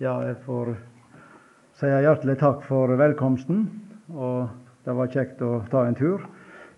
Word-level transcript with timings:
Ja, 0.00 0.14
jeg 0.24 0.38
får 0.46 0.70
si 1.76 1.88
hjertelig 1.92 2.38
takk 2.40 2.62
for 2.64 2.88
velkomsten. 2.96 3.66
Og 4.08 4.46
det 4.86 4.94
var 4.96 5.10
kjekt 5.12 5.42
å 5.44 5.58
ta 5.68 5.82
en 5.84 5.96
tur. 5.98 6.22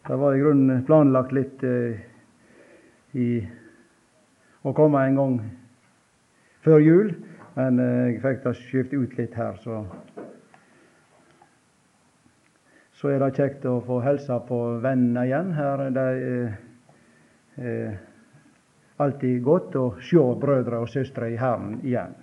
Det 0.08 0.16
var 0.18 0.34
i 0.34 0.40
grunnen 0.42 0.80
planlagt 0.88 1.30
litt 1.30 1.62
eh, 1.62 2.00
i 3.14 3.26
å 4.66 4.72
komme 4.74 5.04
en 5.06 5.20
gang 5.20 5.36
før 6.66 6.82
jul, 6.82 7.12
men 7.54 7.78
eh, 7.78 8.08
jeg 8.08 8.18
fikk 8.24 8.42
det 8.42 8.54
skiftet 8.58 8.98
ut 8.98 9.14
litt 9.20 9.38
her, 9.38 9.62
så 9.62 9.84
Så 12.98 13.14
er 13.14 13.22
det 13.22 13.30
kjekt 13.38 13.70
å 13.70 13.76
få 13.86 14.00
hilse 14.02 14.40
på 14.50 14.60
vennene 14.82 15.28
igjen 15.30 15.54
her. 15.54 15.86
Det 15.94 16.08
er 16.10 17.70
eh, 17.70 18.02
alltid 18.98 19.40
godt 19.46 19.78
å 19.78 19.86
se 20.10 20.26
brødre 20.42 20.82
og 20.82 20.90
søstre 20.90 21.30
i 21.30 21.38
Herren 21.38 21.78
igjen. 21.86 22.18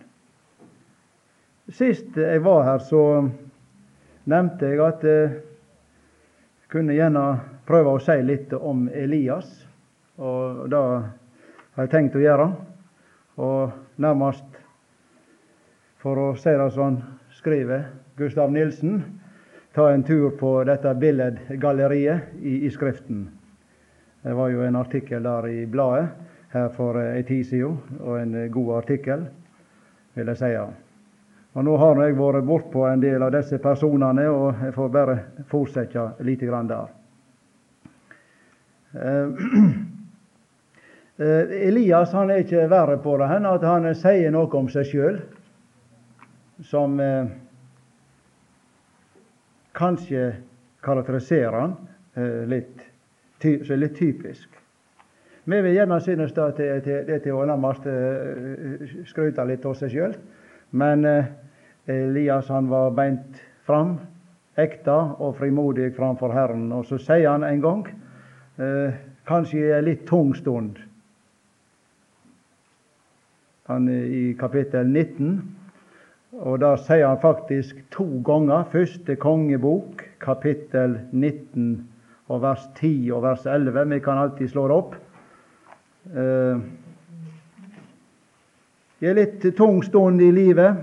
Sist 1.70 2.18
jeg 2.18 2.41
var 2.41 2.64
her, 2.66 2.80
så 2.82 3.02
nevnte 4.26 4.72
jeg 4.72 4.80
at 4.82 5.04
jeg 5.05 5.27
kunne 6.72 6.96
gjerne 6.98 7.26
prøve 7.70 7.94
å 7.94 8.02
si 8.02 8.16
litt 8.26 8.55
om 8.58 8.88
Elias. 8.90 9.52
Og 10.18 10.63
det 10.72 10.80
har 10.80 11.86
jeg 11.86 11.91
tenkt 11.94 12.18
å 12.18 12.24
gjøre. 12.24 12.48
Og 13.38 14.02
nærmest, 14.02 14.58
for 16.02 16.18
å 16.18 16.27
si 16.41 16.58
det 16.58 16.72
sånn, 16.74 16.98
skriver 17.38 17.86
Gustav 18.18 18.49
Nilsen 18.52 19.04
ta 19.77 19.91
en 19.94 20.04
tur 20.04 20.34
på 20.41 20.58
dette 20.66 20.96
billedgalleriet 20.98 22.34
i, 22.41 22.66
i 22.66 22.74
Skriften. 22.74 23.27
Det 24.26 24.34
var 24.36 24.49
jo 24.49 24.66
en 24.66 24.82
artikkel 24.82 25.24
der 25.24 25.48
i 25.54 25.63
bladet 25.70 26.10
her 26.49 26.74
for 26.74 26.98
ei 26.98 27.22
tid 27.24 27.46
siden, 27.46 27.77
og 28.02 28.18
en 28.20 28.38
god 28.52 28.77
artikkel, 28.82 29.30
vil 30.18 30.34
jeg 30.34 30.41
si. 30.41 30.54
Og 31.58 31.66
Nå 31.66 31.77
har 31.81 31.98
jeg 32.03 32.13
vært 32.17 32.45
bortpå 32.45 32.84
en 32.85 33.01
del 33.01 33.24
av 33.26 33.32
disse 33.34 33.57
personene, 33.62 34.27
og 34.29 34.60
jeg 34.68 34.74
får 34.76 34.90
bare 34.93 35.15
fortsette 35.49 36.04
litt 36.27 36.43
grann 36.46 36.70
der. 36.70 36.87
Elias 41.20 42.13
han 42.15 42.29
er 42.32 42.46
ikke 42.46 42.70
verre 42.71 42.98
på 43.04 43.18
det 43.20 43.27
enn 43.35 43.46
at 43.49 43.63
han 43.68 43.90
sier 43.98 44.32
noe 44.32 44.48
om 44.55 44.70
seg 44.71 44.85
sjøl 44.87 45.18
som 46.63 46.96
eh, 47.04 47.27
kanskje 49.76 50.24
karakteriserer 50.85 51.57
han 51.59 51.76
eh, 52.15 52.48
litt, 52.49 52.81
litt 53.43 53.96
typisk. 53.99 54.48
Vi 55.49 55.62
vil 55.65 55.76
gjerne 55.76 55.99
synes 56.05 56.34
det 56.37 56.49
til, 56.55 56.81
til, 56.85 57.05
til, 57.09 57.21
til 57.26 57.34
å 57.35 57.46
nærmest 57.49 57.84
skryte 59.09 59.46
litt 59.49 59.65
av 59.65 59.76
seg 59.79 59.90
sjøl, 59.96 60.13
men 60.71 61.05
uh, 61.05 61.25
Elias 61.89 62.49
han 62.49 62.70
var 62.70 62.91
beint 62.98 63.39
fram, 63.67 63.98
ekte 64.59 64.95
og 65.19 65.38
frimodig 65.39 65.91
framfor 65.95 66.34
Herren. 66.35 66.67
Og 66.75 66.85
så 66.89 67.00
sier 67.01 67.29
han 67.31 67.45
en 67.47 67.63
gang, 67.63 67.85
uh, 68.59 68.97
kanskje 69.29 69.62
i 69.62 69.72
en 69.78 69.88
litt 69.88 70.06
tung 70.09 70.34
stund, 70.38 70.81
han 73.69 73.85
i 73.90 74.34
kapittel 74.34 74.88
19, 74.90 75.34
og 76.41 76.59
da 76.62 76.75
sier 76.78 77.06
han 77.06 77.22
faktisk 77.22 77.84
to 77.94 78.06
ganger. 78.25 78.66
Første 78.72 79.16
kongebok, 79.22 80.03
kapittel 80.22 80.97
19 81.12 81.73
og 82.29 82.44
vers 82.44 82.67
10 82.78 83.12
og 83.16 83.23
vers 83.25 83.45
11. 83.45 83.85
Vi 83.94 84.00
kan 84.06 84.22
alltid 84.22 84.51
slå 84.51 84.67
det 84.69 84.78
opp. 84.78 84.95
Eh, 86.09 86.62
I 89.00 89.08
er 89.08 89.16
litt 89.16 89.46
tung 89.56 89.80
stund 89.84 90.22
i 90.22 90.31
livet, 90.31 90.75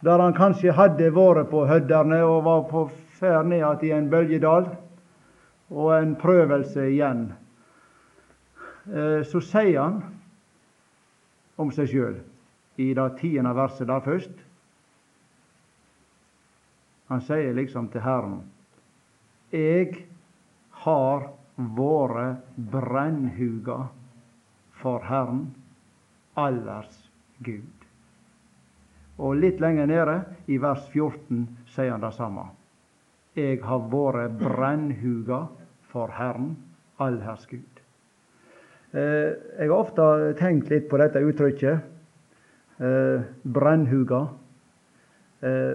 der 0.00 0.18
han 0.18 0.34
kanskje 0.34 0.72
hadde 0.72 1.10
vært 1.12 1.50
på 1.50 1.66
hødderne 1.68 2.22
og 2.24 2.44
var 2.46 2.62
på 2.70 2.86
ferd 3.18 3.50
ned 3.50 3.60
igjen 3.60 3.84
i 3.84 3.92
en 3.98 4.08
bølgedal, 4.10 4.70
og 5.72 5.90
en 5.96 6.14
prøvelse 6.20 6.88
igjen, 6.88 7.26
eh, 8.88 9.20
så 9.24 9.40
sier 9.44 9.78
han 9.80 10.00
om 11.60 11.70
seg 11.72 11.92
sjøl 11.92 12.16
i 12.80 12.90
det 12.96 13.08
tiende 13.20 13.52
verset 13.56 13.88
der 13.88 14.02
først. 14.04 14.42
Han 17.12 17.20
sier 17.20 17.52
liksom 17.52 17.90
til 17.92 18.00
Herren 18.00 18.40
Jeg 19.52 20.06
har 20.82 21.28
vært 21.56 22.56
brennhuga 22.72 23.82
for 24.80 25.04
Herren, 25.04 25.50
allers 26.34 27.01
Gud. 27.42 27.86
Og 29.22 29.36
litt 29.36 29.60
lenger 29.60 29.86
nede, 29.86 30.16
i 30.46 30.58
vers 30.58 30.86
14, 30.92 31.44
sier 31.74 31.92
han 31.92 32.02
det 32.02 32.14
samme. 32.16 32.48
Jeg 33.36 33.62
har 33.64 33.84
vært 33.92 34.34
brennhuga 34.40 35.46
for 35.92 36.12
Herren, 36.16 36.56
allherrs 37.00 37.46
Gud. 37.50 37.80
Eh, 38.92 39.32
jeg 39.58 39.70
har 39.70 39.78
ofte 39.78 40.04
tenkt 40.36 40.68
litt 40.72 40.90
på 40.90 41.00
dette 41.00 41.22
uttrykket. 41.24 41.88
Eh, 42.82 43.24
brennhuga. 43.42 44.20
Eh, 45.40 45.72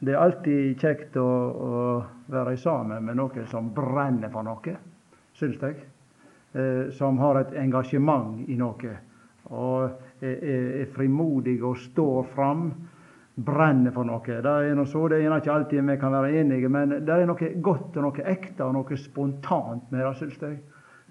det 0.00 0.14
er 0.14 0.22
alltid 0.22 0.80
kjekt 0.80 1.18
å, 1.20 1.28
å 1.28 1.72
være 2.32 2.56
sammen 2.56 3.04
med 3.04 3.18
noen 3.20 3.44
som 3.50 3.68
brenner 3.76 4.32
for 4.32 4.46
noe, 4.46 4.76
syns 5.36 5.60
jeg. 5.60 5.86
som 6.98 7.18
har 7.22 7.36
et 7.38 7.52
engasjement 7.60 8.48
i 8.50 8.56
noe. 8.58 8.94
Og 9.50 9.90
er, 10.22 10.36
er 10.82 10.90
frimodig 10.94 11.58
og 11.64 11.78
står 11.78 12.26
fram. 12.34 12.70
Brenner 13.40 13.94
for 13.94 14.04
noe. 14.04 14.20
Det 14.26 14.50
er 14.50 14.74
noe 14.76 14.88
så, 14.88 15.06
det 15.08 15.22
er 15.22 15.36
ikke 15.36 15.54
alltid 15.54 15.86
vi 15.86 15.96
kan 16.00 16.12
være 16.12 16.42
enige, 16.42 16.68
men 16.68 16.98
det 17.06 17.14
er 17.14 17.28
noe 17.28 17.52
godt 17.62 17.96
og 17.96 18.04
noe 18.04 18.26
ekte 18.28 18.66
og 18.66 18.74
noe 18.76 18.98
spontant 19.00 19.86
med 19.90 20.04
det, 20.04 20.10
syns 20.18 20.42
jeg. 20.42 20.58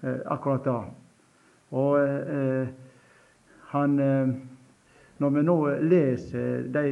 Eh, 0.02 0.20
akkurat 0.32 0.64
da. 0.64 0.76
Og 1.76 1.98
eh, 2.00 2.68
han 3.72 3.98
eh, 4.00 4.28
Når 5.20 5.30
vi 5.30 5.42
nå 5.44 5.54
leser 5.84 6.62
de 6.72 6.84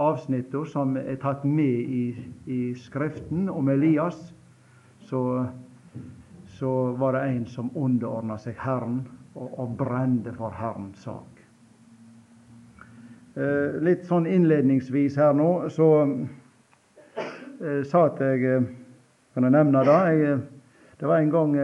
avsnittene 0.00 0.68
som 0.72 0.94
er 0.96 1.18
tatt 1.20 1.42
med 1.44 1.90
i, 1.92 2.04
i 2.48 2.60
Skriften 2.80 3.50
om 3.52 3.68
Elias, 3.68 4.16
så, 5.04 5.20
så 6.56 6.70
var 6.96 7.12
det 7.12 7.26
en 7.28 7.44
som 7.44 7.68
underordna 7.76 8.38
seg 8.40 8.56
Herren 8.56 9.02
og, 9.34 9.48
og 9.58 9.76
brende 9.78 10.32
for 10.36 10.54
Herrens 10.56 11.04
sak. 11.04 11.42
Eh, 13.36 13.78
litt 13.80 14.04
sånn 14.08 14.26
innledningsvis 14.28 15.16
her 15.16 15.32
nå, 15.36 15.50
så 15.72 15.88
eh, 16.04 17.80
sa 17.88 18.06
at 18.10 18.20
jeg 18.20 18.44
eh, 18.44 18.70
Kan 19.32 19.46
jeg 19.46 19.54
nevne 19.54 19.80
det? 19.88 20.00
Jeg, 20.12 20.40
det 21.00 21.08
var 21.08 21.22
en 21.22 21.30
gang 21.32 21.54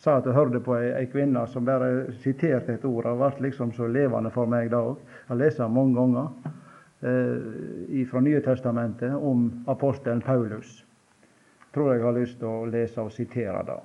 sa 0.00 0.14
at 0.16 0.26
jeg 0.28 0.36
hørte 0.36 0.60
på 0.64 0.76
ei, 0.78 0.86
ei 0.96 1.08
kvinne 1.12 1.42
som 1.50 1.66
bare 1.66 2.12
siterte 2.22 2.76
et 2.76 2.84
ord. 2.88 3.04
Det 3.04 3.16
ble 3.20 3.48
liksom 3.48 3.72
så 3.76 3.88
levende 3.90 4.30
for 4.32 4.48
meg 4.48 4.70
da 4.72 4.82
òg. 4.92 5.02
Jeg 5.02 5.28
har 5.28 5.40
lest 5.40 5.60
det 5.60 5.68
mange 5.72 5.96
ganger 5.96 6.54
eh, 7.02 8.06
fra 8.10 8.22
Nye 8.24 8.40
Testamentet 8.44 9.12
om 9.16 9.48
apostelen 9.72 10.22
Paulus. 10.24 10.78
Jeg 11.66 11.74
tror 11.76 11.92
jeg 11.92 12.04
har 12.06 12.16
lyst 12.16 12.38
til 12.40 12.48
å 12.48 12.68
lese 12.72 13.04
og 13.04 13.12
sitere 13.12 13.60
det. 13.68 13.78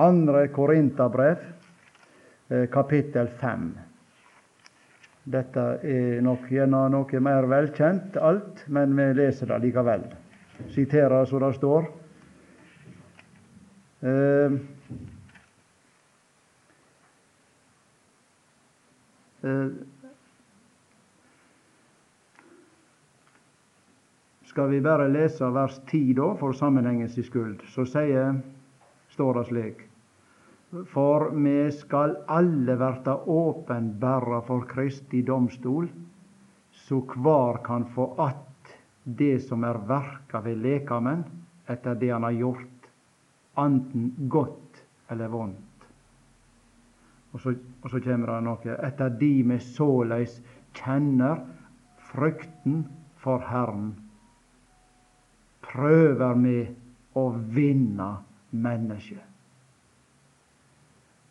Andre 0.00 0.46
Korinterbrev, 0.52 1.40
eh, 1.40 1.65
kapittel 2.72 3.28
5. 3.40 3.66
Dette 5.26 5.64
er 5.82 6.20
nok 6.22 6.46
gjerne 6.52 6.84
noe 6.92 7.20
mer 7.20 7.48
velkjent 7.50 8.16
alt, 8.22 8.62
men 8.70 8.94
vi 8.94 9.08
leser 9.18 9.50
det 9.50 9.58
likevel. 9.64 10.06
Siterer 10.70 11.26
så 11.26 11.40
det 11.42 11.52
står. 11.58 11.90
Eh, 14.06 14.60
Eh, 19.46 19.66
skal 24.44 24.68
vi 24.68 24.80
bare 24.80 25.08
lese 25.08 25.50
vers 25.54 25.80
10 25.86 26.14
da, 26.18 26.32
for 26.40 26.56
sammenhengens 26.56 27.18
skyld, 27.28 27.62
så 27.70 27.84
sier, 27.86 28.40
står 29.14 29.38
det 29.38 29.44
slik 29.50 29.85
For 30.84 31.30
vi 31.30 31.72
skal 31.72 32.16
alle 32.28 32.76
verta 32.76 33.16
åpenbæra 33.16 34.42
for 34.46 34.66
Kristi 34.68 35.22
domstol, 35.22 35.88
så 36.70 37.00
kvar 37.00 37.64
kan 37.64 37.86
få 37.86 38.14
att 38.18 38.74
det 39.04 39.40
som 39.40 39.64
er 39.64 39.78
verka 39.88 40.40
ved 40.40 40.58
lekamen, 40.58 41.24
etter 41.66 41.94
det 41.94 42.10
han 42.10 42.22
har 42.22 42.30
gjort, 42.30 42.88
anten 43.54 44.14
godt 44.28 44.82
eller 45.08 45.28
vondt. 45.28 45.86
Og 47.32 47.40
så, 47.40 47.54
og 47.82 47.90
så 47.90 48.00
kjem 48.00 48.26
det 48.26 48.40
noe 48.42 48.74
etter 48.88 49.14
de 49.20 49.30
vi 49.46 49.58
såleis 49.62 50.40
kjenner 50.74 51.44
frykten 52.10 52.82
for 53.22 53.44
Herren, 53.46 53.92
prøver 55.66 56.34
vi 56.42 56.58
å 57.16 57.28
vinne 57.54 58.10
mennesket. 58.50 59.35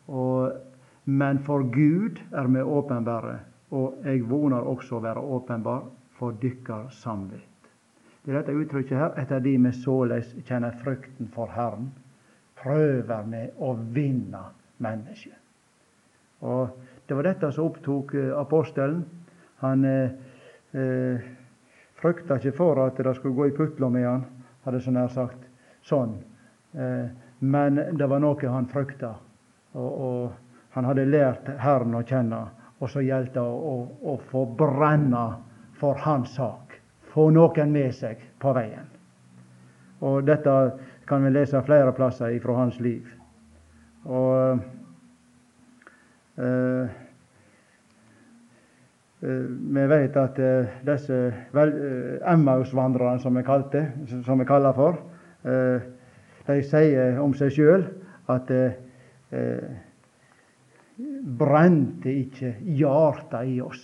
Og, 0.07 0.51
men 1.05 1.39
for 1.45 1.65
Gud 1.73 2.21
er 2.31 2.47
vi 2.47 2.61
åpenbare, 2.61 3.39
og 3.71 4.05
jeg 4.05 4.23
voner 4.29 4.65
også 4.65 4.97
å 4.97 5.03
være 5.03 5.21
åpenbar 5.37 5.85
for 6.17 6.37
dykkar 6.41 6.89
samvitt. 6.93 7.69
Det 8.25 8.33
er 8.33 8.39
dette 8.39 8.57
uttrykket 8.57 8.97
her, 8.97 9.13
etter 9.21 9.41
de 9.43 9.55
vi 9.61 9.71
såleis 9.73 10.31
kjenner 10.47 10.73
frykten 10.81 11.29
for 11.33 11.51
Herren, 11.53 11.91
prøver 12.57 13.27
vi 13.29 13.43
å 13.61 13.73
vinne 13.93 14.47
mennesket. 14.81 15.37
Og 16.41 16.81
Det 17.05 17.13
var 17.13 17.27
dette 17.27 17.51
som 17.53 17.67
opptok 17.69 18.15
eh, 18.17 18.31
apostelen. 18.33 19.03
Han 19.61 19.83
eh, 19.85 20.13
eh, 20.73 21.27
frykta 22.01 22.39
ikke 22.39 22.55
for 22.57 22.81
at 22.81 22.97
det 22.97 23.13
skulle 23.19 23.37
gå 23.37 23.45
i 23.45 23.53
putler 23.53 23.91
med 23.93 24.07
han, 24.07 24.23
hadde 24.65 24.81
så 24.81 24.93
nær 24.95 25.11
sagt. 25.13 25.43
Sånn. 25.85 26.15
Eh, 26.73 27.05
men 27.45 27.77
det 27.93 28.09
var 28.09 28.23
noe 28.23 28.49
han 28.49 28.65
frykta. 28.71 29.13
Og, 29.75 30.01
og, 30.01 30.31
han 30.75 30.87
hadde 30.89 31.05
lært 31.07 31.47
Herren 31.63 31.95
å 31.95 32.03
kjenne. 32.03 32.41
Og 32.83 32.89
så 32.91 33.03
gjaldt 33.03 33.35
det 33.37 33.43
å, 33.43 33.55
å, 33.55 33.75
å, 34.11 34.17
få 34.31 34.43
brenne 34.59 35.23
for 35.79 35.99
hans 36.03 36.33
sak. 36.35 36.75
Få 37.13 37.29
noen 37.31 37.71
med 37.71 37.95
seg 37.95 38.19
på 38.43 38.51
veien. 38.55 38.89
Og 40.03 40.25
dette 40.27 40.51
kan 41.07 41.23
vi 41.23 41.31
lese 41.31 41.61
flere 41.63 41.95
plasser 41.95 42.35
fra 42.43 42.57
hans 42.59 42.79
liv. 42.83 43.07
Og 44.05 44.59
eh, 46.43 46.43
eh 46.43 47.01
vi 49.25 49.85
vet 49.89 50.17
at 50.19 50.39
eh, 50.43 50.73
disse 50.85 51.15
Emmaus-vandrerne, 51.55 53.19
som 53.23 53.39
vi, 53.39 54.45
kaller 54.45 54.75
for, 54.75 54.99
de 56.45 56.57
sier 56.67 57.17
om 57.23 57.33
seg 57.33 57.55
sjøl 57.55 57.87
at 58.29 58.51
brente 61.37 62.11
ikke 62.11 62.55
hjarta 62.77 63.43
i 63.43 63.59
oss 63.61 63.83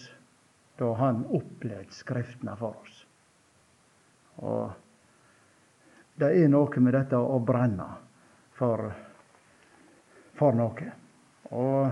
da 0.80 0.94
han 0.98 1.26
opplevde 1.30 1.94
Skriftene 1.94 2.56
for 2.58 2.78
oss. 2.82 3.02
Og 4.42 4.72
det 6.22 6.32
er 6.38 6.50
noe 6.50 6.82
med 6.84 6.96
dette 6.96 7.18
å 7.18 7.40
brenne 7.46 7.88
for, 8.58 8.88
for 10.38 10.58
noe. 10.58 10.88
Og 11.52 11.92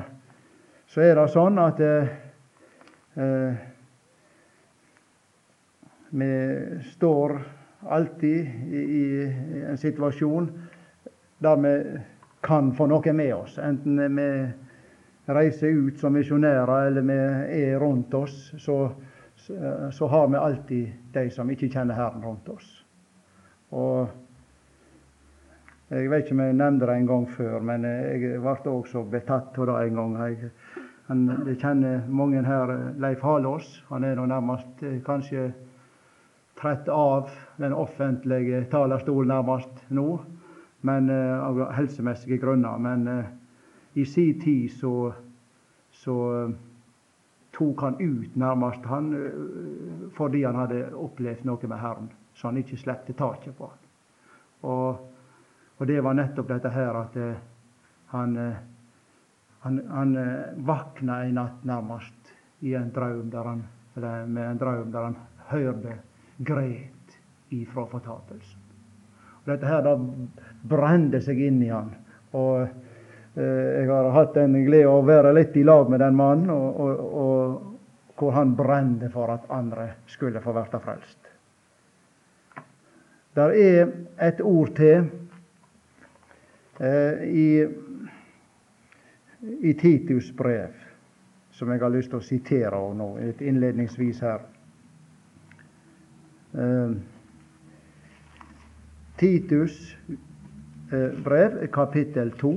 så 0.90 1.04
er 1.06 1.20
det 1.20 1.28
sånn 1.34 1.60
at 1.62 1.82
eh, 1.86 3.66
vi 6.10 6.30
står 6.96 7.36
alltid 7.90 8.40
i, 8.74 8.82
i, 8.82 9.04
en 9.70 9.78
situasjon 9.78 10.50
der 11.44 11.62
vi 11.64 11.74
kan 12.42 12.72
få 12.76 12.88
noe 12.88 13.14
med 13.14 13.34
oss. 13.36 13.58
Enten 13.58 14.16
vi 14.16 14.30
reiser 15.30 15.68
ut 15.68 16.00
som 16.00 16.14
misjonærer 16.14 16.88
eller 16.88 17.06
vi 17.06 17.18
er 17.64 17.80
rundt 17.80 18.14
oss, 18.14 18.54
så, 18.58 18.78
så, 19.92 20.08
har 20.08 20.28
vi 20.28 20.38
alltid 20.38 21.14
de 21.14 21.30
som 21.30 21.50
ikke 21.52 21.70
kjenner 21.70 22.00
Herren 22.00 22.24
rundt 22.24 22.50
oss. 22.50 22.72
Og 23.70 24.08
Jeg 25.90 26.10
vet 26.10 26.22
ikke 26.22 26.36
om 26.36 26.42
jeg 26.44 26.54
nevnte 26.54 26.86
det 26.86 26.96
en 27.00 27.08
gang 27.10 27.24
før, 27.34 27.64
men 27.66 27.86
jeg 27.90 28.36
ble 28.44 28.72
også 28.72 29.02
betatt 29.10 29.56
av 29.58 29.66
det 29.66 29.78
en 29.88 29.96
gang. 29.98 30.12
Jeg, 30.22 30.52
han, 31.08 31.24
jeg 31.48 31.58
kjenner 31.64 32.04
mange 32.06 32.44
her. 32.46 32.74
Leif 33.02 33.24
Halås. 33.26 33.72
Han 33.90 34.06
er 34.06 34.20
nå 34.20 34.28
nærmest 34.30 34.84
eh, 34.86 35.00
kanskje 35.02 35.48
trett 36.62 36.90
av 36.94 37.32
den 37.58 37.74
offentlige 37.74 38.62
talerstolen 38.70 39.34
nærmest 39.34 39.82
nå, 39.90 40.20
men 40.82 41.10
uh, 41.10 41.44
av 41.44 41.72
helsemessige 41.76 42.38
grunner. 42.38 42.78
Men 42.78 43.08
uh, 43.08 43.26
i 43.94 44.06
sin 44.06 44.42
tid 44.42 44.72
så, 44.72 45.14
så 45.92 46.44
eh, 46.44 46.50
tok 47.58 47.82
han 47.82 47.96
ut 48.00 48.36
nærmest 48.36 48.86
han 48.86 49.14
eh, 49.18 50.12
fordi 50.16 50.44
han 50.46 50.56
hadde 50.56 50.84
opplevd 50.96 51.46
noe 51.50 51.70
med 51.70 51.82
Herren 51.82 52.10
så 52.34 52.48
han 52.48 52.60
ikke 52.62 52.78
slepte 52.80 53.16
taket 53.18 53.58
på 53.58 53.68
han. 53.68 53.80
Og, 54.70 55.00
og, 55.78 55.88
det 55.88 55.98
var 56.04 56.16
nettopp 56.16 56.48
dette 56.54 56.72
her 56.72 56.96
at 56.96 57.18
uh, 57.20 57.34
han, 58.14 58.38
han, 59.64 59.80
han 59.92 60.16
vakna 60.68 61.18
en 61.26 61.36
natt 61.36 61.66
nærmest 61.68 62.32
i 62.64 62.74
en 62.80 62.92
drøm 62.96 63.28
der 63.34 63.48
han, 63.48 63.66
med 63.96 64.44
en 64.46 64.62
drøm 64.62 64.92
der 64.92 65.10
han 65.10 65.18
hørte 65.52 65.98
gret 66.48 67.20
ifra 67.56 67.86
fortapelsen. 67.92 68.69
Dette 69.50 69.68
her 69.68 69.82
da 69.86 69.96
brende 70.70 71.22
seg 71.26 71.42
inn 71.42 71.64
i 71.66 71.72
han. 71.74 71.92
og 72.38 72.68
Eh, 73.40 73.82
jeg 73.82 73.88
har 73.90 74.10
hatt 74.12 74.34
den 74.36 74.58
glede 74.66 74.90
å 74.90 75.04
være 75.06 75.32
litt 75.38 75.56
i 75.58 75.64
lag 75.64 75.90
med 75.90 76.02
den 76.02 76.16
mannen, 76.18 76.50
og, 76.50 76.80
og, 76.82 77.20
og 77.24 78.20
hvor 78.20 78.34
han 78.36 78.56
brende 78.58 79.08
for 79.14 79.32
at 79.32 79.46
andre 79.54 79.92
skulle 80.12 80.42
få 80.44 80.56
bli 80.58 80.82
frelst. 80.84 81.30
Der 83.38 83.54
er 83.56 83.92
et 84.28 84.42
ord 84.42 84.74
til 84.76 85.06
eh, 86.82 87.22
i, 87.30 87.50
i 89.70 89.74
Titus 89.80 90.34
brev 90.36 90.74
som 91.56 91.72
jeg 91.72 91.84
har 91.84 91.92
lyst 91.92 92.12
til 92.12 92.20
å 92.20 92.26
sitere 92.26 92.82
nå, 92.96 93.08
innledningsvis 93.40 94.20
her. 94.26 94.44
Eh, 96.58 97.00
Titus 99.20 99.98
eh, 100.08 101.10
brev, 101.24 101.68
kapittel 101.76 102.32
2. 102.40 102.54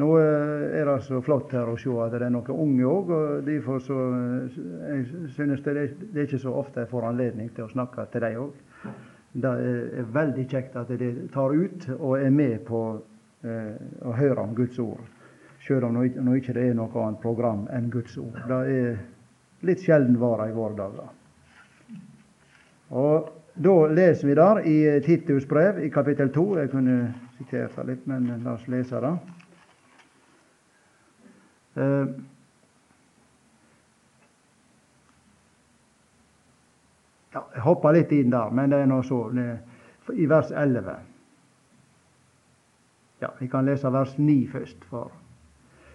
Nå 0.00 0.08
eh, 0.18 0.80
er 0.80 0.88
det 0.88 0.96
så 1.04 1.20
flott 1.20 1.52
her 1.52 1.68
å 1.68 1.76
se 1.80 1.92
at 2.00 2.14
det 2.14 2.22
er 2.24 2.32
noen 2.32 2.50
unge 2.54 2.86
òg. 2.88 3.10
og 3.12 3.44
derfor 3.44 3.82
så, 3.84 3.98
eh, 4.16 4.58
jeg 4.94 5.30
synes 5.36 5.60
det, 5.66 5.74
det 6.00 6.22
er 6.22 6.28
ikke 6.28 6.40
så 6.40 6.54
ofte 6.56 6.80
jeg 6.80 6.92
får 6.92 7.08
anledning 7.10 7.50
til 7.52 7.66
å 7.66 7.72
snakke 7.72 8.06
til 8.12 8.24
dem 8.24 8.38
òg. 8.46 8.54
Det 9.30 9.50
er 9.50 10.08
veldig 10.10 10.44
kjekt 10.50 10.76
at 10.80 10.88
de 10.98 11.10
tar 11.30 11.52
ut 11.54 11.84
og 11.98 12.16
er 12.18 12.32
med 12.34 12.64
på 12.66 12.80
eh, 13.44 13.76
å 14.02 14.14
høre 14.16 14.40
om 14.42 14.54
Guds 14.56 14.80
ord. 14.82 15.04
Selv 15.66 15.90
om 15.90 16.00
det 16.00 16.16
nå 16.16 16.38
ikke 16.38 16.56
er 16.56 16.72
noe 16.74 17.04
annet 17.04 17.20
program 17.20 17.66
enn 17.70 17.90
Guds 17.92 18.16
ord. 18.18 18.40
Det 18.48 18.62
er 18.72 18.96
litt 19.68 19.84
sjelden 19.84 20.16
vare 20.18 20.48
i 20.48 20.56
våre 20.56 20.78
dager. 20.80 21.12
Og 22.96 23.28
Da 23.54 23.86
leser 23.86 24.28
vi 24.28 24.34
der 24.34 24.58
i 24.58 25.00
Titus 25.04 25.46
brev 25.46 25.78
i 25.84 25.88
kapittel 25.88 26.32
2. 26.32 26.58
Jeg 26.58 26.70
kunne 26.70 27.14
sitert 27.38 27.76
det 27.76 27.86
litt, 27.86 28.06
men 28.06 28.28
la 28.44 28.54
oss 28.54 28.68
lese 28.70 29.00
det. 29.02 29.12
Eh, 31.76 32.06
ja, 37.34 37.44
jeg 37.54 37.64
hoppa 37.66 37.92
litt 37.94 38.12
inn 38.14 38.30
der, 38.30 38.50
men 38.54 38.70
det 38.70 38.82
er 38.84 38.90
nå 38.90 39.02
så. 39.02 39.22
I 40.14 40.26
vers 40.26 40.50
11. 40.50 40.96
Ja, 43.20 43.28
Vi 43.38 43.46
kan 43.46 43.64
lese 43.64 43.92
vers 43.92 44.18
9 44.18 44.46
først. 44.52 44.84
for 44.84 45.10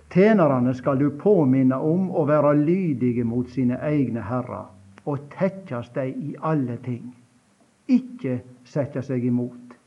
Tjenerne 0.10 0.74
skal 0.74 1.00
du 1.00 1.10
påminne 1.10 1.75
om 1.75 2.12
å 2.12 2.25
være 2.25 2.53
lydige 2.53 3.24
mot 3.24 3.50
sine 3.50 3.79
egne 3.82 4.22
herrer, 4.22 4.70
og 5.06 5.20
tekkes 5.29 5.89
dem 5.89 6.13
i 6.22 6.36
alle 6.41 6.77
ting. 6.77 7.15
Ikke 7.88 8.42
sette 8.63 9.01
seg 9.06 9.25
imot. 9.25 9.77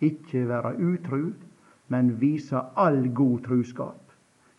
Ikke 0.00 0.48
være 0.48 0.76
utru, 0.78 1.32
men 1.88 2.16
vise 2.20 2.60
all 2.76 3.08
god 3.14 3.44
truskap 3.48 4.04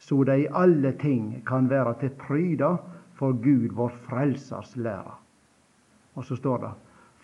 så 0.06 0.24
de 0.24 0.48
alle 0.54 0.92
ting 1.02 1.46
kan 1.48 1.70
være 1.70 1.96
til 2.00 2.12
pryda 2.20 2.76
for 3.18 3.34
Gud 3.44 3.72
vår 3.74 3.94
Frelsers 4.08 4.76
lære. 4.78 5.16
Og 6.16 6.26
så 6.26 6.36
står 6.36 6.58
det 6.58 6.72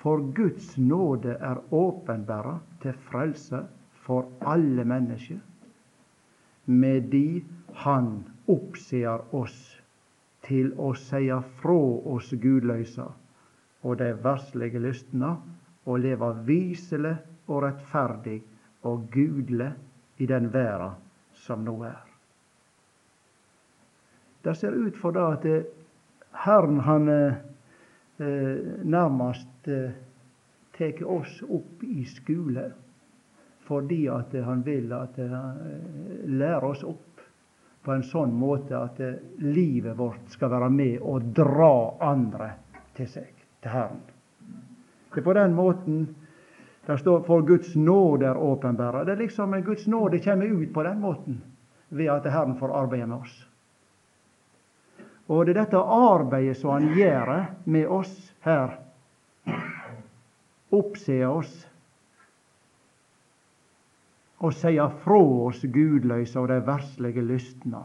For 0.02 0.34
Guds 0.36 0.78
nåde 0.78 1.38
er 1.40 1.74
åpenbæra 1.74 2.60
til 2.82 2.94
frelse 2.94 3.66
for 3.92 4.26
alle 4.42 4.86
mennesker, 4.86 5.38
med 6.66 7.02
de 7.02 7.44
Han 7.74 8.24
oppser 8.48 9.36
oss 9.36 9.82
til 10.44 10.74
å 10.78 10.94
seie 10.94 11.38
frå 11.62 11.78
oss 12.16 12.34
gudløysa 12.42 13.06
og 13.82 13.98
de 13.98 14.12
verslige 14.24 14.80
lystene, 14.80 15.36
og 15.86 16.00
leve 16.00 16.30
viselig 16.46 17.16
og 17.48 17.64
rettferdig 17.66 18.38
og 18.86 19.08
gudelig 19.12 19.72
i 20.22 20.28
den 20.30 20.52
verda 20.54 20.92
som 21.34 21.64
nå 21.66 21.74
er. 21.88 22.02
Det 24.44 24.54
ser 24.58 24.78
ut 24.78 24.98
for 24.98 25.14
det 25.14 25.26
at 25.26 25.46
eh, 25.50 25.66
Herren 26.46 26.80
han 26.86 27.10
eh, 27.10 27.34
eh, 28.22 28.62
nærmest 28.84 29.68
eh, 29.68 29.92
tar 30.78 31.04
oss 31.06 31.42
opp 31.50 31.84
i 31.84 32.06
skole 32.10 32.72
fordi 33.68 34.08
at 34.10 34.34
han 34.44 34.64
vil 34.66 34.94
at 34.98 35.20
han 35.22 35.60
eh, 35.66 36.24
lærer 36.30 36.66
oss 36.72 36.84
opp 36.84 37.22
på 37.86 37.94
en 37.94 38.04
sånn 38.06 38.34
måte 38.38 38.78
at 38.78 39.00
livet 39.42 39.98
vårt 39.98 40.30
skal 40.34 40.52
være 40.54 40.70
med 40.74 40.98
og 41.02 41.32
dra 41.38 41.74
andre 42.12 42.52
til 42.98 43.08
seg, 43.10 43.32
til 43.62 43.72
Herren. 43.72 44.02
Det 45.12 45.20
er 45.20 45.24
på 45.24 45.34
den 45.34 45.54
måten 45.56 46.08
det 46.86 46.98
står 46.98 47.22
'for 47.22 47.42
Guds 47.42 47.76
nåde 47.76 48.26
er 48.26 48.36
åpenbæra'. 48.36 49.06
Det 49.06 49.12
er 49.12 49.16
liksom 49.16 49.64
Guds 49.64 49.88
nåde 49.88 50.20
kommer 50.20 50.46
ut 50.46 50.74
på 50.74 50.84
den 50.84 51.00
måten 51.00 51.42
ved 51.90 52.06
at 52.06 52.32
Herren 52.32 52.58
får 52.58 52.74
arbeide 52.74 53.08
med 53.08 53.18
oss. 53.18 53.48
Og 55.28 55.46
det 55.46 55.58
er 55.58 55.64
dette 55.64 55.78
arbeidet 55.78 56.58
som 56.58 56.72
han 56.72 56.94
gjør 56.96 57.46
med 57.66 57.88
oss 57.88 58.34
her. 58.42 58.80
Oppser 60.72 61.28
oss 61.28 61.68
og 64.40 64.54
sier 64.54 64.90
fra 65.04 65.20
oss 65.48 65.62
gudløse 65.62 66.40
og 66.40 66.48
de 66.48 66.60
verslige 66.66 67.22
lystna, 67.22 67.84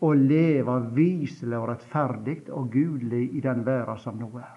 og 0.00 0.14
leve 0.16 0.76
viselig 0.94 1.58
og 1.58 1.68
rettferdig 1.72 2.38
og 2.54 2.70
gudelig 2.72 3.24
i 3.34 3.42
den 3.42 3.64
verda 3.66 3.96
som 3.98 4.18
nå 4.20 4.30
er. 4.38 4.56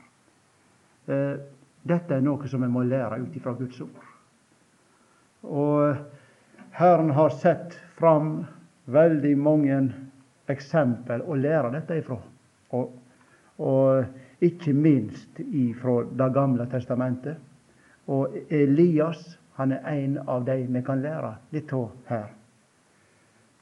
Eh, 1.07 1.35
dette 1.81 2.15
er 2.15 2.21
noe 2.21 2.47
som 2.47 2.61
vi 2.61 2.69
må 2.69 2.83
lære 2.85 3.21
ut 3.23 3.35
ifra 3.35 3.55
Guds 3.57 3.81
ord. 3.81 4.07
Og 5.41 5.95
Herren 6.77 7.09
har 7.17 7.33
sett 7.41 7.73
fram 7.97 8.43
veldig 8.85 9.33
mange 9.37 9.79
eksempel 10.51 11.23
å 11.25 11.37
lære 11.37 11.71
dette 11.73 11.97
ifra. 12.03 12.19
Og, 12.77 12.91
og 13.57 14.43
ikke 14.45 14.73
minst 14.73 15.39
ifra 15.41 16.03
Det 16.05 16.29
gamle 16.33 16.67
testamentet. 16.69 17.37
Og 18.07 18.37
Elias 18.49 19.37
han 19.57 19.71
er 19.71 19.89
en 19.89 20.17
av 20.29 20.45
de 20.45 20.55
vi 20.69 20.81
kan 20.85 21.01
lære 21.01 21.33
litt 21.53 21.73
av 21.73 21.89
her. 22.07 22.29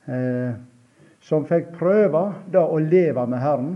Eh, 0.06 0.54
som 1.22 1.46
fikk 1.48 1.74
prøve 1.78 2.24
det 2.52 2.62
å 2.62 2.80
leve 2.82 3.26
med 3.28 3.42
Herren, 3.44 3.74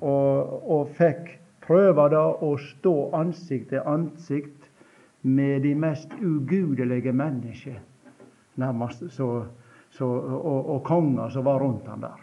og, 0.00 0.62
og 0.66 0.94
fikk 0.98 1.36
prøve 1.66 2.08
det 2.12 2.22
å 2.46 2.52
stå 2.60 2.94
ansikt 3.16 3.70
til 3.72 3.86
ansikt 3.86 4.70
med 5.26 5.62
de 5.66 5.74
mest 5.74 6.12
ugudelige 6.20 7.12
mennesker, 7.16 7.78
nærmest 8.60 9.08
så, 9.14 9.30
så, 9.90 10.06
og, 10.06 10.70
og 10.76 10.84
konger 10.86 11.32
som 11.34 11.46
var 11.46 11.62
rundt 11.62 11.88
ham 11.90 12.04
der. 12.04 12.22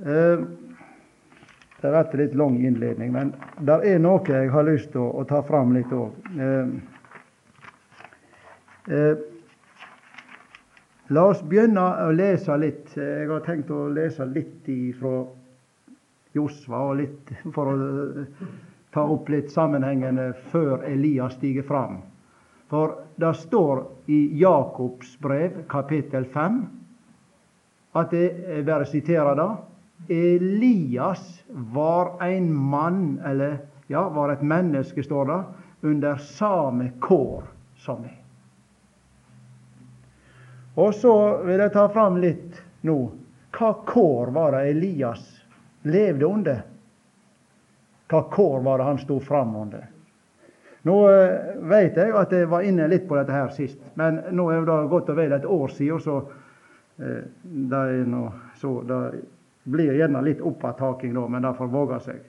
Eh, 0.00 0.44
det 1.80 1.88
er 1.88 1.96
vært 1.96 2.14
litt 2.20 2.34
lang 2.36 2.58
innledning, 2.60 3.12
men 3.14 3.32
det 3.64 3.78
er 3.88 4.00
noe 4.02 4.20
jeg 4.28 4.50
har 4.52 4.66
lyst 4.68 4.92
til 4.92 5.00
å, 5.00 5.10
å 5.22 5.24
ta 5.28 5.40
fram 5.44 5.72
litt 5.72 5.92
òg. 5.96 6.12
Eh, 6.36 6.72
eh, 8.92 9.22
la 11.10 11.26
oss 11.26 11.42
begynne 11.42 11.82
å 12.06 12.10
lese 12.14 12.56
litt. 12.60 12.94
Jeg 12.96 13.28
har 13.30 13.42
tenkt 13.46 13.70
å 13.74 13.88
lese 13.90 14.26
litt 14.30 14.68
fra 14.98 15.14
Josva, 16.36 16.82
og 16.90 17.00
litt 17.00 17.32
for 17.54 17.72
å 17.72 18.26
ta 18.94 19.06
opp 19.06 19.30
litt 19.30 19.50
sammenhengende 19.50 20.30
før 20.50 20.84
Elias 20.86 21.34
stiger 21.38 21.66
fram. 21.66 21.98
For 22.70 22.94
det 23.18 23.32
står 23.42 23.82
i 24.10 24.20
Jakobs 24.38 25.16
brev, 25.18 25.64
kapittel 25.70 26.28
5, 26.30 26.60
at 27.98 28.14
jeg 28.14 28.62
bare 28.66 28.86
siterer 28.86 29.34
det 29.34 29.50
Elias 30.14 31.42
var 31.48 32.22
en 32.22 32.54
mann, 32.54 33.18
eller 33.26 33.58
ja, 33.90 34.06
var 34.08 34.30
et 34.30 34.42
menneske, 34.42 35.02
står 35.02 35.26
det, 35.26 35.40
under 35.90 36.22
samme 36.22 36.92
kår 37.02 37.42
som 37.82 38.00
meg. 38.06 38.19
Og 40.74 40.94
så 40.94 41.14
vil 41.44 41.58
jeg 41.58 41.72
ta 41.74 41.88
fram 41.90 42.20
litt 42.22 42.60
nå. 42.86 42.98
Hva 43.56 43.72
kår 43.86 44.30
var 44.34 44.54
det 44.54 44.70
Elias 44.70 45.24
levde 45.82 46.26
under? 46.26 46.60
Hva 48.10 48.22
kår 48.30 48.60
var 48.66 48.78
det 48.78 48.86
han 48.90 49.00
sto 49.02 49.18
fram 49.20 49.56
under? 49.56 49.88
Nå 50.82 50.96
eh, 51.10 51.56
vet 51.68 51.98
jeg 51.98 52.14
at 52.16 52.32
jeg 52.32 52.48
var 52.48 52.64
inne 52.64 52.86
litt 52.88 53.04
på 53.08 53.18
dette 53.18 53.34
her 53.34 53.50
sist, 53.52 53.80
men 54.00 54.22
nå 54.32 54.46
er 54.54 54.64
det 54.64 54.78
godt 54.88 55.10
og 55.12 55.18
vel 55.18 55.34
et 55.36 55.44
år 55.44 55.74
siden, 55.76 56.00
så 56.00 56.16
eh, 57.02 57.26
det 57.42 57.84
nå 58.08 58.22
så 58.60 58.78
det 58.88 59.00
blir 59.70 59.92
gjerne 59.98 60.22
litt 60.24 60.40
oppattaking 60.40 61.12
da, 61.14 61.26
men 61.28 61.44
det 61.44 61.52
får 61.58 61.72
våge 61.74 62.00
seg. 62.06 62.22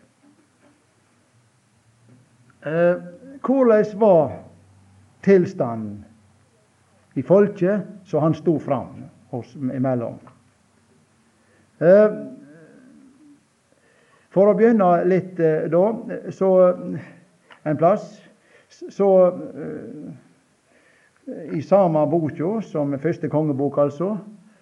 Eh, 2.67 2.95
hvordan 3.41 3.95
var 4.03 4.36
tilstanden 5.25 6.01
i 7.13 7.23
folket 7.23 7.87
så 8.07 8.19
han 8.19 8.33
sto 8.33 8.57
fram 8.59 9.03
oss 9.35 9.55
imellom? 9.55 10.19
Eh, 11.81 12.17
for 14.31 14.47
å 14.47 14.55
begynne 14.55 14.89
litt 15.09 15.39
eh, 15.43 15.67
da, 15.71 15.85
så 16.31 16.51
en 17.63 17.79
plass 17.79 18.13
så 18.71 19.27
eh, 19.27 20.11
I 21.57 21.61
samme 21.61 22.05
boka, 22.09 22.61
som 22.65 22.95
første 22.99 23.29
kongebok, 23.29 23.77
altså, 23.77 24.15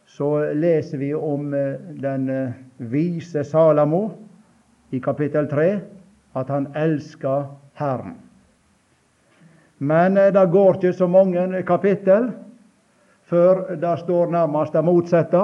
så 0.10 0.54
leser 0.54 0.98
vi 0.98 1.14
om 1.16 1.54
eh, 1.54 1.78
den 2.02 2.30
eh, 2.30 2.58
vise 2.78 3.44
Salamo 3.48 4.10
i 4.92 5.00
kapittel 5.00 5.48
3, 5.50 5.70
at 6.36 6.50
han 6.50 6.68
elsker 6.78 7.48
Herren. 7.80 8.18
Men 9.80 10.18
eh, 10.18 10.32
det 10.34 10.46
går 10.52 10.80
ikke 10.80 10.94
så 10.94 11.08
mange 11.08 11.64
kapittel 11.68 12.32
før 13.30 13.76
det 13.78 13.96
står 14.04 14.32
nærmest 14.34 14.74
det 14.74 14.84
motsatte. 14.86 15.44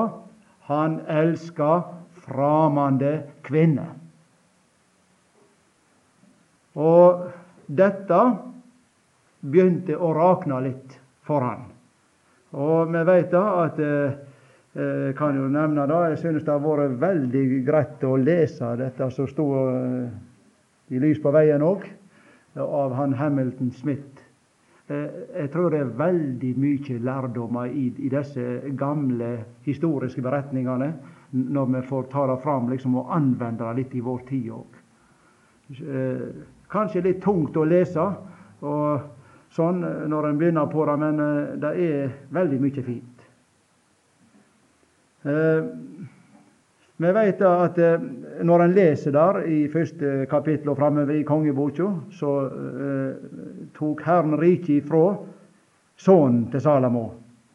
Han 0.69 0.99
elsker 1.07 1.85
framande 2.25 3.19
kvinne. 3.45 3.85
Og 6.75 7.27
dette 7.67 8.21
begynte 9.45 9.95
å 9.95 10.11
rakne 10.17 10.59
litt 10.65 10.97
for 11.25 11.45
han. 11.45 11.67
Og 12.55 12.91
vi 12.91 13.03
vet 13.07 13.31
da 13.31 13.43
at 13.65 13.79
eh, 13.83 14.15
jeg 14.75 15.09
eh, 15.11 15.15
kan 15.15 15.37
jo 15.37 15.47
nevne 15.51 15.85
det. 15.87 16.01
Jeg 16.15 16.21
synes 16.23 16.43
det 16.43 16.51
har 16.51 16.63
vært 16.63 16.97
veldig 16.99 17.45
greit 17.67 18.03
å 18.03 18.17
lese 18.19 18.73
dette 18.79 19.09
som 19.15 19.29
sto 19.29 19.45
eh, 19.69 20.09
i 20.91 20.99
Lys 20.99 21.21
på 21.23 21.31
veien 21.31 21.63
òg, 21.63 21.85
av 22.59 22.93
han 22.95 23.15
Hamilton 23.15 23.71
Smith. 23.75 24.24
Eh, 24.87 25.09
jeg 25.41 25.49
tror 25.53 25.73
det 25.73 25.79
er 25.81 25.93
veldig 25.97 26.51
mye 26.61 26.97
lærdommer 27.01 27.71
i, 27.73 27.87
i 27.97 28.09
disse 28.09 28.43
gamle 28.77 29.31
historiske 29.65 30.21
beretningene, 30.21 30.91
når 31.31 31.71
vi 31.73 31.81
får 31.89 32.09
ta 32.11 32.27
det 32.29 32.39
fram 32.43 32.69
liksom, 32.69 32.95
og 33.01 33.09
anvende 33.15 33.65
det 33.65 33.75
litt 33.79 33.95
i 33.97 34.03
vår 34.05 34.21
tid 34.29 34.51
òg. 34.53 34.81
Kanskje 36.69 37.01
litt 37.01 37.23
tungt 37.23 37.57
å 37.57 37.65
lese 37.65 38.03
og 38.61 39.07
sånn 39.55 39.81
når 40.11 40.27
en 40.29 40.37
begynner 40.37 40.69
på 40.69 40.85
det, 40.85 40.95
men 41.01 41.23
det 41.59 41.71
er 41.81 42.13
veldig 42.37 42.59
mye 42.61 42.83
fint. 42.85 43.25
Vi 46.97 47.11
vet 47.11 47.41
at 47.43 47.77
eh, 47.77 48.03
når 48.47 48.61
en 48.63 48.75
leser 48.75 49.11
der 49.11 49.41
i 49.51 49.65
første 49.71 50.25
kapittel 50.31 50.69
og 50.71 50.77
framover 50.79 51.17
i 51.17 51.25
kongeboka, 51.27 51.89
så 52.15 52.35
eh, 52.47 53.15
tok 53.75 54.03
Herren 54.05 54.37
riket 54.39 54.77
ifra 54.79 55.17
sønnen 55.99 56.45
til 56.51 56.63
Salamo, 56.63 57.09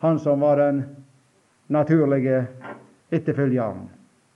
han 0.05 0.19
som 0.21 0.45
var 0.45 0.61
den 0.61 0.83
naturlige 1.73 2.43
etterfølgeren. 3.11 3.89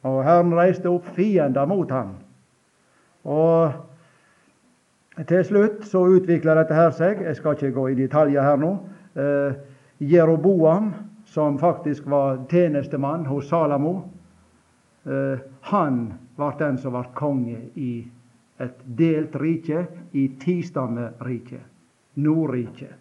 Og 0.09 0.25
Herren 0.25 0.57
reiste 0.57 0.89
opp 0.89 1.07
fiender 1.17 1.69
mot 1.69 1.91
ham. 1.93 2.17
Og 3.25 3.73
til 5.29 5.45
slutt 5.45 5.85
så 5.89 6.07
utvikla 6.17 6.57
dette 6.59 6.77
her 6.77 6.91
seg. 6.97 7.23
Jeg 7.25 7.37
skal 7.37 7.57
ikke 7.57 7.77
gå 7.77 7.87
i 7.93 8.01
detaljer 8.01 8.45
her 8.45 8.57
nå. 8.61 8.73
Eh, 9.21 9.53
Jeroboam 10.01 10.95
som 11.29 11.59
faktisk 11.59 12.09
var 12.11 12.45
tjenestemann 12.51 13.27
hos 13.27 13.49
Salamo, 13.49 14.01
han 15.61 16.15
var 16.37 16.55
den 16.59 16.79
som 16.81 16.95
ble 16.95 17.03
konge 17.15 17.59
i 17.77 17.91
et 18.57 18.79
delt 18.85 19.35
rike, 19.37 19.87
i 20.13 20.29
tistammeriket, 20.41 21.61
Nordriket. 22.15 22.95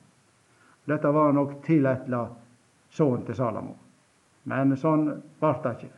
Dette 0.85 1.11
var 1.15 1.33
nok 1.33 1.61
tilletla 1.63 2.25
sønnen 2.89 3.25
til 3.25 3.37
Salamo. 3.37 3.75
Men 4.49 4.75
sånn 4.77 5.05
ble 5.39 5.51
det 5.63 5.75
ikke. 5.77 5.91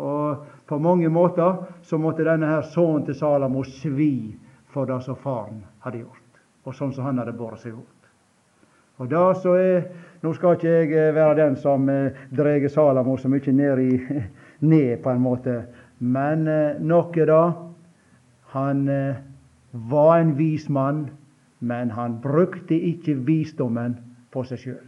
Og 0.00 0.46
på 0.66 0.78
mange 0.82 1.10
måter 1.12 1.58
så 1.86 1.98
måtte 2.00 2.24
denne 2.26 2.48
her 2.50 2.64
sønnen 2.66 3.04
til 3.06 3.18
Salamo 3.18 3.64
svi 3.68 4.34
for 4.72 4.88
det 4.90 5.02
som 5.04 5.18
faren 5.20 5.60
hadde 5.84 6.02
gjort, 6.02 6.40
og 6.64 6.74
sånn 6.74 6.94
som 6.94 7.06
han 7.06 7.20
hadde 7.22 7.36
båret 7.38 7.62
seg 7.62 7.76
ut. 7.76 8.08
Og 9.02 9.10
da 9.10 9.28
så 9.34 9.54
er, 9.58 9.86
Nå 10.24 10.30
skal 10.32 10.54
ikke 10.56 10.70
jeg 10.70 10.92
eh, 10.96 11.10
være 11.12 11.34
den 11.36 11.56
som 11.60 11.82
eh, 11.92 12.14
drar 12.32 12.62
Salamo 12.72 13.18
så 13.20 13.28
mye 13.28 13.52
ned, 13.52 13.80
i, 13.82 14.20
ned, 14.64 15.02
på 15.02 15.12
en 15.12 15.22
måte. 15.22 15.58
Men 15.98 16.48
eh, 16.48 16.80
noe 16.80 17.26
da 17.28 17.42
Han 18.54 18.88
eh, 18.88 19.16
var 19.72 20.18
en 20.18 20.34
vis 20.38 20.68
mann, 20.68 21.08
men 21.58 21.90
han 21.90 22.20
brukte 22.22 22.74
ikke 22.74 23.16
visdommen 23.26 23.96
på 24.30 24.44
seg 24.46 24.60
sjøl. 24.62 24.84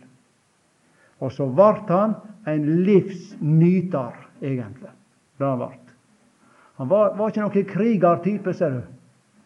Og 1.19 1.33
så 1.33 1.49
ble 1.51 1.73
han 1.89 2.15
en 2.47 2.69
livsnyter, 2.87 4.15
egentlig. 4.43 4.93
Det 5.39 5.49
han 5.49 5.59
ble. 5.59 5.73
Han 6.77 6.91
var, 6.93 7.17
var 7.17 7.33
ikke 7.33 7.43
noen 7.43 7.71
krigertype, 7.73 8.55
ser 8.55 8.77
du. 8.77 8.83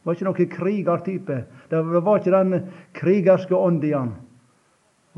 Var 0.04 0.16
ikke 0.16 0.26
noen 0.26 0.50
krigertype. 0.50 1.38
Det 1.70 1.80
var 1.86 2.18
ikke 2.18 2.34
den 2.34 2.66
krigerske 2.96 3.56
ånd 3.56 3.84
i 3.86 3.94
han. 3.94 4.14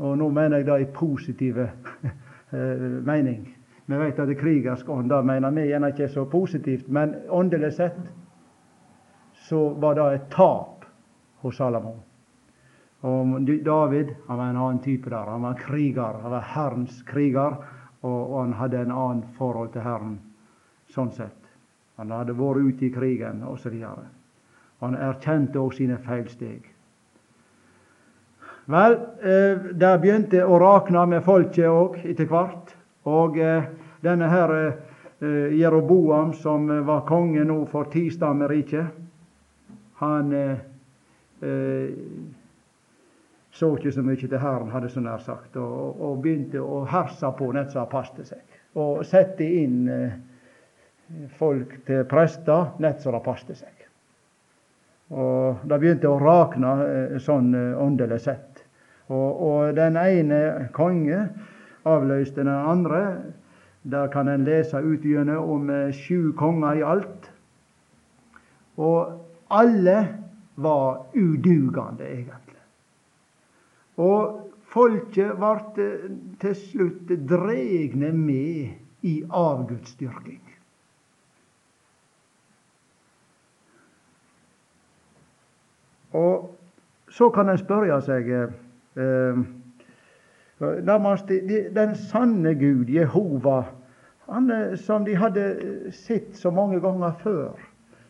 Og 0.03 0.17
nå 0.17 0.29
mener 0.33 0.61
jeg 0.61 0.67
det 0.67 0.79
i 0.83 0.91
positive 0.93 1.67
eh, 2.53 2.87
mening. 3.05 3.52
Vi 3.85 3.97
vet 3.99 4.19
at 4.19 4.27
det 4.27 4.39
krigersk 4.39 4.89
ånd 4.89 5.09
det 5.11 5.19
mener 5.27 5.51
vi 5.51 5.67
gjerne 5.67 5.91
ikke 5.91 6.05
er 6.07 6.13
så 6.13 6.25
positivt, 6.25 6.87
men 6.87 7.15
åndelig 7.29 7.73
sett 7.75 7.99
så 9.47 9.69
var 9.69 9.95
det 9.95 10.07
et 10.13 10.27
tap 10.31 10.85
hos 11.43 11.57
Salomo. 11.57 11.97
Og 13.03 13.47
David 13.65 14.13
han 14.27 14.37
var 14.37 14.49
en 14.49 14.57
annen 14.57 14.79
type 14.79 15.09
der. 15.09 15.27
Han 15.27 15.43
var 15.43 15.59
kriger. 15.59 16.21
Han 16.23 16.31
var 16.31 16.45
Herrens 16.53 17.01
kriger, 17.03 17.57
og 18.01 18.39
han 18.39 18.53
hadde 18.53 18.79
en 18.79 18.91
annen 18.91 19.23
forhold 19.37 19.73
til 19.73 19.83
Herren 19.83 20.19
sånn 20.93 21.11
sett. 21.11 21.39
Han 21.99 22.11
hadde 22.11 22.35
vært 22.37 22.63
ute 22.63 22.87
i 22.87 22.93
krigen 22.93 23.43
osv. 23.47 23.75
Han 24.83 24.95
erkjente 24.95 25.59
òg 25.59 25.75
sine 25.75 25.97
feilsteg. 26.03 26.69
Vel, 28.71 28.95
eh, 29.19 29.67
der 29.75 29.99
begynte 29.99 30.45
å 30.47 30.59
rakne 30.59 31.05
med 31.05 31.23
folket 31.23 31.67
òg 31.67 31.99
etter 32.05 32.29
hvert. 32.31 32.71
Og 33.09 33.39
eh, 33.39 33.69
denne 34.03 34.29
her 34.31 34.53
eh, 34.57 35.55
Jeroboam, 35.59 36.33
som 36.33 36.67
var 36.87 37.05
konge 37.07 37.43
nå 37.47 37.63
for 37.71 37.91
Tistammeriket, 37.91 38.85
han 39.99 40.33
eh, 40.33 40.63
eh, 41.43 41.89
så 43.53 43.69
ikke 43.77 43.91
så 43.93 44.01
mye 44.01 44.17
til 44.17 44.39
Herren, 44.41 44.71
hadde 44.73 44.89
så 44.89 45.01
nær 45.03 45.21
sagt, 45.21 45.57
og, 45.61 45.99
og 46.01 46.21
begynte 46.23 46.61
å 46.61 46.83
herse 46.89 47.29
på 47.37 47.51
nett 47.53 47.71
som 47.71 47.89
paste 47.91 48.25
seg. 48.25 48.41
Og 48.81 49.03
sette 49.05 49.45
inn 49.45 49.83
eh, 49.93 50.15
folk 51.37 51.75
til 51.87 52.05
prester 52.09 52.73
nett 52.81 53.01
som 53.03 53.13
det 53.15 53.23
passet 53.25 53.59
seg. 53.59 53.87
Og 55.13 55.65
det 55.69 55.79
begynte 55.81 56.09
å 56.09 56.19
rakne 56.21 56.73
eh, 56.87 57.17
sånn 57.21 57.53
eh, 57.57 57.77
åndelig 57.77 58.23
sett. 58.25 58.63
Og, 59.11 59.29
og, 59.29 59.73
den 59.77 59.99
ene 59.99 60.69
konge 60.73 61.27
avløste 61.85 62.41
den 62.41 62.47
andre. 62.47 63.21
Der 63.83 64.07
kan 64.07 64.27
en 64.27 64.45
lese 64.47 64.79
utgjennom 64.79 65.49
om 65.49 65.69
eh, 65.69 65.91
sju 65.93 66.31
konger 66.37 66.79
i 66.79 66.85
alt. 66.87 67.31
Og 68.77 69.19
alle 69.51 69.97
var 70.55 71.05
udugende, 71.15 72.07
egentlig. 72.07 72.61
Og 73.97 74.39
folket 74.73 75.35
ble 75.37 75.89
til 76.41 76.55
slutt 76.55 77.11
dregne 77.29 78.11
med 78.15 79.03
i 79.03 79.13
avgudsdyrking. 79.29 80.41
Og 86.13 86.59
så 87.09 87.29
kan 87.29 87.49
en 87.49 87.57
spørre 87.57 87.99
seg 88.05 88.29
eh, 88.33 89.43
nærmest 90.83 91.29
Den 91.75 91.95
sanne 91.95 92.53
Gud, 92.55 92.89
Jehova, 92.89 93.63
han, 94.25 94.51
eh, 94.51 94.75
som 94.75 95.05
de 95.05 95.15
hadde 95.15 95.91
sett 95.91 96.35
så 96.35 96.51
mange 96.51 96.79
ganger 96.79 97.11
før, 97.23 97.59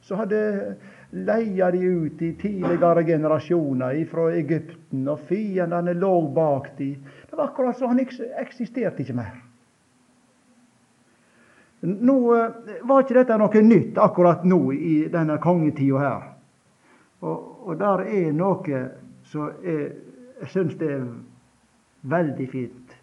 så 0.02 0.16
hadde 0.16 0.76
leia 1.12 1.72
de 1.72 1.80
ut 1.80 2.22
i 2.22 2.34
tidligere 2.40 3.04
generasjoner 3.04 4.06
fra 4.10 4.28
Egypten, 4.36 5.08
og 5.08 5.20
fiendene 5.30 5.94
lå 5.94 6.14
bak 6.36 6.74
de. 6.78 6.94
Det 7.30 7.38
var 7.38 7.52
akkurat 7.52 7.78
som 7.78 7.94
han 7.94 8.04
eksisterte 8.04 9.04
ikke 9.04 9.18
mer. 9.18 9.42
Nå 11.84 12.18
eh, 12.36 12.80
var 12.88 13.04
ikke 13.04 13.20
dette 13.20 13.40
noe 13.40 13.66
nytt 13.66 14.00
akkurat 14.00 14.46
nå 14.48 14.62
i 14.76 14.96
denne 15.12 15.40
kongetida 15.44 16.00
her. 16.00 16.30
Og, 17.24 17.68
og 17.68 17.78
der 17.80 18.06
er 18.08 18.32
noe 18.36 18.82
som 19.32 19.64
jeg 19.64 20.50
syns 20.52 20.76
det 20.80 20.90
er 20.92 21.06
veldig 22.10 22.48
fint 22.52 22.96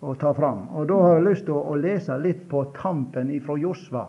å 0.00 0.14
ta 0.14 0.32
fram. 0.34 0.68
Og 0.76 0.86
da 0.88 0.98
har 1.02 1.18
jeg 1.18 1.26
lyst 1.26 1.46
til 1.48 1.58
å, 1.58 1.76
lese 1.78 2.18
litt 2.22 2.44
på 2.50 2.64
tampen 2.76 3.32
ifra 3.34 3.56
Josva. 3.58 4.06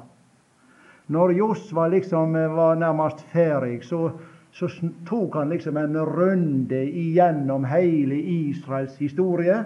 Når 1.09 1.33
Josva 1.33 1.87
liksom 1.89 2.35
eh, 2.37 2.51
var 2.53 2.77
nærmest 2.77 3.23
ferdig, 3.33 3.81
så, 3.87 4.11
så 4.53 4.69
tok 5.09 5.39
han 5.39 5.49
liksom 5.49 5.79
en 5.81 5.97
runde 6.05 6.83
igjennom 6.85 7.65
hele 7.65 8.19
Israels 8.19 8.97
historie. 9.01 9.63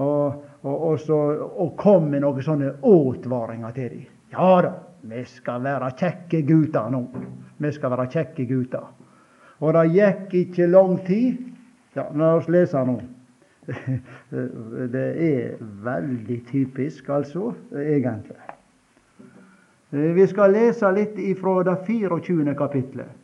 Og, 0.00 0.44
og, 0.60 0.74
og, 0.74 1.00
så, 1.00 1.18
og 1.64 1.74
kom 1.80 2.10
med 2.12 2.24
noen 2.24 2.44
sånne 2.44 2.74
advaringer 2.84 3.76
til 3.76 3.94
dem. 3.94 4.08
Ja 4.30 4.52
da, 4.64 4.74
vi 5.08 5.24
skal 5.26 5.64
være 5.64 5.90
kjekke 5.98 6.42
gutter 6.46 6.92
nå. 6.92 7.00
Vi 7.60 7.72
skal 7.74 7.96
være 7.96 8.10
kjekke 8.12 8.46
gutter. 8.48 8.84
Og 9.60 9.74
det 9.76 9.86
gikk 9.92 10.36
ikke 10.44 10.68
lang 10.70 11.00
tid. 11.04 11.40
Ja, 11.96 12.06
La 12.16 12.36
oss 12.36 12.48
lese 12.48 12.84
nå. 12.86 13.00
Det 14.94 15.06
er 15.26 15.56
veldig 15.60 16.40
typisk, 16.48 17.08
altså, 17.08 17.52
egentlig. 17.72 18.38
Eh, 19.90 20.10
vi 20.16 20.26
skal 20.26 20.54
lese 20.54 20.90
litt 20.94 21.18
ifra 21.18 21.62
det 21.66 21.76
24. 21.86 22.54
kapitlet. 22.58 23.16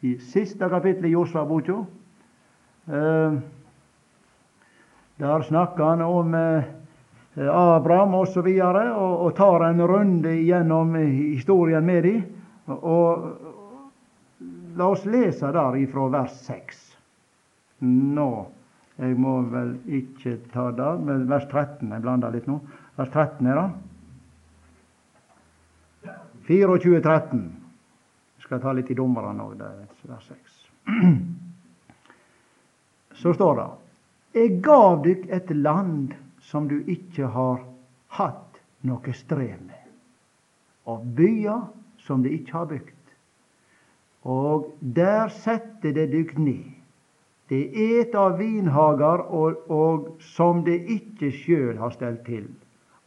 I 0.00 0.16
siste 0.18 0.68
kapittel 0.68 1.06
i 1.06 1.14
Josva-boka. 1.14 1.84
Eh, 2.86 3.34
der 5.22 5.42
snakker 5.42 5.84
han 5.84 6.02
om 6.02 6.34
eh, 6.34 6.64
Abraham 7.48 8.14
osv. 8.14 8.38
Og, 8.38 8.48
så 8.48 8.86
og, 8.96 9.20
og 9.26 9.36
tar 9.36 9.68
en 9.68 9.82
runde 9.86 10.34
gjennom 10.42 10.96
historien 10.96 11.86
med 11.86 12.02
dem. 12.02 12.24
Og 12.72 13.28
la 14.76 14.88
oss 14.88 15.04
lese 15.06 15.52
der 15.52 15.76
ifra 15.76 16.08
vers 16.08 16.34
6. 16.48 16.82
Nå 17.84 18.32
Jeg 19.02 19.16
må 19.18 19.40
vel 19.50 19.72
ikke 19.90 20.36
ta 20.52 20.68
det, 20.76 21.00
men 21.02 21.24
vers 21.30 21.46
13. 21.50 21.90
Jeg 21.90 22.02
blander 22.04 22.30
litt 22.34 22.46
nå. 22.46 22.60
Vers 22.98 23.10
13 23.10 23.46
er 23.50 23.56
det. 23.58 23.70
24.13. 26.46 27.42
Jeg 28.36 28.42
skal 28.46 28.60
ta 28.62 28.70
litt 28.76 28.90
i 28.92 28.98
dommerne 28.98 29.42
òg, 29.42 29.52
vers 30.06 30.26
6. 30.30 30.60
Så 33.22 33.28
står 33.34 33.54
det 33.58 33.68
Jeg 34.38 34.48
gav 34.64 35.02
dykk 35.04 35.22
et 35.34 35.50
land 35.56 36.14
som 36.42 36.68
du 36.70 36.78
ikke 36.90 37.26
har 37.34 37.58
hatt 38.18 38.52
noe 38.86 39.14
strev 39.14 39.58
med, 39.62 39.82
og 40.90 41.04
byer 41.16 41.60
som 42.02 42.22
de 42.22 42.30
ikke 42.34 42.56
har 42.56 42.66
bygd. 42.70 42.98
Og 44.26 44.72
der 44.80 45.30
sette 45.34 45.92
det 45.94 46.10
dykk 46.12 46.36
ned. 46.38 46.81
Det 47.52 47.66
et 47.76 48.14
av 48.16 48.38
vinhager 48.38 49.26
og, 49.28 49.66
og 49.68 50.06
som 50.24 50.62
det 50.64 50.78
ikke 50.94 51.28
sjøl 51.36 51.76
har 51.76 51.92
stelt 51.92 52.22
til, 52.24 52.46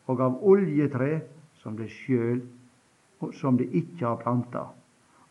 og 0.05 0.21
av 0.21 0.35
oljetre 0.45 1.23
som 1.63 1.73
det 1.79 1.87
sjøl 1.89 2.43
som 3.33 3.57
de 3.57 3.65
ikke 3.79 4.05
har 4.05 4.21
planta. 4.21 4.67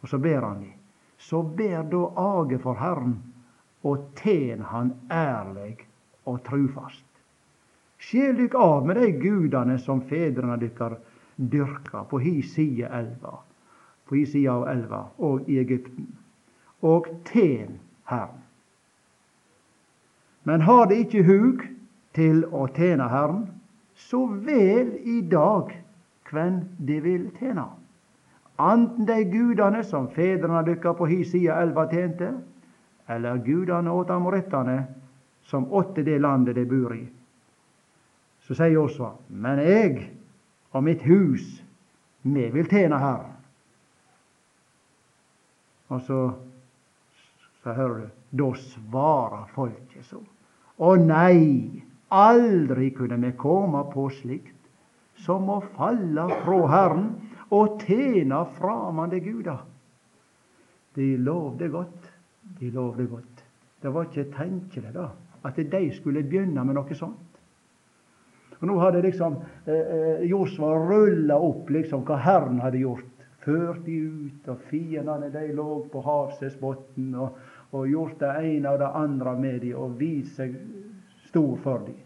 Og 0.03 0.11
så 0.11 0.19
ber 0.19 0.43
han 0.43 0.65
de. 0.65 0.73
Så 1.19 1.45
ber 1.47 1.87
da 1.93 2.03
age 2.19 2.59
for 2.59 2.75
Herren, 2.75 3.21
og 3.87 4.11
ten 4.19 4.65
Han 4.73 4.93
ærleg 5.13 5.87
og 6.27 6.43
trufast. 6.45 7.07
Skjel 8.03 8.35
dykk 8.37 8.55
av 8.59 8.87
med 8.87 8.99
de 8.99 9.13
gudane 9.21 9.79
som 9.79 10.03
fedrene 10.09 10.59
dykkar 10.61 10.99
dyrka 11.37 12.03
på 12.11 12.19
hi 12.19 12.41
side 12.43 12.91
elva, 12.91 13.39
på 14.09 14.19
hi 14.19 14.27
side 14.27 14.51
av 14.51 14.67
elva 14.75 15.05
og 15.19 15.49
i 15.49 15.61
Egypten, 15.63 16.09
og 16.83 17.09
ten 17.31 17.79
Herren. 18.11 18.44
Men 20.45 20.61
har 20.61 20.87
de 20.87 21.01
ikke 21.01 21.25
hug 21.25 21.63
til 22.15 22.45
å 22.53 22.67
tjene 22.77 23.09
Herren, 23.09 23.47
så 23.97 24.27
vel 24.27 24.93
i 25.09 25.21
dag 25.31 25.73
hvem 26.31 26.61
de 26.79 26.99
vil 27.01 27.29
tjene. 27.39 27.67
Anten 28.61 29.07
de 29.09 29.17
gudene 29.27 29.83
som 29.87 30.07
fedrene 30.15 30.63
dykka 30.67 30.93
på 30.99 31.09
hi 31.11 31.23
side 31.27 31.55
elva 31.55 31.87
tjente, 31.91 32.31
eller 33.11 33.41
gudene 33.45 33.93
åt 33.93 34.13
amorettene 34.15 34.79
som 35.49 35.67
åtte 35.73 36.05
det 36.07 36.21
landet 36.21 36.57
de 36.57 36.65
bor 36.69 36.95
i. 36.95 37.03
Så 38.45 38.55
sier 38.55 38.77
Josva, 38.77 39.15
men 39.29 39.61
jeg 39.65 40.11
og 40.75 40.85
mitt 40.85 41.03
hus, 41.09 41.45
vi 42.23 42.49
vil 42.53 42.69
tjene 42.69 42.99
Herren. 43.01 43.33
Og 45.93 46.01
så, 46.05 46.21
så 47.63 47.75
hører 47.77 48.05
du, 48.05 48.07
da 48.45 48.53
svarer 48.59 49.51
folket 49.55 50.07
så. 50.09 50.21
Å 50.83 50.95
nei, 50.99 51.83
aldri 52.11 52.91
kunne 52.97 53.21
vi 53.23 53.31
komme 53.39 53.85
på 53.93 54.09
slikt 54.11 54.55
som 55.25 55.47
å 55.51 55.61
falle 55.77 56.27
fra 56.43 56.59
Herren 56.73 57.07
og 57.55 57.85
tjene 57.87 58.41
framande 58.57 59.21
guder. 59.23 59.63
De 60.95 61.15
lovde 61.19 61.69
godt. 61.71 62.11
De 62.59 62.71
lovde 62.75 63.07
godt. 63.11 63.45
Det 63.83 63.93
var 63.93 64.09
ikke 64.09 64.33
tenkelig 64.35 64.95
da, 64.95 65.09
at 65.45 65.57
de 65.57 65.85
skulle 65.95 66.25
begynne 66.27 66.65
med 66.65 66.79
noe 66.79 66.99
sånt. 66.99 67.31
Og 68.61 68.69
Nå 68.71 68.79
hadde 68.81 69.03
liksom 69.05 69.37
eh, 69.67 69.75
eh 69.75 70.23
Josva 70.31 70.71
rulla 70.79 71.37
opp 71.37 71.71
liksom 71.71 72.05
hva 72.09 72.17
Herren 72.23 72.63
hadde 72.65 72.81
gjort. 72.81 73.11
Ført 73.45 73.83
de 73.85 73.99
ut, 74.09 74.47
og 74.49 74.63
fiendene 74.71 75.29
de 75.29 75.51
lå 75.53 75.83
på 75.93 76.01
havsesbotn, 76.01 77.11
og, 77.21 77.35
og 77.75 77.91
gjort 77.91 78.19
det 78.23 78.33
ene 78.47 78.71
og 78.71 78.81
det 78.81 78.91
andre 79.03 79.37
med 79.39 79.61
dem 79.65 79.79
og 79.83 79.99
vist 79.99 80.39
seg 80.39 80.57
stor 81.27 81.57
for 81.63 81.87
dem. 81.87 82.01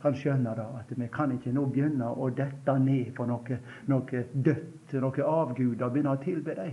kan 0.00 0.14
skjønne 0.16 0.54
da, 0.56 0.64
at 0.80 0.92
vi 0.96 1.06
kan 1.12 1.32
ikke 1.34 1.52
nå 1.52 1.66
begynne 1.68 2.06
å 2.08 2.30
dette 2.32 2.72
ned 2.80 3.10
på 3.16 3.26
noe, 3.28 3.58
noe 3.92 4.22
dødt, 4.32 4.94
noe 4.96 5.26
avgud, 5.28 5.82
og 5.82 5.92
begynne 5.92 6.14
å 6.14 6.22
tilbe 6.22 6.54
dem. 6.56 6.72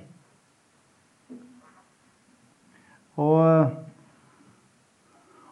Og, 3.20 3.76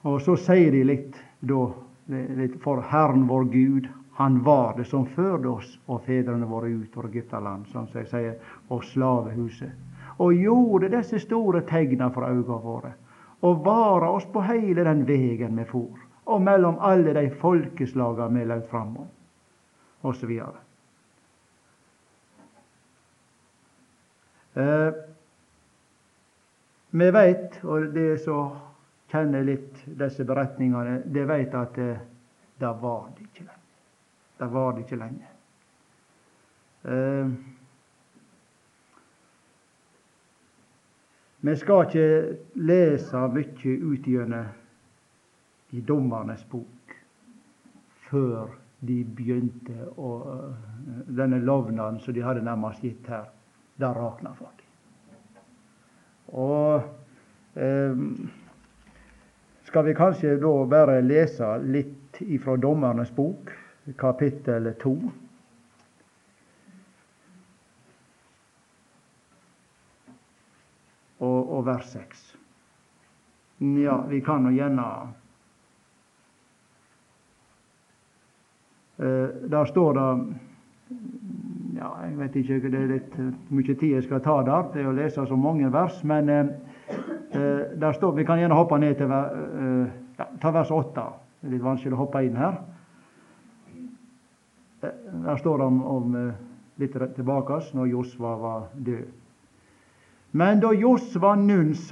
og 0.07 0.21
så 0.23 0.37
sier 0.39 0.71
de 0.71 0.85
litt 0.87 1.19
da 1.41 1.65
litt, 2.07 2.55
For 2.63 2.81
Herren 2.81 3.27
vår 3.27 3.45
Gud, 3.51 3.87
Han 4.15 4.43
var 4.43 4.77
det 4.77 4.85
som 4.87 5.03
førte 5.11 5.49
oss 5.49 5.73
og 5.91 6.05
fedrene 6.05 6.47
våre 6.47 6.69
ut 6.71 6.93
av 6.95 7.09
Egyptaland, 7.09 7.65
som 7.67 7.89
jeg 7.91 8.07
sier, 8.07 8.37
og 8.71 8.85
slavehuset, 8.87 9.73
og 10.17 10.33
gjorde 10.33 10.89
disse 10.93 11.19
store 11.19 11.61
tegna 11.67 12.09
for 12.09 12.27
øynene 12.27 12.61
våre, 12.63 12.93
og 13.41 13.65
vara 13.65 14.09
oss 14.15 14.25
på 14.25 14.41
hele 14.41 14.83
den 14.83 15.07
vegen 15.07 15.57
vi 15.57 15.65
for 15.69 16.05
og 16.25 16.41
mellom 16.41 16.79
alle 16.81 17.13
de 17.13 17.29
folkeslaga 17.29 18.27
vi 18.33 18.45
laut 18.45 18.69
framom, 18.69 19.07
osv. 20.01 20.31
Eh, 24.55 24.91
vi 26.89 27.11
veit, 27.11 27.59
og 27.63 27.91
det 27.93 28.09
som 28.23 28.55
kjenner 29.11 29.45
litt 29.45 29.83
disse 29.85 30.25
beretningene, 30.25 31.01
det 31.05 31.27
veit 31.29 31.53
at 31.53 31.77
eh, 31.77 32.01
det 32.57 32.73
var 32.81 33.09
det 33.15 33.27
ikke 33.27 33.45
lenge. 33.45 33.61
Det 34.39 34.47
var 34.51 34.73
det 34.73 34.85
ikke 34.85 35.01
lenge. 35.01 35.33
Eh, 36.85 37.35
vi 41.45 41.55
skal 41.61 41.85
ikke 41.85 42.05
lese 42.67 43.21
mye 43.33 43.73
ut 43.85 44.07
gjennom 44.09 44.53
i 45.75 45.81
Dommernes 45.81 46.45
bok 46.49 46.95
før 48.09 48.53
de 48.85 49.01
begynte 49.17 49.89
å 49.97 50.11
Denne 50.85 51.39
lovnaden 51.41 51.97
som 52.03 52.13
de 52.13 52.21
hadde 52.21 52.43
nærmest 52.45 52.83
gitt 52.85 53.07
her, 53.09 53.25
det 53.81 53.87
rakna 53.95 54.35
for 54.37 54.51
dem. 54.59 55.39
Og 56.37 56.83
eh, 57.57 58.03
skal 59.65 59.87
vi 59.87 59.95
kanskje 59.97 60.35
da 60.41 60.51
bare 60.69 60.99
lese 61.01 61.49
litt 61.65 62.21
ifra 62.21 62.55
Dommernes 62.61 63.09
bok, 63.15 63.49
kapittel 63.97 64.69
to. 64.81 64.93
Og, 71.25 71.51
og 71.57 71.65
vers 71.65 71.89
6. 71.95 72.25
Ja, 73.81 73.97
vi 74.09 74.19
kan 74.21 74.43
nå 74.45 74.51
gjerne 74.53 74.85
Eh, 78.97 79.49
der 79.51 79.65
står 79.65 79.93
det 79.93 80.35
ja, 81.75 81.87
Jeg 82.03 82.19
vet 82.19 82.35
ikke, 82.35 82.59
det 82.59 82.79
er 82.79 82.87
litt 82.87 83.17
eh, 83.19 83.33
mye 83.51 83.73
tid 83.75 83.97
jeg 83.97 84.05
skal 84.05 84.21
ta 84.23 84.37
der 84.47 84.69
til 84.71 84.87
å 84.87 84.93
lese 84.95 85.25
så 85.27 85.35
mange 85.35 85.67
vers. 85.73 85.97
Men 86.07 86.31
eh, 86.31 86.47
der 87.75 87.97
står 87.97 88.15
Vi 88.15 88.23
kan 88.23 88.39
gjerne 88.39 88.55
hoppe 88.55 88.79
ned 88.79 88.95
til 88.95 89.11
ja, 89.11 90.29
ta 90.39 90.51
vers 90.55 90.71
8. 90.71 91.09
Det 91.41 91.49
er 91.49 91.57
litt 91.57 91.65
vanskelig 91.65 91.97
å 91.97 92.03
hoppe 92.05 92.23
inn 92.23 92.39
her. 92.39 92.61
Der 95.25 95.37
står 95.41 95.57
det 95.57 95.65
om, 95.65 95.83
om 95.83 96.15
litt 96.79 96.95
tilbake 97.15 97.59
når 97.73 97.91
Josva 97.91 98.35
var 98.39 98.67
død. 98.73 99.24
Men 100.35 100.59
da 100.59 100.73
Josva, 100.73 101.35
Nuns 101.35 101.91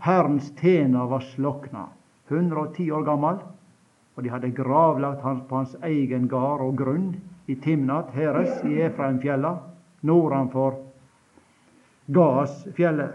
Herrens 0.00 0.52
tjener, 0.60 1.06
var 1.06 1.20
slokna, 1.20 1.84
110 2.28 2.90
år 2.92 3.04
gammel, 3.06 3.38
og 4.16 4.24
de 4.24 4.32
hadde 4.34 4.50
gravlagt 4.50 5.22
hans 5.22 5.44
på 5.46 5.60
hans 5.60 5.76
egen 5.86 6.26
gard 6.26 6.64
og 6.64 6.74
grunn 6.80 7.12
i 7.46 7.54
Timnat 7.54 8.10
Heres 8.18 8.64
i 8.66 8.80
Efraimfjella, 8.82 9.54
nordanfor 10.10 10.80
Gasfjellet. 12.18 13.14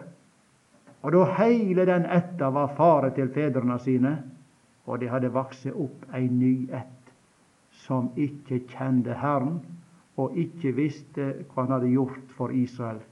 Og 1.03 1.11
da 1.11 1.27
heile 1.41 1.83
den 1.91 2.07
ætta 2.07 2.55
var 2.55 2.71
fare 2.79 3.11
til 3.19 3.35
fedrene 3.35 3.81
sine, 3.83 4.17
og 4.87 5.03
de 5.03 5.11
hadde 5.11 5.35
vokst 5.35 5.73
opp 5.75 6.07
ei 6.15 6.29
ny 6.31 6.69
ett 6.71 7.15
som 7.83 8.13
ikke 8.15 8.63
kjente 8.71 9.19
Herren, 9.19 9.59
og 10.15 10.39
ikke 10.39 10.71
visste 10.79 11.33
hva 11.49 11.65
han 11.65 11.81
hadde 11.81 11.97
gjort 11.97 12.37
for 12.39 12.55
Israel. 12.55 13.03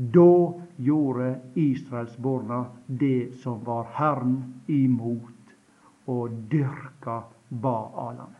Da 0.00 0.54
gjorde 0.76 1.40
israelsborna 1.54 2.66
det 2.86 3.34
som 3.42 3.64
var 3.64 3.86
Herren 3.92 4.54
imot 4.66 5.54
og 6.06 6.30
dyrka 6.30 7.22
Baalane. 7.48 8.38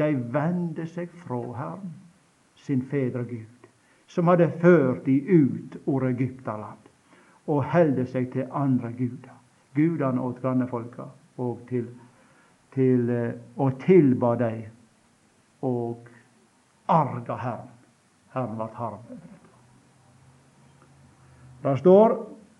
De 0.00 0.08
vende 0.32 0.86
seg 0.88 1.12
fra 1.12 1.42
Herren, 1.58 1.92
sin 2.56 2.82
fedre 2.88 3.26
Gud, 3.28 3.68
som 4.06 4.32
hadde 4.32 4.48
ført 4.64 5.04
de 5.04 5.20
ut 5.28 5.76
ur 5.84 6.08
Egyptaland, 6.08 6.88
og 7.46 7.64
helde 7.68 8.08
seg 8.08 8.32
til 8.32 8.48
andre 8.48 8.94
guder, 8.96 9.38
gudene 9.76 10.24
åt 10.24 10.40
grannefolka, 10.40 11.10
og 11.36 11.66
til, 11.68 11.90
til, 12.72 13.10
eh, 13.10 13.34
og 13.56 13.76
tilba 13.84 14.36
dem 14.40 14.62
og 15.68 16.08
arga 16.88 17.36
Herren. 17.36 17.77
Herren 18.34 18.58
vart 18.58 18.74
harm. 18.74 18.98
Det 21.62 21.76
står 21.78 22.16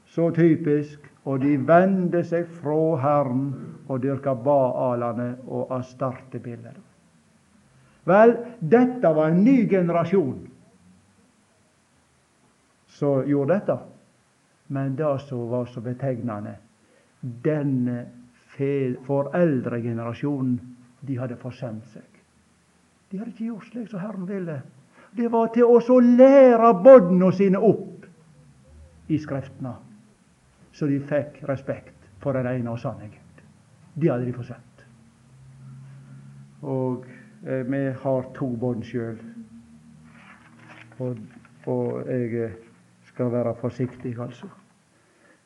så 0.06 0.30
typisk 0.34 1.04
og 1.28 1.40
de 1.42 1.56
vende 1.68 2.22
seg 2.24 2.48
fra 2.60 2.78
Herren 3.02 3.48
og 3.88 4.00
dyrka 4.02 4.32
Baalane 4.34 5.34
og 5.46 5.72
Astarte-bilder. 5.76 6.78
Vel, 8.08 8.32
dette 8.60 9.10
var 9.12 9.28
en 9.28 9.42
ny 9.44 9.58
generasjon 9.68 10.46
som 12.98 13.28
gjorde 13.28 13.58
dette. 13.58 13.76
Men 14.72 14.96
det 14.96 15.12
som 15.24 15.48
var 15.50 15.68
så 15.68 15.80
betegnende, 15.80 16.54
denne 17.20 18.06
foreldregenerasjonen, 19.06 20.58
de 21.00 21.16
hadde 21.16 21.38
forsømt 21.40 21.86
seg. 21.92 22.08
De 23.08 23.20
hadde 23.20 23.32
ikke 23.32 23.48
gjort 23.52 23.68
slik 23.70 23.88
som 23.88 24.02
Herren 24.02 24.26
ville. 24.28 24.58
Det 25.18 25.26
var 25.32 25.50
til 25.50 25.66
oss 25.66 25.88
å 25.90 25.98
lære 25.98 26.72
båndene 26.78 27.32
sine 27.34 27.58
opp 27.58 28.06
i 29.10 29.18
Skriftene 29.18 29.74
så 30.78 30.86
de 30.86 31.00
fikk 31.02 31.40
respekt 31.48 32.06
for 32.22 32.36
den 32.38 32.46
ene 32.46 32.70
og 32.70 32.78
sanne 32.78 33.08
Gud. 33.10 33.42
Det 33.98 34.10
hadde 34.12 34.28
de 34.28 34.34
forsømt. 34.36 34.84
Og 36.62 37.06
eh, 37.42 37.64
vi 37.66 37.80
har 38.02 38.28
to 38.36 38.48
barn 38.60 38.84
sjøl. 38.86 39.18
Og, 41.02 41.18
og, 41.66 42.06
jeg 42.06 42.44
eh, 42.44 42.54
skal 43.10 43.32
være 43.34 43.56
forsiktig, 43.58 44.14
altså. 44.22 44.46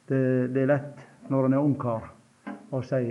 Det, 0.09 0.21
det 0.53 0.67
er 0.67 0.73
lett 0.75 1.07
når 1.33 1.49
en 1.49 1.57
er 1.57 1.65
ungkar 1.65 2.11
å 2.73 2.83
si 2.85 3.07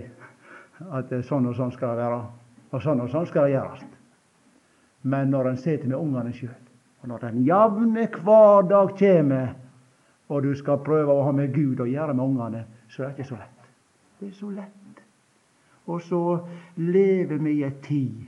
at 0.91 1.13
sånn 1.26 1.50
og 1.50 1.58
sånn 1.58 1.74
skal 1.74 1.95
det 1.95 2.04
være, 2.06 2.21
og 2.69 2.86
sånn 2.86 3.02
og 3.02 3.10
sånn 3.10 3.30
skal 3.30 3.47
det 3.47 3.56
gjøres. 3.56 3.90
Men 5.02 5.32
når 5.34 5.50
en 5.50 5.58
sitter 5.58 5.88
med 5.88 5.98
ungene 5.98 6.34
sjøl, 6.34 6.58
og 7.02 7.10
når 7.10 7.24
den 7.26 7.46
jevne 7.46 8.06
hver 8.22 8.68
dag 8.70 8.92
kommer 9.00 9.54
og 10.32 10.44
du 10.44 10.54
skal 10.56 10.80
prøve 10.86 11.12
å 11.12 11.26
ha 11.28 11.32
med 11.36 11.52
Gud 11.52 11.82
å 11.84 11.90
gjøre 11.90 12.14
med 12.16 12.24
ungene, 12.24 12.62
så 12.88 13.04
er 13.04 13.10
det 13.10 13.20
ikke 13.20 13.32
så 13.34 13.40
lett. 13.40 13.66
Det 14.20 14.28
er 14.30 14.36
så 14.38 14.52
lett. 14.54 15.02
Og 15.92 16.04
så 16.06 16.22
lever 16.80 17.42
vi 17.42 17.58
i 17.58 17.66
ei 17.68 17.74
tid 17.84 18.22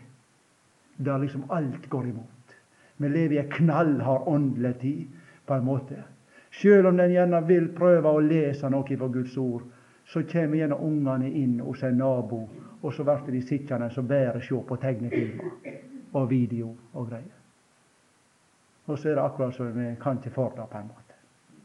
der 1.03 1.21
liksom 1.21 1.45
alt 1.53 1.85
går 1.89 2.09
imot. 2.09 2.57
Vi 2.97 3.09
lever 3.09 3.37
i 3.37 3.39
ei 3.43 3.51
knallhard 3.53 4.27
åndelig 4.27 4.73
tid, 4.81 5.05
på 5.45 5.55
en 5.55 5.65
måte. 5.67 6.01
Sjøl 6.53 6.85
om 6.87 6.99
den 6.99 7.11
gjerne 7.15 7.39
vil 7.47 7.71
prøve 7.75 8.11
å 8.11 8.21
lese 8.23 8.69
noe 8.71 8.97
fra 8.99 9.09
Guds 9.11 9.37
ord, 9.39 9.63
så 10.05 10.25
kommer 10.27 10.59
gjerne 10.59 10.77
ungene 10.79 11.31
inn 11.31 11.57
hos 11.63 11.83
en 11.83 11.97
nabo, 12.03 12.43
og 12.81 12.93
så 12.93 13.07
blir 13.07 13.31
de 13.31 13.41
sittende 13.47 13.89
og 13.95 14.07
bare 14.07 14.43
se 14.43 14.59
på 14.67 14.79
tegnefilmer 14.79 15.92
og 16.13 16.29
video 16.29 16.75
og 16.93 17.09
greier. 17.09 17.39
Og 18.85 18.99
så 18.99 19.09
er 19.09 19.15
det 19.15 19.23
akkurat 19.23 19.55
som 19.55 19.71
vi 19.73 19.95
kan 20.01 20.17
ikke 20.19 20.33
for 20.35 20.53
det, 20.55 20.65
på 20.69 20.77
en 20.77 20.89
måte. 20.89 21.15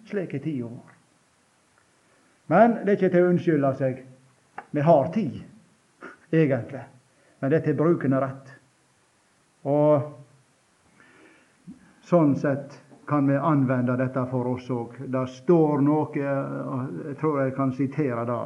Slik 0.09 0.35
er 0.35 0.43
tida 0.45 0.69
vår. 0.69 0.95
Men 2.49 2.79
det 2.85 2.93
er 2.93 2.97
ikke 2.97 3.11
til 3.13 3.27
å 3.27 3.33
unnskylde 3.33 3.73
seg. 3.77 4.05
Vi 4.71 4.85
har 4.85 5.11
tid, 5.13 5.41
egentlig. 6.31 6.85
Men 7.41 7.51
det 7.51 7.59
er 7.59 7.67
til 7.67 7.77
brukende 7.77 8.21
rett. 8.23 8.55
Og 9.69 10.07
sånn 12.09 12.37
sett 12.39 12.79
kan 13.09 13.29
vi 13.29 13.37
anvende 13.37 13.97
dette 14.01 14.25
for 14.31 14.49
oss 14.55 14.71
òg. 14.71 14.97
Det 15.09 15.27
står 15.33 15.85
noe 15.85 16.09
Jeg 16.17 17.17
tror 17.21 17.43
jeg 17.43 17.55
kan 17.57 17.73
sitere 17.73 18.25
det. 18.29 18.41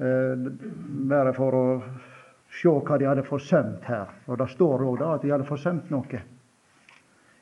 Eh, 0.00 0.46
bare 1.10 1.32
for 1.36 1.54
å 1.54 1.64
se 2.50 2.68
hva 2.68 2.98
de 2.98 3.08
hadde 3.08 3.24
forsømt 3.26 3.84
her. 3.88 4.10
Og 4.26 4.38
det 4.38 4.50
står 4.50 4.84
òg 4.84 5.02
at 5.06 5.22
de 5.22 5.32
hadde 5.32 5.48
forsømt 5.48 5.90
noe. 5.90 6.22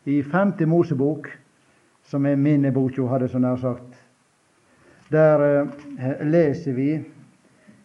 I 0.08 0.22
5. 0.22 0.54
Mosebok 0.68 1.28
som 2.08 2.26
er 2.26 2.36
minneboka, 2.40 3.04
hadde 3.10 3.28
så 3.28 3.38
nær 3.38 3.56
sagt. 3.60 3.96
Der 5.12 5.44
eh, 5.44 6.24
leser 6.24 6.72
vi 6.76 6.90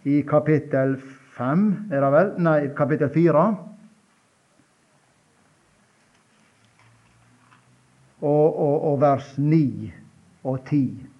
i 0.04 0.22
kapittel 0.28 0.98
5, 1.38 1.66
er 1.92 2.04
det 2.04 2.12
vel? 2.14 2.32
Nei, 2.44 2.60
kapittel 2.76 3.10
4. 3.12 3.44
Og, 8.24 8.60
og, 8.60 8.76
og 8.92 9.02
vers 9.02 9.34
9 9.38 9.92
og 10.44 10.60
10. 10.70 11.12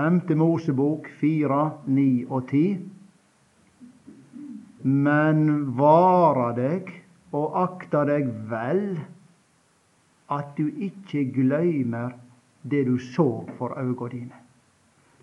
Femte 0.00 0.34
Mosebok 0.34 1.08
4, 1.20 1.70
9 1.86 2.26
og 2.32 2.46
10. 2.48 2.78
Men 4.82 5.42
vara 5.76 6.46
deg 6.56 6.88
og 7.36 7.58
akta 7.60 8.06
deg 8.08 8.30
vel 8.48 8.80
at 10.32 10.54
du 10.56 10.70
ikke 10.86 11.26
gløymer 11.36 12.16
det 12.62 12.86
du 12.88 12.96
så 13.10 13.28
for 13.58 13.76
auga 13.76 14.08
dine. 14.14 14.40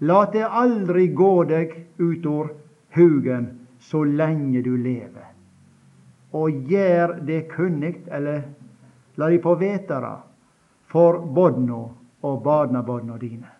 Lat 0.05 0.37
det 0.37 0.45
aldri 0.45 1.07
gå 1.23 1.33
deg 1.55 1.73
utor 1.97 2.53
hugen 2.93 3.49
så 3.81 4.05
lenge 4.05 4.61
du 4.61 4.75
lever. 4.77 5.33
Og 6.37 6.69
gjer 6.69 7.17
det 7.25 7.47
kunnig, 7.49 7.95
eller 8.13 8.45
la 9.17 9.33
de 9.33 9.41
få 9.41 9.57
vite 9.57 10.17
for 10.93 11.23
bodna 11.25 11.85
og 12.21 12.43
barnabodna 12.45 13.17
dine. 13.17 13.56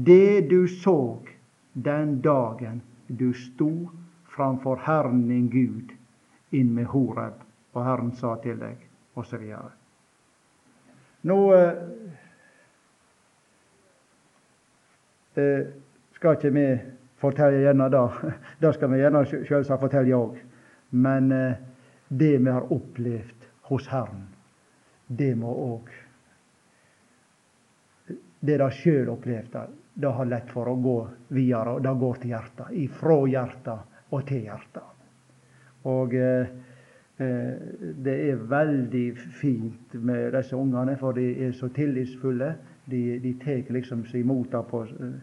Det 0.00 0.40
du 0.40 0.68
såg 0.68 1.38
den 1.72 2.20
dagen 2.22 2.80
du 3.06 3.32
sto 3.34 3.88
framfor 4.24 4.76
Herren 4.76 5.28
din 5.28 5.48
Gud 5.50 5.90
inn 6.50 6.74
med 6.74 6.86
Horeb, 6.86 7.40
og 7.72 7.84
Herren 7.84 8.12
sa 8.14 8.36
til 8.38 8.60
deg, 8.60 8.78
osv. 9.18 9.42
Nå 11.26 11.38
eh, 11.56 11.80
eh, 15.34 15.66
skal 16.14 16.38
ikke 16.38 16.52
vi 16.54 16.66
fortelle 17.18 17.64
gjerne 17.64 17.90
det. 17.90 18.04
Det 18.62 18.72
skal 18.76 18.92
vi 18.94 19.00
gjerne 19.02 19.24
selvsagt 19.32 19.82
fortelle 19.82 20.14
òg. 20.14 20.38
Men 20.94 21.32
eh, 21.34 21.58
det 22.08 22.36
vi 22.38 22.54
har 22.54 22.70
opplevd 22.70 23.50
hos 23.72 23.90
Herren, 23.90 24.28
det 25.08 25.34
må 25.36 25.50
òg 25.50 25.90
Det 28.40 28.54
de 28.60 28.66
sjøl 28.70 29.08
opplevde, 29.10 29.66
det 30.00 30.10
har 30.14 30.26
lett 30.30 30.50
for 30.54 30.70
å 30.70 30.76
gå 30.78 30.96
videre, 31.34 31.74
og 31.74 31.82
det 31.82 31.92
går 31.98 32.18
til 32.22 32.34
hjertet. 32.36 32.74
Ifra 32.78 33.16
hjertet 33.26 34.12
og 34.14 34.26
til 34.28 34.44
hjertet. 34.46 35.06
Og 35.90 36.14
eh, 36.14 36.52
eh, 37.18 37.72
det 38.06 38.14
er 38.28 38.44
veldig 38.52 39.06
fint 39.40 39.96
med 39.98 40.36
disse 40.36 40.54
ungene, 40.56 40.94
for 41.00 41.18
de 41.18 41.26
er 41.48 41.56
så 41.56 41.70
tillitsfulle. 41.74 42.52
De, 42.88 43.02
de 43.24 43.32
tar 43.42 43.72
liksom 43.74 44.04
imot 44.14 44.54
det 44.54 44.62
på 44.70 44.84
eh, 44.86 45.18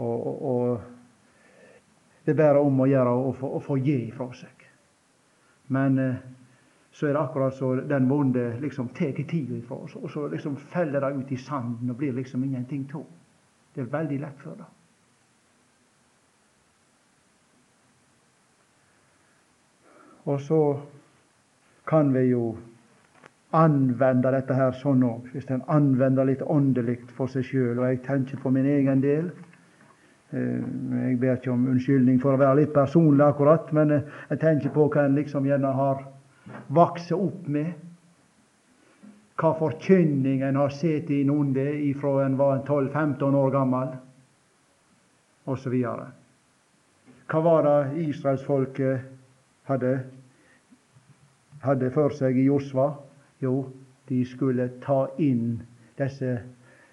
og, 0.00 0.26
og, 0.26 0.42
og 0.50 0.80
det 2.24 2.34
er 2.34 2.40
bare 2.42 2.66
om 2.66 2.82
å 2.82 2.90
gjøre 2.90 3.14
å 3.14 3.30
få, 3.36 3.54
å 3.56 3.62
få 3.62 3.78
gi 3.78 3.96
ifra 4.08 4.26
seg. 4.34 4.66
Men 5.70 6.02
eh, 6.02 6.20
så 6.90 7.06
er 7.06 7.14
det 7.14 7.22
akkurat 7.22 7.54
så 7.54 7.76
den 7.86 8.10
vonde 8.10 8.48
liksom 8.58 8.90
tar 8.98 9.14
tida 9.14 9.54
ifra 9.54 9.84
oss, 9.84 9.94
og 9.94 10.10
så 10.10 10.26
liksom 10.34 10.58
feller 10.74 11.06
det 11.06 11.14
ut 11.14 11.32
i 11.32 11.38
sanden 11.38 11.94
og 11.94 12.02
blir 12.02 12.18
liksom 12.18 12.44
ingenting 12.44 12.88
av. 12.98 13.06
Det 13.74 13.84
er 13.84 13.92
veldig 13.92 14.20
lett 14.20 14.40
for 14.42 14.58
det. 14.58 14.68
Og 20.30 20.40
så 20.40 20.62
kan 21.88 22.12
vi 22.14 22.26
jo 22.30 22.56
anvende 23.56 24.30
dette 24.30 24.54
her 24.54 24.74
sånn 24.78 25.02
òg, 25.06 25.30
hvis 25.32 25.48
en 25.50 25.64
anvender 25.72 26.28
litt 26.28 26.42
åndelig 26.42 27.00
for 27.16 27.30
seg 27.30 27.46
sjøl. 27.48 27.80
Og 27.80 27.86
jeg 27.88 28.02
tenker 28.06 28.38
på 28.42 28.52
min 28.54 28.68
egen 28.68 29.02
del. 29.02 29.30
Eh, 30.30 30.60
jeg 31.08 31.18
ber 31.22 31.38
ikke 31.38 31.50
om 31.50 31.66
unnskyldning 31.72 32.20
for 32.22 32.36
å 32.36 32.40
være 32.40 32.60
litt 32.60 32.74
personlig 32.74 33.26
akkurat, 33.26 33.72
men 33.74 33.96
eh, 33.96 34.18
jeg 34.30 34.42
tenker 34.44 34.74
på 34.74 34.86
hva 34.92 35.08
en 35.08 35.18
liksom 35.18 35.48
gjerne 35.48 35.72
har 35.74 36.04
vokst 36.68 37.10
opp 37.16 37.48
med. 37.50 37.72
Hva 39.40 39.54
forkynning 39.56 40.42
en 40.44 40.58
har 40.60 40.72
sett 40.76 41.10
innunder 41.10 41.72
ifra 41.72 42.24
en 42.24 42.36
var 42.36 42.58
12-15 42.66 43.34
år 43.34 43.50
gammel, 43.54 43.94
osv. 45.48 45.76
Hva 47.30 47.40
var 47.40 47.64
det 47.64 48.02
israelsfolket 48.04 49.06
hadde, 49.70 49.94
hadde 51.64 51.90
for 51.94 52.12
seg 52.18 52.36
i 52.36 52.48
Josva? 52.50 52.90
Jo, 53.40 53.54
de 54.10 54.20
skulle 54.28 54.68
ta 54.84 55.06
inn 55.22 55.54
disse 55.96 56.34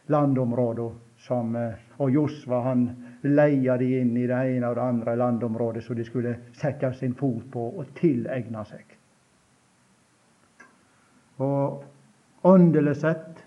landområdene 0.07 1.03
som 1.27 1.55
eh, 1.55 1.83
Og 1.97 2.11
Josva 2.13 2.59
han 2.61 2.83
leia 3.25 3.73
de 3.81 3.87
inn 3.99 4.11
i 4.17 4.27
det 4.29 4.37
ene 4.37 4.69
og 4.69 4.75
det 4.77 4.83
andre 4.85 5.15
landområdet 5.17 5.81
så 5.83 5.95
de 5.97 6.05
skulle 6.05 6.35
sette 6.53 6.91
sin 6.93 7.15
fot 7.17 7.47
på 7.51 7.63
og 7.81 7.89
tilegne 7.97 8.61
seg. 8.69 8.93
Og 11.41 11.81
åndelig 12.47 12.95
sett 13.03 13.43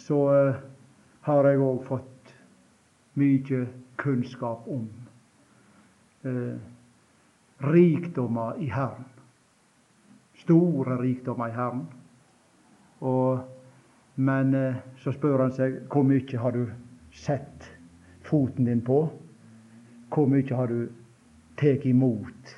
så 0.00 0.20
uh, 0.28 0.60
har 1.28 1.48
jeg 1.50 1.60
òg 1.64 1.84
fått 1.88 2.34
mye 3.20 3.64
kunnskap 4.00 4.68
om 4.68 4.86
eh, 6.24 6.56
rikdommer 7.58 8.56
i 8.62 8.70
Herren. 8.72 9.04
Store 10.40 10.96
rikdommer 11.02 11.50
i 11.50 11.56
Herren. 11.56 11.82
Og, 13.00 13.40
men 14.14 14.54
eh, 14.54 14.80
så 15.02 15.12
spør 15.12 15.44
han 15.44 15.52
seg 15.56 15.82
hvor 15.92 16.06
mye 16.08 16.40
har 16.40 16.56
du 16.56 16.64
sett 17.12 17.68
foten 18.24 18.70
din 18.70 18.80
på? 18.86 19.02
Hvor 20.10 20.30
mye 20.30 20.56
har 20.56 20.72
du 20.72 20.88
tatt 21.60 21.84
imot 21.84 22.56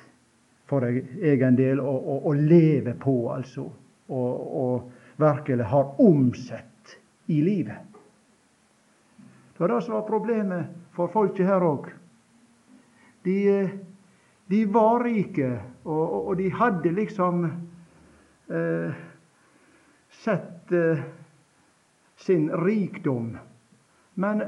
for 0.69 0.85
deg 0.85 1.03
egen 1.33 1.59
del 1.59 1.81
å 1.83 2.31
leve 2.39 2.95
på, 2.97 3.17
altså? 3.33 3.67
Og, 4.13 4.31
og 4.63 4.92
virkelig 5.17 5.65
har 5.71 6.01
omsett 6.01 6.97
i 7.25 7.41
livet? 7.41 7.93
Det 9.53 9.59
var 9.59 9.67
det 9.67 9.81
som 9.81 9.93
var 9.93 10.07
problemet 10.07 10.65
for 10.95 11.11
folket 11.13 11.47
her 11.47 11.63
òg. 11.63 11.89
De, 13.23 13.37
de, 14.51 14.65
var 14.65 15.03
rike, 15.05 15.49
og, 15.83 16.27
og, 16.27 16.33
de 16.37 16.49
hadde 16.51 16.91
liksom 16.91 17.45
eh, 18.49 18.95
sett 20.23 20.73
eh, 20.73 21.03
sin 22.19 22.49
rikdom. 22.65 23.37
Men 24.13 24.43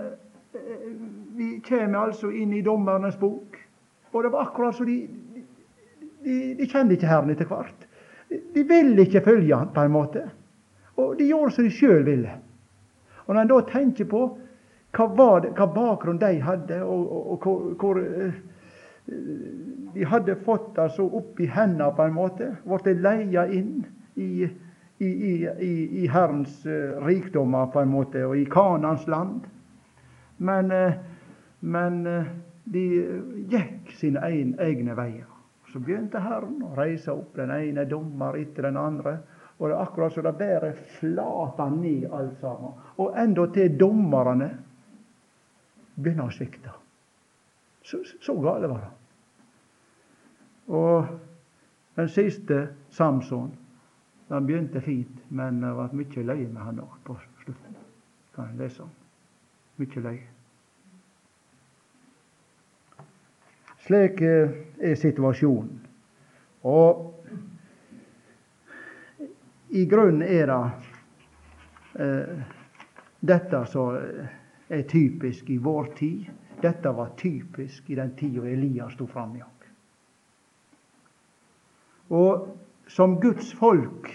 vi 1.35 1.61
kommer 1.67 1.99
altså 1.99 2.31
inn 2.31 2.53
i 2.53 2.63
Dommernes 2.65 3.17
bok, 3.19 3.57
og 4.11 4.23
det 4.23 4.31
var 4.31 4.47
akkurat 4.47 4.75
så 4.75 4.85
de, 4.87 4.97
de, 6.23 6.35
de 6.59 6.67
kjente 6.69 6.95
ikke 6.95 7.09
Herren 7.09 7.33
etter 7.33 7.49
hvert. 7.49 7.87
De, 8.29 8.39
de 8.55 8.63
ville 8.67 9.05
ikke 9.05 9.23
følge 9.25 9.55
Han 9.55 9.73
på 9.75 9.85
en 9.85 9.95
måte. 9.95 10.25
Og 11.01 11.15
de 11.19 11.27
gjorde 11.29 11.55
som 11.55 11.67
de 11.67 11.73
sjøl 11.73 12.03
ville. 12.07 12.33
Og 13.25 13.33
når 13.33 13.41
en 13.41 13.51
da 13.51 13.61
tenker 13.69 14.07
på 14.09 14.25
hva, 14.95 15.29
det, 15.43 15.51
hva 15.57 15.67
bakgrunn 15.67 16.21
de 16.21 16.37
hadde, 16.43 16.77
og, 16.83 17.47
hvor 17.81 17.99
eh, 17.99 18.37
de 19.93 20.05
hadde 20.09 20.37
fått 20.45 20.79
altså 20.81 21.05
opp 21.17 21.39
i 21.39 21.49
hendene 21.51 21.91
på 21.95 22.05
en 22.05 22.15
måte, 22.15 22.53
blitt 22.65 23.03
leia 23.03 23.45
inn 23.53 23.83
i, 24.15 24.47
i, 25.03 25.11
i, 25.11 25.73
i 26.03 26.07
Herrens 26.11 26.63
uh, 26.65 26.97
rikdommer 27.05 27.69
på 27.73 27.83
en 27.83 27.91
måte, 27.91 28.23
og 28.25 28.37
i 28.39 28.47
Kanans 28.49 29.05
land. 29.11 29.45
Men, 30.37 30.71
eh, 30.71 30.97
men 31.59 32.01
eh, 32.07 32.33
de 32.67 32.83
gikk 33.51 33.93
sine 33.95 34.23
egne 34.25 34.97
veier. 34.97 35.29
Så 35.71 35.79
begynte 35.79 36.19
Herren 36.23 36.59
å 36.63 36.73
reise 36.75 37.13
opp 37.13 37.37
den 37.37 37.53
ene 37.55 37.85
dommer 37.87 38.35
etter 38.39 38.67
den 38.67 38.79
andre. 38.79 39.19
Og 39.59 39.69
det 39.69 39.75
er 39.75 39.81
akkurat 39.81 40.13
så 40.13 40.21
det 40.21 40.35
bare 40.37 40.73
flata 40.97 41.69
ned 41.69 42.09
alt 42.13 42.39
sammen. 42.39 42.73
Og 42.97 43.15
endatil 43.19 43.77
dommerne 43.79 44.49
begynner 45.95 46.27
å 46.27 46.35
svikte. 46.35 46.73
Så, 47.85 48.01
så 48.21 48.35
gale 48.41 48.67
var 48.67 48.83
det. 48.83 48.91
Og 50.75 51.07
den 51.95 52.09
siste, 52.09 52.67
Samson, 52.89 53.53
han 54.29 54.45
begynte 54.47 54.81
fint, 54.81 55.23
men 55.29 55.61
det 55.61 55.71
ble 55.77 55.89
mye 56.01 56.27
løye 56.31 56.47
med 56.49 56.61
han 56.65 56.81
òg 56.83 56.95
på 57.05 57.15
slutten. 57.43 57.77
Kan 58.35 58.51
jeg 58.51 58.65
lese 58.65 58.83
om 58.83 58.93
mye 59.79 60.03
løye. 60.07 60.31
Slik 63.85 64.21
eh, 64.25 64.55
er 64.81 64.95
situasjonen. 64.97 65.81
Og 66.65 67.03
i 69.75 69.85
grunnen 69.85 70.23
er 70.23 70.47
det 70.51 70.61
eh, 72.03 72.43
dette 73.19 73.61
som 73.67 73.97
er 74.67 74.81
typisk 74.87 75.49
i 75.49 75.57
vår 75.57 75.89
tid. 75.97 76.25
Dette 76.61 76.91
var 76.95 77.11
typisk 77.17 77.89
i 77.89 77.97
den 77.97 78.13
tida 78.15 78.45
Elias 78.47 78.93
sto 78.93 79.07
fram 79.07 79.35
i. 79.35 79.43
Og 82.07 82.47
som 82.87 83.19
Guds 83.19 83.53
folk 83.53 84.11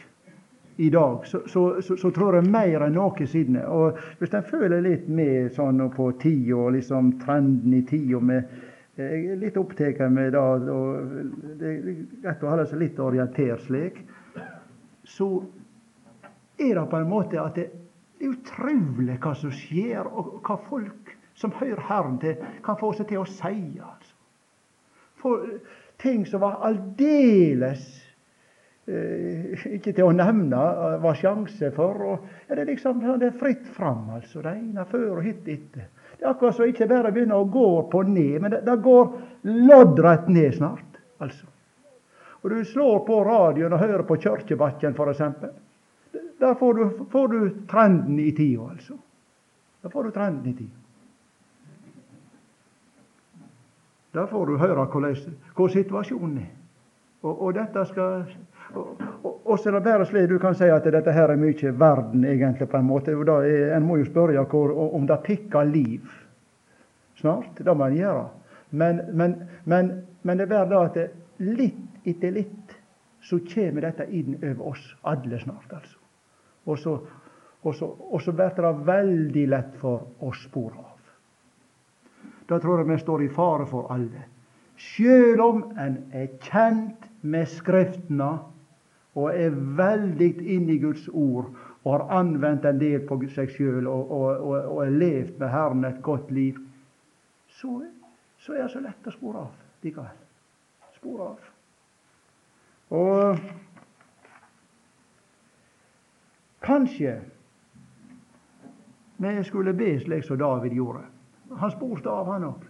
i 0.77 0.91
dag, 0.91 1.27
så, 1.27 1.41
så, 1.47 1.83
så, 1.83 1.97
så 1.97 2.11
tror 2.11 2.39
jeg 2.39 2.49
mer 2.49 2.87
enn 2.87 2.95
noensinne. 2.97 3.67
Og 3.67 3.99
hvis 4.19 4.35
en 4.35 4.47
føler 4.47 4.81
litt 4.85 5.09
med 5.13 5.51
sånn 5.53 5.83
på 5.93 6.13
tida, 6.23 6.71
liksom 6.73 7.19
trenden 7.21 7.75
i 7.77 7.85
tida 7.87 8.21
med 8.21 8.59
Jeg 9.01 9.21
er 9.33 9.37
litt 9.41 9.57
opptatt 9.57 10.01
med 10.13 10.35
det, 10.35 10.41
det 11.61 11.69
er 11.69 11.77
greit 12.23 12.43
å 12.45 12.49
holde 12.51 12.67
seg 12.69 12.83
litt 12.83 12.99
orientert 13.01 13.63
slik. 13.65 14.01
Så 15.11 15.29
er 16.61 16.75
det 16.77 16.89
på 16.91 17.01
en 17.01 17.11
måte 17.11 17.41
at 17.43 17.57
det 17.59 17.67
er 17.67 18.31
utrolig 18.31 19.17
hva 19.23 19.35
som 19.37 19.53
skjer, 19.55 20.07
og 20.07 20.41
hva 20.47 20.59
folk 20.69 21.15
som 21.41 21.55
hører 21.57 21.81
Herren 21.89 22.19
til, 22.21 22.37
kan 22.65 22.79
få 22.81 22.93
seg 22.97 23.09
til 23.11 23.23
å 23.23 23.29
si. 23.29 23.57
altså. 23.81 24.17
For 25.21 25.47
ting 26.01 26.25
som 26.29 26.43
var 26.45 26.61
aldeles 26.69 27.85
eh, 28.89 29.57
ikke 29.77 29.95
til 29.97 30.09
å 30.09 30.17
nevne 30.17 30.61
eh, 30.61 30.99
var 31.03 31.19
sjanse 31.19 31.73
for. 31.77 32.05
og 32.13 32.29
ja, 32.49 32.55
Det 32.55 32.65
er 32.65 32.73
liksom 32.73 33.01
det 33.21 33.31
er 33.31 33.41
fritt 33.41 33.67
fram, 33.77 34.09
altså. 34.17 34.45
Det 34.45 34.57
ene 34.57 34.87
før 34.89 35.19
og 35.19 35.25
hit 35.27 35.49
etter. 35.49 35.89
Det 36.17 36.27
er 36.27 36.35
akkurat 36.35 36.59
som 36.59 36.69
ikke 36.69 36.89
bare 36.91 37.13
begynner 37.15 37.41
å 37.41 37.49
gå 37.49 37.69
på 37.93 38.05
ned, 38.09 38.37
men 38.43 38.53
det, 38.53 38.65
det 38.69 38.77
går 38.85 39.17
loddrett 39.71 40.29
ned 40.29 40.59
snart. 40.59 41.01
altså. 41.19 41.49
Og 42.43 42.51
du 42.51 42.65
slår 42.65 42.99
på 43.07 43.21
radioen 43.25 43.73
og 43.73 43.83
hører 43.83 44.03
på 44.09 44.17
Kirkebakken, 44.17 44.95
f.eks. 44.97 45.23
Der 46.41 46.55
får 46.55 46.75
du, 46.75 46.85
får 47.13 47.27
du 47.29 47.41
trenden 47.69 48.19
i 48.19 48.31
tida, 48.33 48.71
altså. 48.71 48.97
Der 49.83 49.89
får 49.89 50.03
du 50.03 50.11
trenden 50.11 50.47
i 50.49 50.55
tida. 50.55 50.77
Der 54.15 54.27
får 54.27 54.47
du 54.47 54.57
høre 54.59 54.87
hvor 55.55 55.69
situasjonen 55.69 56.39
er. 56.39 56.49
Og, 57.23 57.43
og 57.43 57.55
dette 57.55 57.85
skal 57.87 58.25
og, 58.75 59.03
og, 59.23 59.41
og 59.45 59.59
så 59.59 59.69
er 59.69 59.77
det 59.77 59.83
bare 59.85 60.07
slik 60.07 60.29
du 60.31 60.39
kan 60.39 60.55
si 60.55 60.69
at 60.71 60.87
dette 60.87 61.13
her 61.13 61.33
er 61.33 61.39
mye 61.41 61.73
verden, 61.79 62.25
egentlig, 62.25 62.69
på 62.71 62.79
en 62.79 62.87
måte. 62.87 63.17
og 63.17 63.27
da 63.27 63.41
er, 63.45 63.77
En 63.77 63.87
må 63.87 63.97
jo 63.99 64.05
spørre 64.05 64.45
hvor, 64.45 64.73
om 64.95 65.07
det 65.07 65.19
pikker 65.25 65.65
liv 65.65 66.07
snart. 67.17 67.59
Det 67.59 67.77
må 67.77 67.87
en 67.87 67.97
gjøre. 67.97 68.29
Men, 68.71 69.01
men, 69.13 69.35
men, 69.65 69.93
men 70.23 70.39
det 70.39 70.47
er 70.47 70.55
bare 70.55 70.69
det 70.71 71.03
at 71.03 71.11
litt 71.39 71.90
etter 72.05 72.35
litt 72.35 72.77
så 73.21 73.39
kommer 73.53 73.85
dette 73.85 74.07
inn 74.17 74.39
over 74.39 74.73
oss 74.73 74.85
alle 75.03 75.41
snart, 75.41 75.73
altså. 75.73 75.99
Og 76.65 76.79
så, 76.79 76.95
og 77.63 77.75
så, 77.75 77.87
og 77.87 78.23
så 78.23 78.33
blir 78.37 78.55
det 78.57 78.73
veldig 78.87 79.47
lett 79.49 79.75
for 79.81 80.25
å 80.25 80.33
spore 80.37 80.79
av. 80.81 81.01
Da 82.49 82.59
tror 82.59 82.81
jeg 82.81 82.91
vi 82.91 82.99
står 83.01 83.25
i 83.25 83.33
fare 83.33 83.67
for 83.71 83.91
alle. 83.95 84.27
Sjøl 84.81 85.41
om 85.45 85.63
en 85.79 85.99
er 86.17 86.33
kjent 86.43 87.05
med 87.21 87.49
Skriftene 87.53 88.31
og 89.19 89.29
er 89.35 89.55
veldig 89.77 90.31
inne 90.55 90.75
i 90.75 90.81
Guds 90.83 91.09
ord 91.09 91.51
og 91.83 91.93
har 91.93 92.07
anvendt 92.21 92.67
en 92.69 92.81
del 92.81 93.05
på 93.09 93.19
seg 93.35 93.53
sjøl 93.55 93.89
og, 93.89 94.11
og, 94.11 94.51
og 94.73 94.83
er 94.85 94.97
levd 94.97 95.39
med 95.41 95.53
Herren 95.53 95.87
et 95.89 96.03
godt 96.05 96.31
liv, 96.35 96.59
så, 97.61 97.81
så 98.39 98.57
er 98.57 98.67
det 98.67 98.73
så 98.75 98.85
lett 98.85 99.09
å 99.09 99.15
spore 99.15 99.47
av 99.47 99.87
likevel. 99.87 100.21
Spore 100.99 101.31
av. 101.33 101.50
Og 102.91 103.39
kanskje 106.61 107.21
vi 109.17 109.45
skulle 109.45 109.73
be 109.73 110.01
slik 110.01 110.25
som 110.25 110.39
David 110.39 110.73
gjorde. 110.73 111.05
Han 111.57 111.71
spurte 111.71 112.11
av, 112.11 112.27
han 112.33 112.45
òg. 112.45 112.65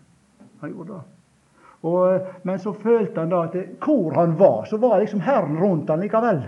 Han 0.60 0.70
gjorde 0.70 0.92
det. 0.92 1.02
Og, 1.80 2.26
men 2.42 2.58
så 2.58 2.72
følte 2.72 3.20
han 3.20 3.30
da 3.30 3.44
at 3.46 3.56
hvor 3.80 4.12
han 4.18 4.34
var, 4.38 4.64
så 4.68 4.76
var 4.76 4.98
liksom 5.00 5.20
Herren 5.24 5.58
rundt 5.58 5.88
han 5.88 6.00
likevel. 6.00 6.42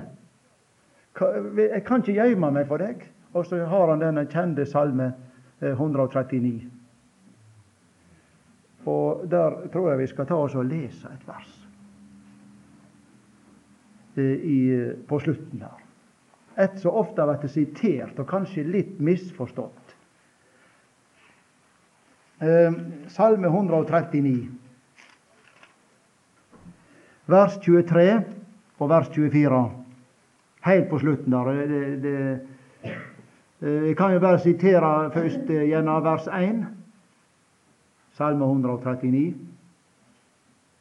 Jeg 1.56 1.84
kan 1.86 2.02
ikke 2.02 2.18
gjemme 2.18 2.50
meg 2.50 2.66
for 2.68 2.82
deg. 2.82 3.06
Og 3.32 3.46
så 3.46 3.62
har 3.64 3.88
han 3.88 4.02
denne 4.02 4.26
kjente 4.28 4.66
salme 4.68 5.12
139. 5.62 6.52
Eh, 6.52 6.68
og 8.90 9.22
der 9.30 9.68
tror 9.72 9.90
jeg 9.90 9.98
vi 10.02 10.06
skal 10.10 10.26
ta 10.26 10.36
oss 10.42 10.58
og 10.58 10.66
lese 10.66 11.08
et 11.08 11.28
vers 11.28 11.61
i, 14.18 14.60
på 15.08 15.18
slutten 15.20 15.62
her. 15.62 15.78
Et 16.60 16.74
som 16.80 16.98
ofte 17.00 17.22
har 17.22 17.30
vært 17.30 17.48
sitert, 17.50 18.18
og 18.20 18.28
kanskje 18.28 18.64
litt 18.66 18.98
misforstått. 19.00 19.94
Eh, 22.42 22.74
salme 23.14 23.48
139, 23.48 24.48
vers 27.30 27.58
23 27.62 28.08
og 28.82 28.90
vers 28.90 29.08
24. 29.14 29.62
Helt 30.66 30.88
på 30.90 30.98
slutten 30.98 31.36
der. 31.36 31.52
Det, 31.70 32.02
det, 32.02 32.16
eh, 32.82 33.88
jeg 33.88 33.96
kan 33.96 34.12
jo 34.12 34.20
bare 34.22 34.42
sitere 34.42 35.10
først 35.14 35.50
eh, 35.50 35.68
gjennom 35.70 36.02
vers 36.04 36.26
1. 36.26 36.64
Salme 38.18 38.44
139. 38.44 39.34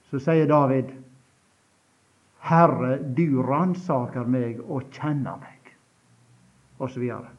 Så 0.10 0.20
sier 0.20 0.50
David 0.50 0.90
Herre, 2.42 2.98
du 2.98 3.42
ransaker 3.46 4.26
meg 4.26 4.62
og 4.66 4.90
kjenner 4.94 5.38
meg. 5.42 5.76
Og 6.82 6.90
så 6.90 7.02
videre. 7.02 7.30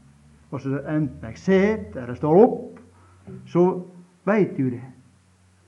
Og 0.53 0.61
så 0.63 0.79
enten 0.87 1.33
jeg 1.33 1.41
sitter 1.41 2.05
eller 2.05 2.19
står 2.19 2.43
opp, 2.43 2.79
så 3.49 3.65
Veit 4.23 4.57
du 4.57 4.69
det? 4.71 4.85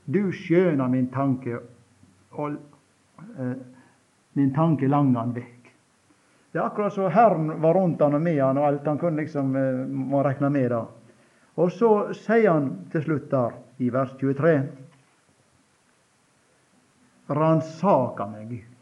Du 0.05 0.31
skjønner 0.31 0.87
min 0.87 1.09
tanke, 1.11 1.57
og 2.39 2.53
eh, 3.35 3.57
min 4.39 4.53
tanke 4.55 4.87
langan 4.87 5.33
vekk. 5.35 5.71
Det 6.51 6.61
er 6.61 6.69
akkurat 6.69 6.93
så 6.95 7.09
Herren 7.11 7.49
var 7.59 7.75
rundt 7.75 7.99
han 7.99 8.15
og 8.15 8.23
med 8.23 8.39
han, 8.39 8.61
og 8.61 8.67
alt 8.69 8.87
han 8.87 9.01
kunne 9.01 9.19
liksom 9.19 9.55
eh, 9.59 9.81
må 9.89 10.23
rekne 10.23 10.51
med 10.53 10.69
det. 10.71 10.83
Og 11.59 11.71
så 11.71 11.91
sier 12.15 12.53
han 12.53 12.69
til 12.93 13.03
slutt 13.03 13.27
der, 13.33 13.59
i 13.83 13.89
vers 13.91 14.13
23 14.21 14.55
Ransaka 17.35 18.29
meg, 18.29 18.47
Gud. 18.53 18.74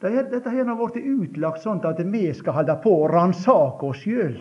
Dette 0.00 0.50
her 0.50 0.64
har 0.64 0.76
blitt 0.76 1.06
utlagt 1.06 1.62
sånn 1.64 1.80
at 1.88 2.00
vi 2.04 2.26
skal 2.36 2.58
holde 2.58 2.76
på 2.82 2.92
å 3.00 3.08
ransake 3.08 3.86
oss 3.88 4.02
sjøl. 4.04 4.36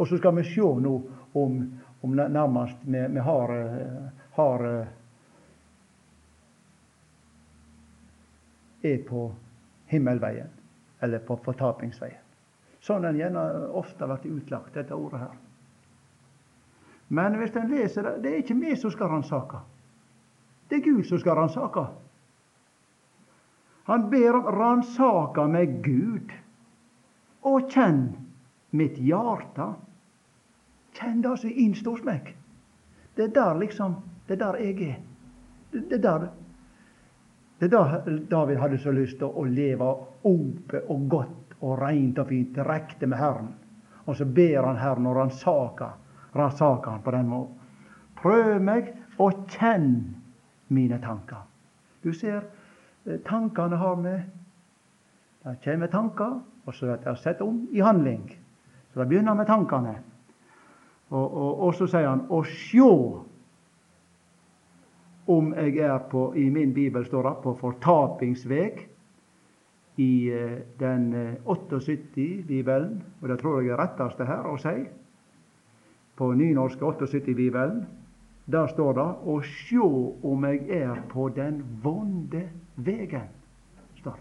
Og 0.00 0.08
så 0.08 0.18
skal 0.18 0.34
vi 0.40 0.44
se 0.48 0.64
nå 0.82 0.94
om, 1.38 1.60
om 2.02 2.16
nærmest 2.16 2.82
vi, 2.82 3.04
vi 3.14 3.22
har, 3.22 3.54
eh, 3.54 4.26
har 4.38 4.66
eh, 4.66 4.90
er 8.82 8.98
på 9.06 9.28
himmelveien, 9.86 10.50
eller 11.00 11.22
på 11.22 11.36
fortapingsveien. 11.44 12.18
Sånn 12.82 13.04
en 13.06 13.18
gjerne 13.18 13.42
ofte 13.78 14.08
blir 14.10 14.40
utlagt, 14.40 14.74
dette 14.74 14.96
ordet 14.96 15.20
her. 15.22 15.36
Men 17.14 17.36
hvis 17.38 17.54
en 17.56 17.70
leser 17.70 18.08
det, 18.08 18.16
det 18.24 18.32
er 18.32 18.40
ikke 18.42 18.58
vi 18.58 18.74
som 18.80 18.90
skal 18.90 19.12
ransake. 19.12 19.60
Det 20.68 20.80
er 20.80 20.86
Gud 20.88 21.04
som 21.06 21.20
skal 21.20 21.36
ransake. 21.38 21.84
Han 23.92 24.10
ber 24.10 24.36
om 24.36 24.46
'ransaka 24.46 25.42
meg, 25.52 25.82
Gud, 25.84 26.30
og 27.44 27.66
kjenn 27.70 28.06
mitt 28.70 28.96
hjarta'. 28.96 29.74
Kjenn 30.96 31.20
det 31.20 31.32
som 31.42 31.50
er 31.50 31.90
hos 31.90 32.04
meg. 32.04 32.30
Det 33.14 33.24
er 33.24 33.34
der 33.34 33.58
liksom 33.60 33.96
Det 34.28 34.32
er 34.34 34.38
der 34.38 34.56
jeg 34.62 34.82
er. 34.88 34.96
Det, 35.72 35.80
det 35.90 35.98
er 35.98 36.02
der 36.02 36.28
det 37.58 37.68
er 37.68 37.76
da 37.76 38.00
David 38.30 38.56
hadde 38.56 38.78
så 38.78 38.90
lyst 38.90 39.18
til 39.18 39.28
å 39.28 39.44
leve 39.44 39.86
ope 40.24 40.80
og 40.88 41.04
godt 41.10 41.52
og 41.60 41.76
reint 41.78 42.18
og 42.18 42.30
fint 42.32 42.54
direkte 42.56 43.06
med 43.06 43.18
Herren. 43.18 43.52
Og 44.06 44.16
så 44.16 44.24
ber 44.24 44.64
han 44.66 44.80
Herren 44.80 45.06
og 45.06 45.16
ransaker 45.16 46.90
han 46.90 47.04
på 47.04 47.10
den 47.10 47.28
måten. 47.28 47.54
Prøv 48.22 48.56
meg 48.62 48.94
og 49.18 49.44
kjenn 49.52 50.16
mine 50.74 50.98
tanker. 51.04 51.44
Du 52.02 52.12
ser, 52.12 52.42
tankene 53.24 53.76
har 53.76 53.96
vi 53.96 54.14
Det 55.42 55.56
kommer 55.64 55.86
tanker, 55.86 56.40
og 56.66 56.74
så 56.74 56.86
blir 56.86 57.00
de 57.04 57.16
satt 57.18 57.40
om 57.42 57.68
i 57.72 57.80
handling. 57.80 58.28
Så 58.92 59.00
det 59.00 59.08
begynner 59.08 59.34
med 59.34 59.46
tankene. 59.46 59.96
Og, 61.10 61.34
og, 61.34 61.60
og 61.60 61.74
så 61.74 61.86
sier 61.86 62.08
han 62.08 62.26
'å 62.30 62.44
sjå 62.46 62.92
om 65.26 65.54
jeg 65.54 65.76
er 65.78 65.98
på 65.98 66.32
I 66.34 66.48
min 66.50 66.74
bibel 66.74 67.04
står 67.06 67.22
det 67.22 67.34
på 67.42 67.54
fortapingsveg 67.54 68.88
i 69.96 70.30
eh, 70.30 70.58
den 70.80 71.14
78-bibelen, 71.44 72.96
eh, 72.96 73.22
og 73.22 73.28
det 73.28 73.38
tror 73.38 73.60
jeg 73.60 73.70
er 73.70 73.82
retteste 73.82 74.24
her 74.24 74.46
å 74.48 74.56
si. 74.58 74.86
På 76.16 76.32
nynorske 76.32 76.84
78-bibelen, 76.84 77.84
der 78.46 78.66
står 78.66 78.92
det 78.92 79.10
'å 79.26 79.40
sjå 79.42 80.16
om 80.22 80.44
jeg 80.44 80.70
er 80.70 81.02
på 81.08 81.28
den 81.28 81.64
vonde 81.82 82.48
vegen'. 82.74 83.28
står 84.00 84.16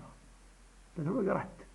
Det 0.96 1.04
tror 1.04 1.24
jeg 1.24 1.30
er 1.30 1.36
rett. 1.36 1.66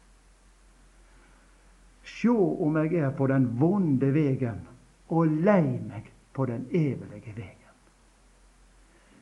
Sjå 2.03 2.57
om 2.67 2.77
jeg 2.77 2.95
er 2.95 3.11
på 3.11 3.27
den 3.27 3.49
vonde 3.61 4.13
vegen 4.15 4.61
og 5.09 5.27
lei 5.27 5.63
meg 5.63 6.11
på 6.33 6.47
den 6.47 6.67
evige 6.71 7.33
vegen. 7.37 7.53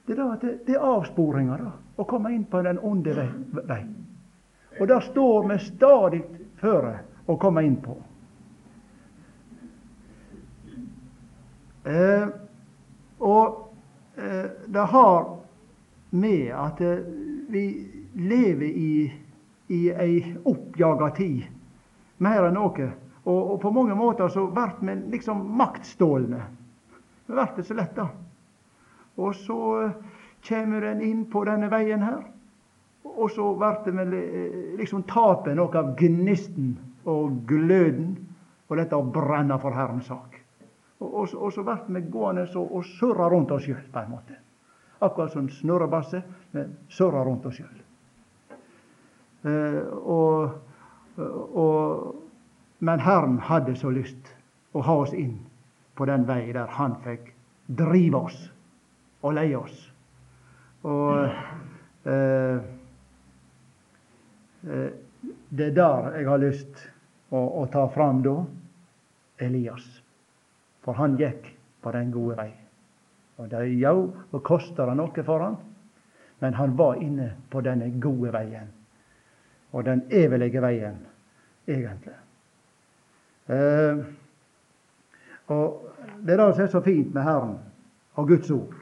Det 0.06 0.18
er, 0.18 0.36
det, 0.40 0.66
det 0.66 0.74
er 0.74 0.84
avsporinga, 0.84 1.56
da. 1.56 1.70
Å 1.96 2.04
komme 2.04 2.32
inn 2.34 2.44
på 2.44 2.60
den 2.62 2.78
onde 2.78 3.14
vei. 3.68 3.84
Og 4.80 4.88
det 4.88 5.00
står 5.06 5.46
vi 5.48 5.58
stadig 5.64 6.20
føre 6.60 6.98
å 7.26 7.36
komme 7.40 7.62
inn 7.64 7.78
på. 7.80 7.94
Eh, 11.84 12.28
og 13.18 13.72
eh, 14.16 14.50
det 14.66 14.86
har 14.92 15.36
med 16.10 16.52
at 16.56 16.80
eh, 16.80 17.08
vi 17.54 17.66
lever 18.14 18.66
i, 18.66 19.12
i 19.68 19.80
ei 19.90 20.18
oppjaga 20.44 21.10
tid, 21.14 21.46
mer 22.18 22.48
enn 22.48 22.58
noe. 22.58 22.90
Og, 23.24 23.38
og, 23.38 23.56
på 23.62 23.72
mange 23.72 23.94
måter 23.96 24.28
så 24.28 24.46
blir 24.52 24.74
vi 24.82 24.96
liksom 25.14 25.46
maktstålne. 25.56 26.42
Det 27.26 27.32
blir 27.32 27.56
det 27.56 27.64
så 27.64 27.76
lett. 27.78 28.00
Og 29.16 29.34
så 29.34 29.58
eh, 29.84 29.94
kommer 30.48 30.90
en 30.90 31.00
inn 31.02 31.24
på 31.30 31.44
denne 31.48 31.70
veien 31.72 32.04
her. 32.04 32.20
Og 33.04 33.30
så 33.32 33.48
blir 33.56 34.10
det 34.10 34.22
eh, 34.24 34.60
liksom 34.80 35.06
taper 35.08 35.56
noe 35.56 35.80
av 35.80 35.94
gnisten 35.96 36.74
og 37.08 37.44
gløden 37.48 38.16
og 38.68 38.76
dette 38.80 38.96
å 38.96 39.06
brenne 39.14 39.56
for 39.62 39.76
Herrens 39.76 40.10
sak. 40.10 40.40
Og, 41.00 41.08
og, 41.08 41.34
og 41.38 41.52
så 41.52 41.64
blir 41.64 41.86
vi 41.96 42.08
gående 42.10 42.48
og 42.60 42.82
surre 42.96 43.30
rundt 43.32 43.52
oss 43.54 43.64
sjøl, 43.68 43.84
på 43.92 44.02
en 44.02 44.12
måte. 44.12 44.40
Akkurat 44.98 45.32
som 45.32 45.48
snurrebasse. 45.50 46.22
Surrer 46.88 47.24
rundt 47.24 47.46
oss 47.46 47.58
sjøl. 47.58 47.80
Eh, 49.44 49.82
og, 50.08 50.50
men 52.78 53.00
Herren 53.00 53.38
hadde 53.44 53.76
så 53.76 53.90
lyst 53.92 54.30
å 54.72 54.82
ha 54.86 54.96
oss 55.04 55.12
inn 55.12 55.36
på 55.94 56.06
den 56.08 56.24
vei 56.26 56.52
der 56.52 56.70
Han 56.78 56.96
fikk 57.04 57.28
drive 57.66 58.16
oss 58.18 58.38
og 59.24 59.36
leie 59.36 59.58
oss. 59.58 59.76
Og 60.84 61.28
eh, 62.08 62.58
eh, 64.68 64.90
det 65.48 65.70
er 65.70 65.76
der 65.76 66.10
jeg 66.18 66.28
har 66.28 66.42
lyst 66.42 66.82
å, 67.30 67.40
å 67.62 67.66
ta 67.72 67.86
fram 67.92 68.24
da 68.24 68.36
Elias. 69.44 69.86
For 70.84 70.96
han 70.98 71.16
gikk 71.20 71.52
på 71.84 71.92
den 71.94 72.12
gode 72.12 72.36
vei. 72.40 72.50
Og 73.36 73.50
det 73.50 73.64
jo, 73.80 74.12
og 74.32 74.42
koster 74.46 74.86
det 74.86 74.96
noe 74.98 75.24
for 75.26 75.42
han, 75.42 75.56
men 76.40 76.54
han 76.54 76.76
var 76.78 77.00
inne 77.02 77.32
på 77.50 77.62
denne 77.64 77.88
gode 78.00 78.32
veien. 78.34 78.68
Og 79.72 79.84
den 79.84 80.04
evige 80.10 80.62
veien, 80.62 81.00
egentlig. 81.66 82.14
Eh, 83.48 84.04
og 85.46 85.80
Det 86.24 86.32
er 86.32 86.36
det 86.36 86.54
som 86.54 86.64
er 86.64 86.68
så 86.72 86.80
fint 86.80 87.14
med 87.14 87.22
Herren 87.22 87.56
og 88.14 88.28
Guds 88.28 88.50
ord. 88.50 88.74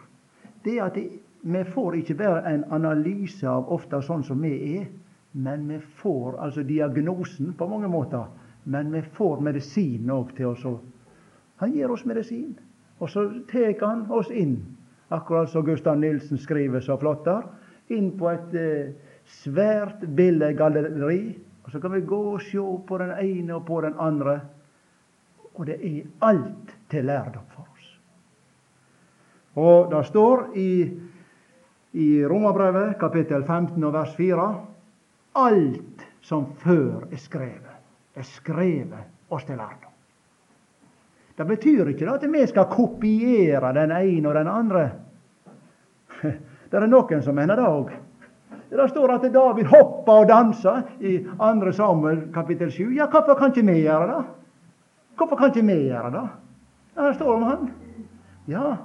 Det 0.65 0.79
er 0.79 0.85
at 0.85 0.99
vi 1.43 1.65
får 1.65 1.95
ikke 1.95 2.15
bare 2.15 2.55
en 2.55 2.65
analyse 2.71 3.49
av 3.49 3.73
ofte 3.73 3.99
sånn 4.03 4.23
som 4.23 4.43
vi 4.43 4.53
er, 4.77 4.85
men 5.33 5.65
vi 5.69 5.79
får 6.03 6.37
altså 6.39 6.63
diagnosen 6.63 7.55
på 7.59 7.67
mange 7.67 7.89
måter. 7.89 8.29
Men 8.65 8.93
vi 8.93 9.03
får 9.03 9.41
medisinen 9.41 10.11
òg 10.11 10.37
til 10.37 10.53
oss. 10.53 10.67
Han 11.57 11.73
gir 11.73 11.91
oss 11.91 12.05
medisin. 12.07 12.55
Og 13.03 13.11
så 13.11 13.25
tar 13.51 13.75
han 13.83 14.05
oss 14.15 14.31
inn, 14.31 14.61
akkurat 15.11 15.51
som 15.51 15.65
Gustav 15.67 15.99
Nilsen 15.99 16.39
skriver 16.39 16.81
så 16.81 16.95
flott 17.01 17.25
der, 17.27 17.49
inn 17.91 18.13
på 18.19 18.31
et 18.31 18.55
eh, 18.55 18.93
svært 19.43 20.05
billedgalleri. 20.07 21.23
Og 21.65 21.75
så 21.75 21.81
kan 21.83 21.97
vi 21.97 22.05
gå 22.07 22.21
og 22.35 22.43
se 22.47 22.63
på 22.87 22.99
den 23.03 23.11
ene 23.19 23.57
og 23.59 23.67
på 23.67 23.81
den 23.83 23.99
andre. 23.99 24.39
Og 25.59 25.67
det 25.67 25.81
er 25.83 26.07
alt 26.23 26.75
til 26.91 27.11
lærdom 27.11 27.47
for 27.51 27.67
oss. 27.67 27.89
Og 29.59 29.91
det 29.91 30.07
står 30.09 30.47
i, 30.57 30.73
i 31.93 32.09
Romerbrevet 32.27 32.95
kapittel 33.01 33.45
15 33.45 33.83
og 33.85 33.93
vers 33.99 34.15
4 34.17 34.51
alt 35.43 36.07
som 36.23 36.53
før 36.61 37.09
er 37.11 37.21
skrevet, 37.21 37.79
er 38.15 38.27
skrevet 38.29 39.33
oss 39.33 39.45
til 39.49 39.59
lærdom. 39.59 39.92
Det 41.43 41.49
betyr 41.49 41.89
ikke 41.91 42.07
at 42.07 42.23
vi 42.31 42.47
skal 42.47 42.69
kopiere 42.71 43.73
den 43.75 43.91
ene 43.91 44.29
og 44.29 44.35
den 44.35 44.49
andre. 44.49 44.83
Det 46.71 46.79
er 46.79 46.87
noen 46.87 47.23
som 47.23 47.35
mener 47.35 47.59
det 47.59 47.65
òg. 47.67 47.89
Det 48.71 48.85
står 48.89 49.11
at 49.17 49.25
David 49.35 49.67
hoppa 49.69 50.21
og 50.23 50.29
dansa 50.31 50.77
i 51.01 51.19
2. 51.19 51.73
Samuel 51.75 52.23
kapittel 52.33 52.71
7. 52.71 52.95
Ja, 52.97 53.09
hvorfor 53.11 53.35
kan 53.35 53.51
ikke 53.51 53.67
vi 53.67 53.83
gjøre 53.83 54.07
det? 54.07 54.23
Hvorfor 55.19 55.37
kan 55.37 55.51
ikke 55.51 55.67
vi 55.67 55.77
gjøre 55.91 56.15
det? 56.15 56.25
Det 56.97 57.15
står 57.19 57.35
om 57.35 57.43
han. 57.43 57.69
Ja, 58.47 58.77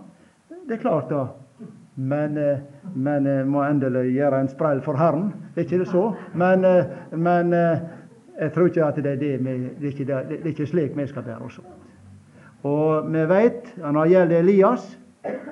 det 0.50 0.80
er 0.80 0.82
klart, 0.82 1.10
da. 1.14 1.28
Men, 1.96 2.38
eh, 2.38 2.60
men 2.96 3.28
eh, 3.28 3.46
må 3.46 3.64
endelig 3.64 4.16
gjøre 4.18 4.42
en 4.42 4.50
sprell 4.50 4.82
for 4.82 4.98
Herren. 4.98 5.30
Det 5.54 5.62
er 5.62 5.70
ikke 5.70 5.84
det 5.86 5.92
så. 5.94 6.08
Men, 6.34 6.66
eh, 6.66 6.86
men 7.12 7.54
jeg 7.54 8.52
tror 8.54 8.66
ikke 8.66 8.86
at 8.86 8.96
det 8.96 9.12
er, 9.12 9.22
det, 9.22 9.34
vi, 9.46 9.60
det, 9.80 9.84
er 9.84 9.94
ikke, 9.94 10.06
det 10.06 10.42
er 10.42 10.56
ikke 10.56 10.68
slik 10.68 10.98
vi 10.98 11.08
skal 11.08 11.24
bære 11.24 11.46
oss 11.46 11.62
opp. 11.62 11.87
Og 12.64 13.12
vi 13.14 13.26
veit, 13.30 13.74
når 13.78 14.04
det 14.04 14.12
gjelder 14.12 14.40
Elias, 14.40 14.88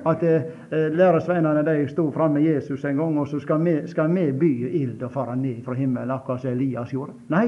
at 0.06 0.24
eh, 0.24 0.94
læresveinene 0.94 1.64
de 1.66 1.88
sto 1.90 2.12
framme 2.12 2.40
med 2.40 2.54
Jesus 2.54 2.86
en 2.86 2.98
gang, 2.98 3.20
og 3.20 3.28
så 3.28 3.40
skal 3.40 3.66
vi, 3.66 3.88
skal 3.88 4.16
vi 4.16 4.32
by 4.32 4.52
ild 4.82 5.04
og 5.04 5.12
fare 5.12 5.36
ned 5.36 5.64
fra 5.64 5.74
himmelen, 5.74 6.12
akkurat 6.12 6.42
som 6.42 6.52
Elias 6.52 6.94
gjorde. 6.94 7.14
Nei, 7.30 7.48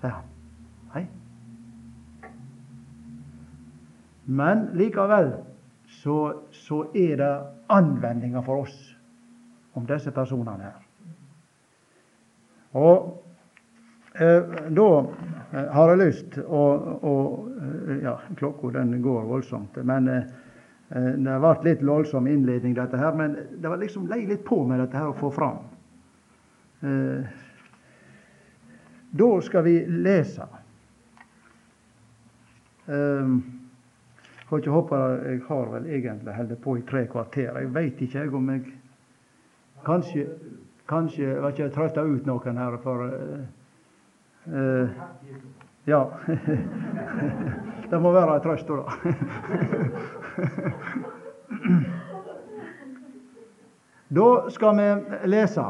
sier 0.00 0.12
han. 0.12 0.24
Nei. 0.94 1.06
Men 4.26 4.68
likevel 4.74 5.32
så, 6.00 6.32
så 6.50 6.82
er 6.94 7.16
det 7.16 7.32
anvendinger 7.68 8.42
for 8.44 8.64
oss 8.64 8.76
om 9.74 9.86
disse 9.86 10.10
personene 10.10 10.64
her. 10.64 10.84
Og 12.76 12.96
eh, 12.96 13.27
da 14.18 14.88
Eh, 15.52 15.64
har 15.72 15.92
jeg 15.92 16.00
lyst 16.02 16.38
å, 16.44 16.64
å 17.00 17.14
eh, 17.56 17.94
Ja, 18.04 18.18
klokka 18.36 18.74
den 18.76 18.98
går 19.02 19.24
voldsomt. 19.30 19.78
Men 19.88 20.08
eh, 20.12 20.24
det 21.16 21.38
ble 21.40 21.54
litt 21.64 21.84
voldsom 21.84 22.28
innledning, 22.28 22.74
dette 22.76 23.00
her. 23.00 23.16
Men 23.16 23.36
det 23.56 23.68
var 23.68 23.80
liksom 23.80 24.08
lei 24.10 24.26
litt 24.28 24.44
på 24.44 24.60
med 24.68 24.82
dette 24.82 24.98
her 24.98 25.10
å 25.10 25.16
få 25.16 25.30
fram. 25.32 25.64
Da 29.18 29.28
skal 29.42 29.64
vi 29.66 29.72
lese. 29.90 30.44
Får 34.46 34.62
ikke 34.62 34.76
håpe 34.76 35.00
Jeg 35.26 35.40
har 35.48 35.72
vel 35.72 35.88
egentlig 35.90 36.36
holdt 36.36 36.60
på 36.62 36.76
i 36.78 36.84
tre 36.86 37.02
kvarter. 37.10 37.58
Jeg 37.58 37.72
veit 37.74 38.04
ikke 38.04 38.22
jeg 38.22 38.36
om 38.36 38.52
jeg 38.54 38.74
Kanskje, 39.86 40.24
kanskje 40.90 41.34
vet 41.38 41.52
ikke, 41.54 41.66
jeg 41.66 41.74
trøtta 41.74 42.02
ut 42.02 42.24
noen 42.26 42.56
her. 42.58 42.76
for 42.82 43.04
Uh, 44.52 44.88
ja. 45.84 46.10
det 47.90 48.00
må 48.00 48.12
være 48.12 48.34
ei 48.36 48.40
trøst, 48.44 48.68
da. 48.68 48.74
da 54.18 54.50
skal 54.50 54.76
vi 54.78 54.88
lese 55.28 55.64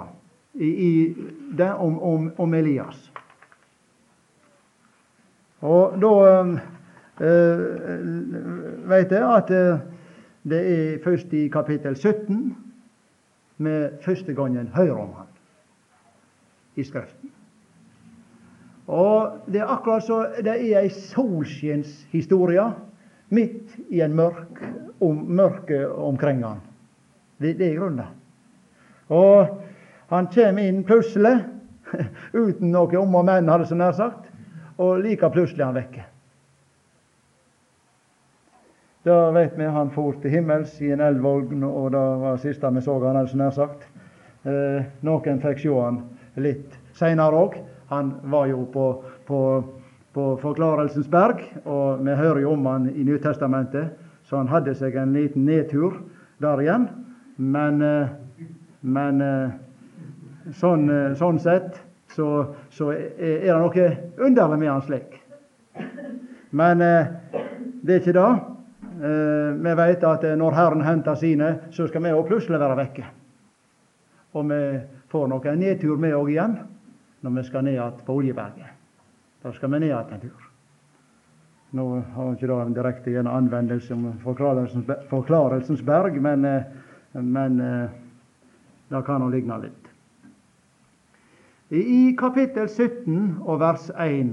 i, 0.54 0.68
i 0.68 1.16
det 1.58 1.72
om, 1.74 2.02
om, 2.02 2.32
om, 2.38 2.54
Elias. 2.54 3.12
Og 5.60 5.98
da 5.98 6.12
eh, 7.18 7.58
veit 8.86 9.10
jeg 9.10 9.24
at 9.26 9.50
uh, 9.50 9.78
det 10.46 10.60
er 10.74 11.02
først 11.02 11.32
i 11.34 11.48
kapittel 11.50 11.96
17 11.96 12.56
vi 13.58 13.88
første 14.04 14.34
gangen 14.34 14.68
hører 14.74 15.02
om 15.02 15.12
han 15.16 15.26
i 16.76 16.84
Skriften. 16.86 17.30
Og 18.88 19.30
Det 19.46 19.60
er 19.60 19.68
akkurat 19.68 20.04
så 20.04 20.22
det 20.40 20.54
er 20.54 20.80
ei 20.80 20.88
solskinnshistorie 20.88 22.64
midt 23.28 23.74
i 23.92 24.00
en 24.00 24.14
mørk 24.16 24.62
om, 25.04 25.18
mørke 25.28 25.82
omkring 25.92 26.40
han. 26.44 26.62
Det, 27.38 27.58
det 27.58 27.68
er 27.68 27.76
grunnen. 27.76 28.14
Og 29.08 29.58
han 30.08 30.28
kommer 30.32 30.64
inn 30.64 30.84
plutselig, 30.88 31.36
uten 32.32 32.72
noe 32.72 33.00
om 33.00 33.14
og 33.14 33.26
men, 33.28 33.48
hadde 33.48 33.68
jeg 33.68 33.80
nær 33.80 33.96
sagt, 33.96 34.30
og 34.78 35.02
like 35.04 35.30
plutselig 35.32 35.62
er 35.62 35.68
han 35.68 35.78
vekke. 35.78 36.06
Da 39.04 39.30
vet 39.32 39.56
vi 39.56 39.68
han 39.72 39.92
for 39.92 40.16
til 40.20 40.32
himmels 40.32 40.80
i 40.84 40.90
en 40.92 41.04
elvvogn, 41.04 41.62
og 41.64 41.92
det 41.92 42.04
var 42.24 42.40
siste 42.40 42.72
vi 42.74 42.84
så 42.84 42.98
han, 43.04 43.20
hadde 43.20 43.32
jeg 43.32 43.40
nær 43.40 43.56
sagt. 43.56 43.88
Eh, 44.48 44.84
noen 45.04 45.40
fikk 45.44 45.60
se 45.60 45.76
han 45.76 46.02
litt 46.40 46.76
seinere 46.96 47.44
òg. 47.44 47.60
Han 47.88 48.14
var 48.22 48.46
jo 48.46 48.66
på, 48.72 49.04
på, 49.26 49.64
på 50.12 50.24
Forklarelsens 50.42 51.08
berg, 51.08 51.40
og 51.64 52.04
vi 52.04 52.16
hører 52.18 52.42
jo 52.42 52.52
om 52.52 52.66
han 52.68 52.90
i 52.92 53.04
Nytestamentet, 53.04 53.94
så 54.28 54.36
han 54.36 54.50
hadde 54.52 54.74
seg 54.76 54.96
en 55.00 55.14
liten 55.16 55.46
nedtur 55.48 56.02
der 56.42 56.60
igjen. 56.60 56.84
Men, 57.40 57.80
eh, 57.82 58.12
men 58.80 59.24
eh, 59.24 59.56
sånn, 60.58 60.84
eh, 60.92 61.14
sånn, 61.16 61.40
sett 61.40 61.80
så, 62.12 62.28
så, 62.68 62.90
er 62.92 63.48
det 63.48 63.56
noe 63.56 63.88
underlig 64.26 64.60
med 64.60 64.72
han 64.72 64.84
slik. 64.84 65.16
Men 66.50 66.80
det 66.80 67.94
er 67.94 68.00
ikke 68.00 68.16
det. 68.16 68.30
Vi 69.62 69.74
vet 69.78 70.04
at 70.08 70.24
når 70.40 70.56
Herren 70.56 70.82
henter 70.82 71.18
sine, 71.20 71.50
så 71.70 71.86
skal 71.86 72.02
vi 72.02 72.14
òg 72.16 72.24
plutselig 72.26 72.58
være 72.58 72.78
vekke. 72.80 73.04
Og 74.34 74.48
vi 74.48 74.62
får 75.12 75.28
nok 75.30 75.46
en 75.46 75.60
nedtur, 75.60 76.00
vi 76.00 76.16
òg 76.16 76.32
igjen 76.32 76.56
når 77.20 77.36
vi 77.36 77.46
skal 77.48 77.64
ned 77.64 77.76
igjen 77.76 78.04
på 78.06 78.18
Oljeberget. 78.20 78.76
Da 79.42 79.52
skal 79.52 79.72
vi 79.72 79.80
ned 79.80 79.90
igjen 79.90 80.14
en 80.14 80.22
tur. 80.22 80.44
Nå 81.78 81.86
har 82.14 82.32
ikke 82.32 82.48
det 82.48 82.60
en 82.64 82.76
direkte 82.76 83.24
anvendelse 83.28 83.94
om 83.94 84.06
forklarelsens, 84.22 84.86
forklarelsens 85.10 85.82
berg, 85.84 86.16
men, 86.22 86.46
men 87.12 87.58
det 88.88 89.02
kan 89.04 89.20
nå 89.20 89.28
ligne 89.28 89.58
litt. 89.66 89.88
I 91.68 92.16
kapittel 92.16 92.68
17 92.68 93.42
og 93.44 93.58
vers 93.60 93.90
1, 94.00 94.30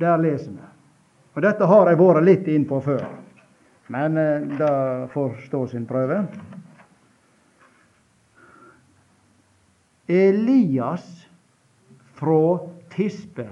der 0.00 0.16
leser 0.16 0.54
vi 0.54 0.70
Og 1.34 1.42
dette 1.44 1.66
har 1.68 1.90
jeg 1.90 1.98
vært 1.98 2.24
litt 2.24 2.48
innpå 2.48 2.78
før, 2.80 3.02
men 3.92 4.16
eh, 4.16 4.44
det 4.56 4.74
får 5.12 5.32
stå 5.48 5.64
sin 5.72 5.84
prøve. 5.86 6.20
Elias 10.08 11.26
fra 12.14 12.58
Tispe, 12.90 13.48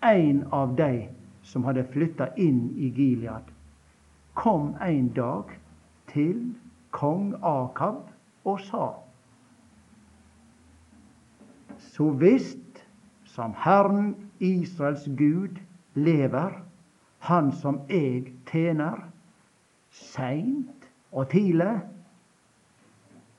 en 0.00 0.44
av 0.52 0.74
de 0.76 1.08
som 1.42 1.64
hadde 1.64 1.84
flytta 1.92 2.30
inn 2.36 2.70
i 2.76 2.90
Gilead, 2.96 3.48
kom 4.34 4.74
en 4.80 5.08
dag 5.16 5.52
til 6.12 6.50
kong 6.94 7.32
Akab 7.42 8.04
og 8.44 8.60
sa 8.68 8.88
så 11.80 12.10
visst 12.10 12.84
som 13.24 13.54
Herren 13.56 14.14
Israels 14.38 15.08
Gud 15.16 15.58
lever, 15.94 16.62
Han 17.20 17.50
som 17.52 17.82
eg 17.92 18.30
tjener, 18.48 19.02
seint 19.92 20.86
og 21.12 21.28
tidlig, 21.28 21.74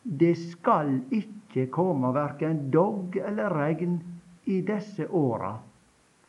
det 0.04 0.36
skal 0.38 1.00
ikke 1.10 1.41
komme 1.72 2.14
verken 2.16 2.70
dogg 2.72 3.18
eller 3.18 3.50
regn 3.50 4.00
i 4.46 4.62
disse 4.66 5.08
åra 5.08 5.56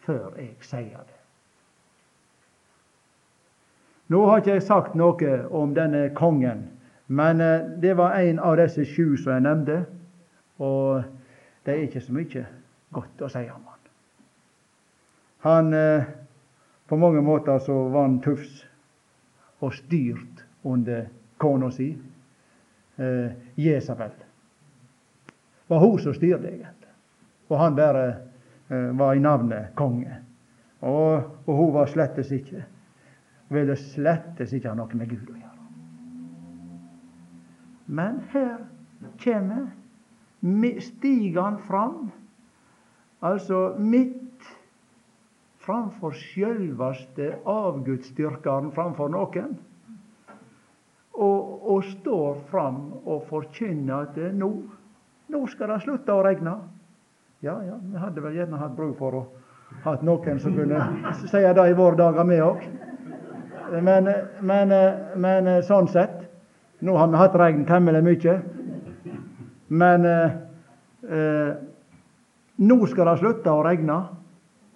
før 0.03 0.39
eg 0.43 0.64
sier 0.66 1.03
det. 1.07 1.18
Nå 4.12 4.20
har 4.27 4.43
ikke 4.43 4.57
jeg 4.59 4.64
sagt 4.66 4.97
noe 4.99 5.35
om 5.57 5.73
denne 5.77 6.09
kongen, 6.16 6.66
men 7.07 7.41
eh, 7.41 7.68
det 7.81 7.95
var 7.97 8.18
en 8.18 8.41
av 8.43 8.59
disse 8.61 8.85
sju 8.85 9.16
som 9.16 9.33
jeg 9.33 9.45
nevnte. 9.47 9.79
Og 10.62 11.05
det 11.64 11.73
er 11.73 11.87
ikke 11.87 12.03
så 12.05 12.14
mye 12.16 12.43
godt 12.93 13.23
å 13.25 13.31
si 13.33 13.45
om 13.49 13.62
han. 13.70 13.87
Han 15.47 15.73
eh, 15.75 16.11
På 16.87 16.99
mange 17.01 17.23
måter 17.25 17.57
så 17.64 17.73
var 17.89 18.05
han 18.05 18.18
tufs 18.20 18.66
og 19.64 19.73
styrt 19.73 20.43
under 20.68 21.07
kona 21.41 21.70
si, 21.73 21.87
eh, 23.01 23.33
Jesabel. 23.57 24.12
Var 25.73 25.83
hun 25.83 25.99
som 26.03 26.14
styrte, 26.16 26.53
egentlig. 26.53 26.93
Og 27.49 27.59
han 27.61 27.77
bare 27.77 28.05
eh, 28.68 28.93
var 28.99 29.16
i 29.16 29.25
navnet 29.25 29.73
konge. 29.79 30.20
Og, 30.83 31.43
og 31.47 31.57
hun 31.57 31.75
var 31.75 31.91
slettes 31.91 32.31
ikke 32.35 32.64
ville 33.53 33.77
slettes 33.77 34.53
ikke 34.53 34.70
ha 34.70 34.77
noe 34.79 34.99
med 34.99 35.11
Gud 35.12 35.31
å 35.31 35.37
gjøre. 35.37 35.51
Men 37.93 38.20
her 38.33 38.59
kommer 39.23 39.70
stiger 40.83 41.59
fram, 41.68 42.11
altså 43.23 43.75
midt 43.79 44.49
framfor 45.62 46.16
sjølvaste 46.18 47.37
avgudsdyrkeren 47.47 48.73
framfor 48.75 49.12
noen, 49.12 49.59
og, 51.12 51.68
og, 51.68 51.85
står 51.85 52.41
fram 52.49 52.79
og 53.05 53.27
forkynner 53.29 54.09
at 54.09 54.16
nå, 54.35 54.49
nå 55.33 55.47
skal 55.49 55.72
det 55.72 55.80
slutte 55.85 56.14
å 56.14 56.22
regne. 56.24 56.57
Ja, 57.43 57.57
ja, 57.66 57.78
vi 57.80 57.99
hadde 57.99 58.22
vel 58.22 58.37
gjerne 58.37 58.61
hatt 58.61 58.76
bruk 58.76 58.99
for 59.01 59.16
å 59.18 59.22
ha 59.83 59.97
noen 60.05 60.39
som 60.41 60.55
kunne 60.55 60.83
si 61.24 61.41
det 61.41 61.68
i 61.70 61.76
våre 61.76 61.99
dager, 61.99 62.28
vi 62.28 62.41
òg. 62.45 62.66
Men, 63.83 64.11
men, 64.45 64.74
men, 65.16 65.49
sånn 65.64 65.89
sett 65.89 66.18
Nå 66.85 66.97
har 66.99 67.09
vi 67.09 67.16
hatt 67.20 67.37
regn 67.39 67.61
temmelig 67.64 68.01
mye. 68.03 68.33
Men 69.70 70.05
eh, 70.05 70.33
eh, 71.07 71.53
nå 72.59 72.78
skal 72.91 73.07
det 73.07 73.20
slutte 73.20 73.53
å 73.55 73.61
regne. 73.62 73.99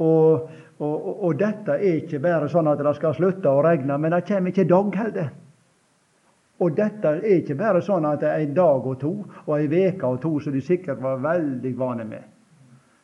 Og, 0.07 0.53
og, 0.79 1.09
og, 1.17 1.33
dette 1.41 1.75
er 1.75 1.99
ikke 1.99 2.21
bare 2.23 2.47
sånn 2.53 2.71
at 2.71 2.79
det 2.79 2.93
skal 3.01 3.17
slutte 3.17 3.51
å 3.51 3.65
regne, 3.67 3.99
men 3.99 4.15
det 4.15 4.23
kommer 4.29 4.55
ikke 4.55 4.69
dag 4.71 5.01
heller. 5.03 5.33
Og 6.61 6.77
dette 6.77 7.11
er 7.19 7.41
ikke 7.41 7.59
bare 7.59 7.83
sånn 7.85 8.07
at 8.09 8.23
det 8.23 8.31
er 8.31 8.45
en 8.47 8.55
dag 8.57 8.87
og 8.89 8.97
to, 9.01 9.13
og 9.45 9.53
en 9.59 9.75
uke 9.75 10.09
og 10.09 10.21
to, 10.23 10.33
som 10.41 10.55
de 10.57 10.63
sikkert 10.65 11.03
var 11.05 11.21
veldig 11.25 11.73
vane 11.77 12.07
med. 12.09 12.23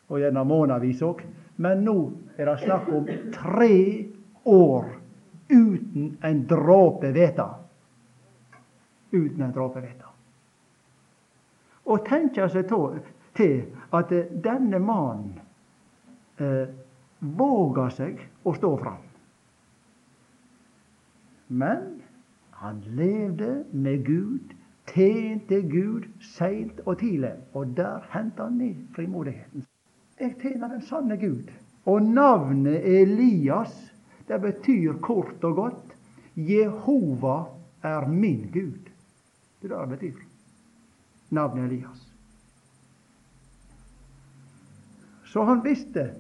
Og 0.09 0.23
gjerne 0.23 0.45
månedvis 0.49 1.03
òg. 1.05 1.21
Men 1.63 1.85
nå 1.85 1.97
er 2.39 2.49
det 2.49 2.63
snakk 2.63 2.89
om 2.97 3.11
tre 3.35 3.75
år 4.49 4.89
uten 5.53 6.17
en 6.25 6.47
dråpe 6.49 7.13
hvete. 7.13 7.51
Uten 9.13 9.45
en 9.45 9.53
dråpe 9.53 9.85
hvete 9.85 10.13
og 11.85 12.05
tenke 12.07 12.47
seg 12.51 12.69
til 13.37 13.57
at 13.97 14.13
denne 14.45 14.79
mannen 14.83 15.41
eh, 16.39 16.69
våga 17.19 17.89
seg 17.95 18.21
å 18.47 18.55
stå 18.57 18.71
fram. 18.81 19.01
Men 21.53 22.02
han 22.63 22.81
levde 22.81 23.65
med 23.73 24.05
Gud, 24.07 24.55
tjente 24.95 25.63
Gud 25.63 26.05
seint 26.21 26.81
og 26.87 26.99
tidlig, 27.01 27.33
og 27.53 27.73
der 27.77 28.05
henta 28.13 28.47
han 28.47 28.61
ned 28.61 28.85
frimodigheten. 28.95 29.65
Jeg 30.21 30.37
tjener 30.43 30.69
den 30.69 30.83
sanne 30.87 31.17
Gud. 31.19 31.51
Og 31.87 32.03
navnet 32.03 32.85
Elias, 32.87 33.75
det 34.29 34.39
betyr 34.41 35.01
kort 35.03 35.45
og 35.45 35.55
godt 35.57 35.97
Jehova 36.37 37.43
er 37.83 38.07
min 38.07 38.47
Gud. 38.53 38.87
Det 39.63 39.71
er 39.71 39.85
det 39.85 39.91
det 39.91 39.99
betyr 39.99 40.23
navnet 41.31 41.65
Elias. 41.65 42.07
Så 45.25 45.45
han 45.45 45.65
visste 45.65 46.11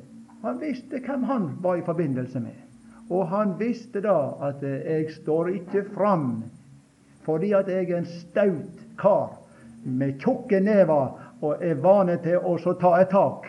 han 0.43 0.61
visste 0.61 0.99
hvem 0.99 1.23
han 1.23 1.51
var 1.63 1.77
i 1.79 1.87
forbindelse 1.87 2.41
med. 2.41 2.62
Og 3.11 3.27
han 3.29 3.57
visste 3.59 4.01
da 4.05 4.17
at 4.49 4.63
jeg 4.63 5.11
står 5.19 5.55
ikke 5.59 5.87
fram 5.95 6.43
fordi 7.23 7.53
at 7.55 7.69
jeg 7.71 7.87
er 7.87 8.01
en 8.01 8.09
staut 8.11 8.81
kar 8.99 9.37
med 9.85 10.19
tjukke 10.23 10.59
never 10.61 11.19
og 11.43 11.63
er 11.63 11.79
vane 11.83 12.17
til 12.23 12.39
å 12.39 12.75
ta 12.79 12.93
et 13.01 13.11
tak. 13.11 13.47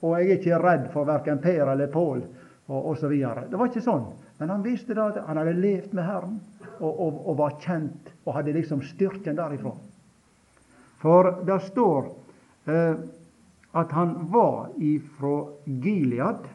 Og 0.00 0.16
jeg 0.16 0.26
er 0.26 0.38
ikke 0.38 0.60
redd 0.60 0.88
for 0.92 1.08
verken 1.08 1.40
Per 1.40 1.68
eller 1.72 1.88
Pål 1.92 2.22
og 2.70 2.90
osv. 2.92 3.12
Det 3.12 3.58
var 3.58 3.68
ikke 3.68 3.84
sånn. 3.84 4.06
Men 4.40 4.52
han 4.54 4.64
visste 4.64 4.96
da 4.96 5.10
at 5.10 5.20
han 5.26 5.36
hadde 5.36 5.58
levd 5.60 5.92
med 5.96 6.06
Herren 6.06 6.38
og, 6.78 6.90
og, 6.90 7.18
og 7.28 7.38
var 7.40 7.58
kjent 7.60 8.12
og 8.24 8.34
hadde 8.38 8.54
liksom 8.56 8.80
styrken 8.88 9.36
derifra. 9.36 9.74
For 11.00 11.32
det 11.44 11.58
står 11.66 12.08
eh, 12.68 13.02
at 13.76 13.92
han 13.92 14.14
var 14.32 14.72
ifra 14.80 15.34
Gilead. 15.64 16.48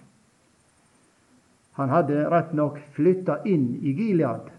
Han 1.75 1.91
hadde 1.91 2.29
rett 2.31 2.53
nok 2.55 2.79
flytta 2.95 3.41
inn 3.43 3.73
i 3.83 3.91
Gilead. 3.91 4.51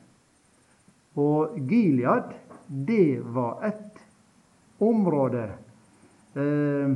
Og 1.16 1.56
Gilead, 1.70 2.34
det 2.68 3.20
var 3.32 3.62
et 3.64 4.02
område 4.84 5.46
eh, 6.36 6.92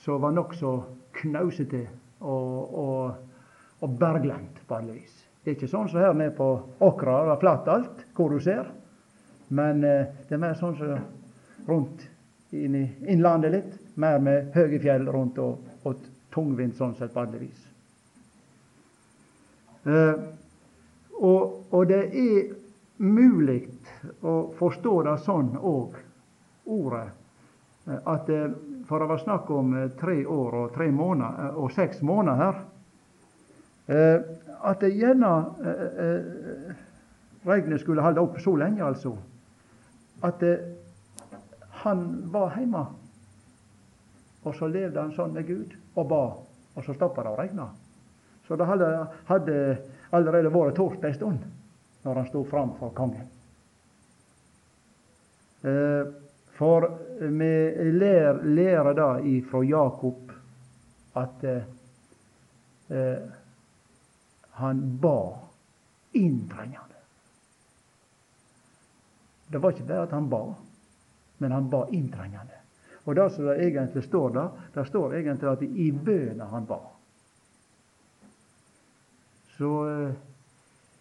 som 0.00 0.20
var 0.20 0.32
nokså 0.32 0.72
knausete 1.20 1.82
og, 2.24 2.78
og, 2.84 3.12
og 3.84 3.98
berglendt 4.00 4.62
på. 4.68 4.80
Det 4.80 5.52
er 5.52 5.58
ikke 5.58 5.68
sånn 5.68 5.92
som 5.92 6.00
her 6.00 6.16
nede 6.16 6.32
på 6.38 6.48
Åkra, 6.80 7.18
det 7.26 7.34
er 7.34 7.42
flatt 7.44 7.68
alt, 7.68 8.02
hvor 8.16 8.32
du 8.32 8.40
ser. 8.40 8.72
Men 9.52 9.84
eh, 9.84 10.08
det 10.24 10.38
er 10.38 10.44
mer 10.46 10.56
sånn 10.56 10.78
som 10.80 11.68
rundt 11.68 12.08
inn 12.56 12.80
i 12.80 12.86
innlandet 13.12 13.52
litt. 13.58 13.76
Mer 14.00 14.24
med 14.24 14.56
høye 14.56 14.80
fjell 14.80 15.04
rundt 15.12 15.36
og, 15.42 15.60
og 15.84 16.00
tungvint 16.32 16.80
sånn 16.80 16.96
sett 16.96 17.12
på 17.12 17.26
alle 17.26 17.44
vis. 17.44 17.73
Eh, 19.84 20.14
og, 21.20 21.64
og, 21.70 21.86
det 21.88 22.02
er 22.10 22.54
mulig 23.04 23.60
å 24.24 24.34
forstå 24.58 24.94
det 25.06 25.16
sånn 25.24 25.52
òg, 25.58 25.98
ordet, 26.64 27.08
eh, 27.86 28.00
at 28.10 28.30
eh, 28.32 28.54
for 28.88 29.00
det 29.00 29.10
var 29.10 29.22
snakk 29.22 29.50
om 29.52 29.74
eh, 29.76 29.90
tre 30.00 30.22
år 30.24 30.58
og 30.62 30.72
tre 30.74 30.90
måneder 30.92 31.58
og 31.60 31.72
seks 31.76 32.02
måneder 32.04 32.40
her, 32.40 32.62
at 34.64 34.80
det 34.80 34.94
gjerne 34.96 35.30
regnet 37.44 37.82
skulle 37.82 38.00
holde 38.00 38.22
opp 38.24 38.38
så 38.40 38.54
lenge, 38.56 38.80
altså. 38.80 39.10
At 40.24 40.40
han 41.82 42.06
var 42.32 42.56
hjemme. 42.56 42.80
Og 44.48 44.56
så 44.56 44.70
levde 44.72 45.02
han 45.02 45.12
sånn 45.12 45.36
med 45.36 45.44
Gud 45.50 45.76
og 46.00 46.08
ba, 46.08 46.22
og 46.72 46.86
så 46.86 46.96
stoppa 46.96 47.26
det 47.26 47.34
å 47.34 47.36
regne. 47.42 47.68
Så 48.46 48.56
det 48.56 48.64
hadde, 48.68 48.88
hadde 49.28 49.60
allerede 50.10 50.52
vært 50.52 50.76
tort 50.76 51.04
ei 51.04 51.14
stund 51.16 51.44
når 52.04 52.20
han 52.20 52.28
stod 52.28 52.48
fram 52.50 52.74
for 52.78 52.92
kongen. 52.96 53.30
Eh, 55.64 56.02
for 56.54 56.86
vi 57.18 57.54
lærer, 57.96 58.42
lærer 58.44 58.94
det 58.94 59.30
ifra 59.32 59.62
Jakob 59.64 60.34
at 61.16 61.44
eh, 61.48 61.62
eh, 62.88 63.22
han 64.60 64.82
ba 65.00 65.18
inntrengende. 66.12 67.00
Det 69.48 69.58
var 69.58 69.72
ikke 69.72 69.88
bare 69.88 70.04
at 70.04 70.12
han 70.12 70.28
ba, 70.28 70.42
men 71.38 71.52
han 71.52 71.70
ba 71.70 71.86
inntrengende. 71.90 72.60
Og 73.04 73.16
det 73.16 73.30
som 73.32 73.48
det 73.48 73.56
egentlig 73.64 74.04
står 74.04 74.30
der, 74.36 74.52
det 74.74 74.86
står 74.88 75.14
egentlig 75.14 75.50
at 75.50 75.62
i 75.64 75.90
bønna 75.92 76.46
han 76.52 76.68
ba. 76.68 76.80
Så 79.58 79.70
eh, 79.88 80.14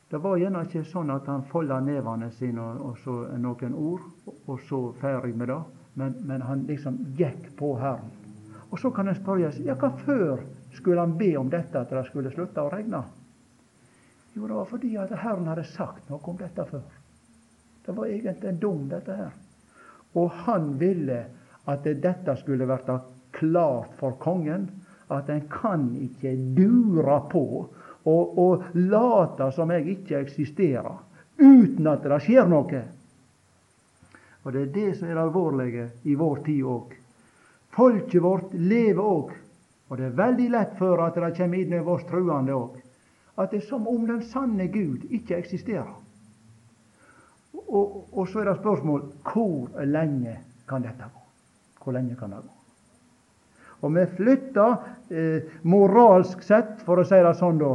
det 0.09 0.19
var 0.21 0.37
gjerne 0.37 0.65
ikke 0.67 0.83
sånn 0.85 1.09
at 1.09 1.29
han 1.31 1.45
folda 1.49 1.79
nevene 1.81 2.29
sine 2.37 2.61
og, 2.61 2.81
og, 2.85 2.97
så 3.01 3.15
noen 3.41 3.73
ord, 3.73 4.03
og 4.45 4.59
så 4.67 4.81
ferdig 5.01 5.33
med 5.37 5.49
det. 5.49 5.61
Men, 5.97 6.15
men 6.25 6.41
han 6.45 6.65
liksom 6.69 6.99
gikk 7.17 7.51
på 7.57 7.75
Herren. 7.81 8.11
Og 8.69 8.79
så 8.81 8.89
kan 8.93 9.09
en 9.09 9.17
spørre 9.17 9.51
seg 9.53 9.69
ja, 9.69 9.75
hva 9.77 9.91
før 10.05 10.41
skulle 10.73 11.01
han 11.01 11.17
be 11.17 11.35
om 11.37 11.49
dette, 11.49 11.77
at 11.77 11.91
det 11.93 12.05
skulle 12.07 12.33
slutte 12.33 12.61
å 12.61 12.71
regne? 12.73 13.03
Jo, 14.33 14.47
det 14.47 14.55
var 14.57 14.69
fordi 14.69 14.95
at 14.97 15.13
Herren 15.21 15.49
hadde 15.51 15.65
sagt 15.69 16.09
noe 16.09 16.21
om 16.29 16.39
dette 16.39 16.65
før. 16.69 16.85
Det 17.85 17.93
var 17.93 18.09
egentlig 18.09 18.49
en 18.49 18.61
dom, 18.61 18.87
dette 18.89 19.17
her. 19.17 19.33
Og 20.17 20.31
han 20.45 20.73
ville 20.81 21.19
at 21.69 21.85
dette 21.85 22.35
skulle 22.41 22.65
bli 22.69 22.97
klart 23.33 23.93
for 23.99 24.17
kongen. 24.21 24.69
At 25.13 25.29
en 25.29 25.45
kan 25.51 25.89
ikke 26.01 26.33
dure 26.57 27.17
på 27.29 27.45
og, 28.03 28.37
og 28.39 28.63
late 28.73 29.51
som 29.55 29.71
jeg 29.71 29.87
ikke 29.97 30.19
eksisterer, 30.19 30.97
uten 31.39 31.87
at 31.87 32.03
det 32.03 32.19
skjer 32.25 32.49
noe. 32.49 32.83
Og 34.43 34.51
Det 34.51 34.61
er 34.61 34.73
det 34.75 34.89
som 34.97 35.07
er 35.07 35.15
det 35.15 35.23
alvorlige 35.23 35.89
i 36.03 36.15
vår 36.19 36.43
tid 36.45 36.63
òg. 36.67 36.95
Folket 37.73 38.21
vårt 38.21 38.53
lever 38.53 39.01
òg, 39.01 39.31
og 39.89 39.97
det 39.97 40.05
er 40.09 40.17
veldig 40.17 40.49
lett 40.51 40.73
for 40.77 41.01
at 41.05 41.15
det 41.15 41.35
kommer 41.37 41.61
inn 41.61 41.73
i 41.73 41.79
oss 41.79 42.03
truende 42.09 42.53
òg, 42.53 42.75
at 43.39 43.51
det 43.51 43.63
er 43.63 43.69
som 43.69 43.87
om 43.87 44.03
den 44.07 44.21
sanne 44.29 44.67
Gud 44.67 45.07
ikke 45.09 45.39
eksisterer. 45.39 45.93
Og, 47.53 48.03
og 48.11 48.27
så 48.29 48.41
er 48.41 48.51
det 48.51 48.59
spørsmål 48.59 49.07
hvor 49.31 49.85
lenge 49.87 50.35
kan 50.69 50.83
dette 50.83 51.07
gå? 51.07 51.23
Hvor 51.83 51.95
lenge 51.95 52.17
kan 52.19 52.35
det 52.35 52.43
gå? 52.43 52.51
Og 53.83 53.95
vi 53.95 54.03
flytter 54.15 54.75
eh, 55.11 55.55
moralsk 55.67 56.43
sett, 56.45 56.77
for 56.85 57.01
å 57.01 57.07
si 57.07 57.19
det 57.19 57.33
sånn, 57.39 57.59
da, 57.59 57.73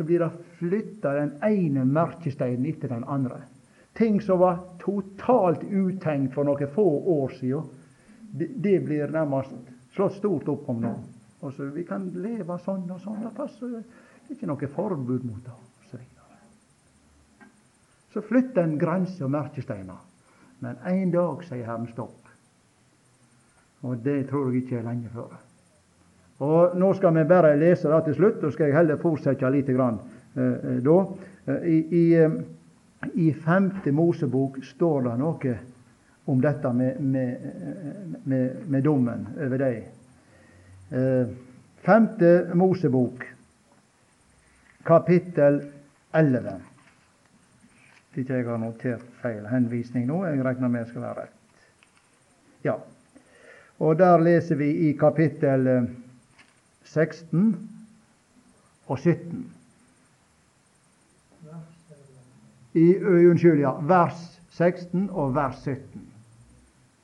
så 0.00 0.04
blir 0.04 0.18
det 0.18 0.30
flytta 0.56 1.10
den 1.12 1.32
ene 1.44 1.84
merkesteinen 1.84 2.64
etter 2.66 2.88
den 2.88 3.04
andre. 3.04 3.42
Ting 3.92 4.20
som 4.24 4.38
var 4.40 4.62
totalt 4.80 5.60
utenkt 5.68 6.32
for 6.32 6.48
noen 6.48 6.70
få 6.72 6.86
år 7.20 7.34
siden, 7.36 7.66
det, 8.32 8.46
det 8.64 8.78
blir 8.86 9.12
nærmest 9.12 9.52
slått 9.92 10.16
stort 10.16 10.48
opp 10.48 10.70
om 10.72 10.80
nå. 10.80 10.94
Og 11.44 11.60
Vi 11.76 11.84
kan 11.84 12.06
leve 12.16 12.56
sånn 12.64 12.88
og 12.88 13.02
sånn. 13.04 13.20
Det 13.26 13.34
passer 13.36 13.74
det 13.74 13.82
er 13.82 14.32
ikke 14.38 14.48
noe 14.48 14.70
forbud 14.72 15.28
mot 15.28 15.44
det. 15.44 15.58
Så, 15.90 16.00
så 18.14 18.24
flytter 18.24 18.64
en 18.64 18.78
grenser 18.80 19.28
og 19.28 19.34
merkesteiner. 19.36 20.00
Men 20.64 20.80
en 20.94 21.12
dag 21.12 21.44
sier 21.44 21.68
Herren 21.68 21.92
stopp. 21.92 22.32
Og 23.84 24.00
det 24.00 24.30
tror 24.32 24.48
jeg 24.48 24.64
ikke 24.64 24.80
er 24.80 24.88
lenge 24.88 25.12
før. 25.12 25.36
Og 26.40 26.76
Nå 26.78 26.94
skal 26.96 27.12
vi 27.14 27.26
bare 27.28 27.56
lese 27.60 27.90
det 27.92 28.04
til 28.06 28.16
slutt, 28.16 28.44
og 28.44 28.52
skal 28.54 28.70
jeg 28.70 28.78
heller 28.78 29.00
fortsette 29.00 29.50
litt 29.52 29.68
grann, 29.76 29.98
eh, 30.36 30.78
da. 30.84 30.96
Eh, 31.46 31.66
I, 31.68 31.76
i, 31.98 32.04
eh, 32.16 32.38
I, 33.12 33.32
femte 33.32 33.92
Mosebok 33.92 34.56
står 34.64 35.02
det 35.08 35.18
noe 35.20 35.58
om 36.32 36.40
dette 36.40 36.72
med, 36.72 37.00
med, 37.00 37.44
med, 38.24 38.56
med 38.68 38.84
dommen 38.84 39.28
over 39.36 39.60
deg. 39.60 39.84
Eh, 40.96 41.36
femte 41.84 42.32
Mosebok, 42.54 43.24
kapittel 44.88 45.60
11. 46.16 46.58
Hvis 48.14 48.28
jeg 48.32 48.46
har 48.48 48.58
notert 48.58 49.04
feil 49.20 49.44
henvisning 49.46 50.08
nå. 50.08 50.24
Jeg 50.24 50.40
regner 50.44 50.72
med 50.72 50.86
det 50.86 50.94
skal 50.94 51.04
være 51.04 51.26
rett. 51.26 51.66
Ja. 52.64 52.80
Og 53.80 53.98
der 54.00 54.20
leser 54.24 54.56
vi 54.56 54.72
i 54.88 54.94
kapittel 54.98 55.68
11 55.68 56.09
16 56.90 57.70
og 58.86 58.98
17. 58.98 59.52
I, 62.74 62.86
unnskyld, 63.02 63.60
ja. 63.62 63.72
Vers 63.82 64.40
16 64.58 65.10
og 65.10 65.34
vers 65.34 65.62
17. 65.62 66.06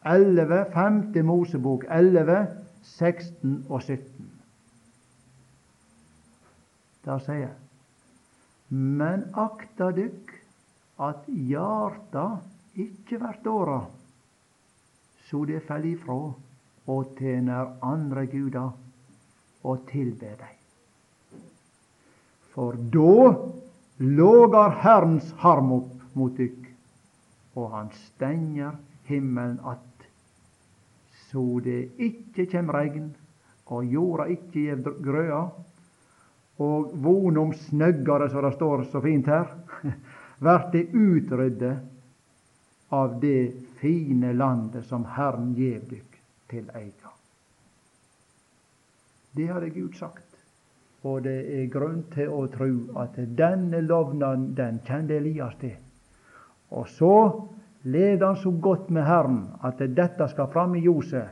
11, 0.07 0.65
5. 0.75 1.25
Mosebok 1.27 1.85
11, 1.91 2.47
16 2.83 3.67
og 3.69 3.83
17. 3.83 4.31
Der 7.07 7.23
sier 7.23 7.45
jeg 7.45 7.55
Men 8.69 9.29
akta 9.39 9.93
dykk 9.95 10.33
at 11.07 11.29
hjarta 11.31 12.25
ikke 12.75 13.21
vert 13.23 13.47
åra, 13.47 13.79
så 15.29 15.45
det 15.47 15.63
fell 15.69 15.87
ifrå 15.93 16.19
og 16.91 17.15
tener 17.19 17.77
andre 17.85 18.27
guder 18.31 18.73
og 19.67 19.85
tilbe 19.91 20.31
deg. 20.39 20.55
For 22.55 22.79
da 22.95 23.35
lågar 23.97 24.79
Herrens 24.83 25.33
harm 25.43 25.73
opp 25.77 26.17
mot 26.17 26.37
dykk, 26.39 26.63
og 27.57 27.71
han 27.73 27.91
stenger 28.07 28.77
himmelen 29.09 29.61
att, 29.61 30.03
så 31.31 31.61
det 31.65 31.89
ikke 32.01 32.47
kjem 32.49 32.71
regn, 32.73 33.11
og 33.67 33.85
jorda 33.85 34.29
ikke 34.33 34.63
gjev 34.69 34.91
grøa, 35.05 35.43
og 36.63 36.93
vonom 37.05 37.53
snøggare, 37.67 38.31
som 38.31 38.45
det 38.47 38.55
står 38.57 38.87
så 38.93 39.03
fint 39.05 39.29
her, 39.29 39.51
vert 40.47 40.73
det 40.73 40.87
utrydde 40.95 41.75
av 42.97 43.19
det 43.21 43.53
fine 43.81 44.33
landet 44.33 44.87
som 44.89 45.05
Herren 45.17 45.53
gjev 45.59 45.83
dykk 45.91 46.21
til 46.53 46.71
eiga. 46.73 47.06
Det 49.37 49.47
hadde 49.53 49.71
Gud 49.71 49.93
sagt. 49.99 50.25
Og 51.05 51.23
det 51.25 51.37
er 51.55 51.67
grunn 51.71 52.03
til 52.15 52.33
å 52.33 52.47
tro 52.51 52.71
at 53.03 53.19
denne 53.39 53.83
lovnaden, 53.85 54.55
den 54.57 54.81
kjente 54.87 55.19
Elias 55.21 55.55
til. 55.61 55.77
Og 56.75 56.89
så 56.89 57.17
leder 57.87 58.27
han 58.27 58.39
så 58.41 58.51
godt 58.51 58.89
med 58.91 59.05
Herren 59.07 59.43
at 59.65 59.79
dette 59.79 60.29
skal 60.33 60.49
fram 60.53 60.75
i 60.75 60.83
ljoset. 60.87 61.29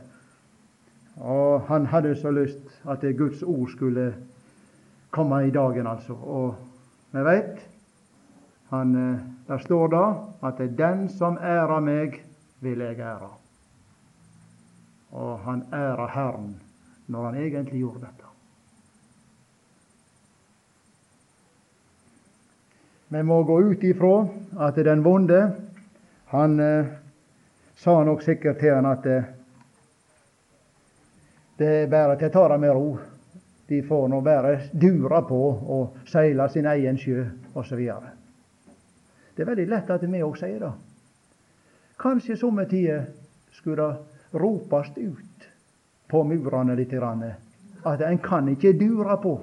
Og 1.17 1.65
han 1.67 1.87
hadde 1.89 2.13
så 2.19 2.31
lyst 2.31 2.77
at 2.87 3.03
Guds 3.17 3.43
ord 3.43 3.69
skulle 3.73 4.13
komme 5.15 5.41
i 5.47 5.51
dagen, 5.51 5.87
altså. 5.87 6.13
Og 6.13 6.55
vi 7.11 7.23
veit 7.23 7.57
eh, 8.75 9.17
Der 9.47 9.57
står 9.57 9.87
da 9.87 10.05
at 10.47 10.57
'den 10.57 11.09
som 11.09 11.37
ærer 11.37 11.79
meg, 11.79 12.23
vil 12.61 12.79
jeg 12.79 12.99
ære'. 12.99 13.39
Og 15.11 15.39
han 15.39 15.63
ærer 15.73 16.07
Herren 16.07 16.64
når 17.05 17.25
han 17.25 17.37
egentlig 17.37 17.79
gjorde 17.79 18.05
dette. 18.05 18.31
Vi 23.07 23.23
må 23.23 23.43
gå 23.43 23.61
ut 23.61 23.83
ifra 23.83 24.15
at 24.67 24.75
den 24.75 25.03
vonde, 25.05 25.41
han 26.33 26.59
eh, 26.59 26.85
sa 27.77 28.03
nok 28.03 28.23
sikkert 28.25 28.59
til 28.59 28.73
han 28.73 28.87
at 28.89 29.05
eh, 29.05 29.27
det 31.57 31.67
er 31.83 31.91
bare 31.91 32.17
til 32.19 32.27
å 32.27 32.33
ta 32.33 32.47
det 32.51 32.57
med 32.59 32.73
ro. 32.75 32.89
De 33.69 33.79
får 33.85 34.09
nå 34.11 34.19
bare 34.25 34.55
dura 34.73 35.21
på 35.25 35.37
og 35.77 36.09
seile 36.09 36.49
sin 36.51 36.67
egen 36.69 36.97
sjø, 36.99 37.23
osv. 37.55 37.79
Det 39.35 39.43
er 39.43 39.49
veldig 39.49 39.67
lett 39.69 39.93
at 39.93 40.03
vi 40.03 40.23
òg 40.25 40.35
sier 40.41 40.59
det. 40.65 40.73
Kanskje 42.01 42.35
somme 42.37 42.65
tider 42.67 43.07
skulle 43.55 43.87
det 43.87 44.39
ropes 44.41 44.91
ut 44.97 45.34
på 46.07 46.23
murene 46.23 46.75
litt. 46.75 46.93
At 47.85 48.01
en 48.01 48.17
kan 48.17 48.47
ikke 48.49 48.73
dura 48.79 49.17
på. 49.21 49.35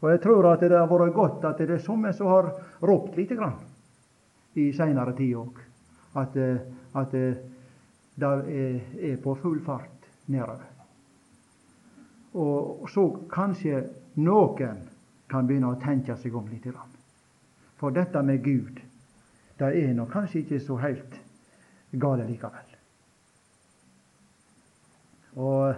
Og 0.00 0.10
jeg 0.10 0.20
tror 0.24 0.52
at 0.54 0.62
det 0.64 0.76
har 0.76 0.88
vært 0.88 1.14
godt 1.14 1.44
at 1.44 1.58
det 1.60 1.76
er 1.76 1.82
somme 1.84 2.12
som 2.16 2.30
har 2.32 2.52
ropt 2.82 3.16
lite 3.20 3.36
grann 3.36 3.58
i 4.56 4.70
seinere 4.72 5.12
tid 5.16 5.36
òg. 5.36 5.60
At, 6.20 6.36
at 6.96 7.12
det 7.12 8.30
er 8.30 9.16
på 9.22 9.34
full 9.42 9.60
fart 9.64 10.08
nedover. 10.26 10.64
Og 12.40 12.88
så 12.90 13.04
kanskje 13.30 13.82
noen 14.22 14.80
kan 15.30 15.46
begynne 15.46 15.74
å 15.74 15.80
tenke 15.82 16.16
seg 16.18 16.34
om 16.34 16.48
litt. 16.50 16.66
For 17.78 17.94
dette 17.94 18.22
med 18.22 18.42
Gud, 18.44 18.80
det 19.60 19.70
er 19.84 19.94
nå 19.94 20.08
kanskje 20.10 20.42
ikke 20.44 20.60
så 20.64 20.80
helt 20.80 21.16
gale 21.92 22.26
likevel. 22.28 22.69
Og 25.36 25.74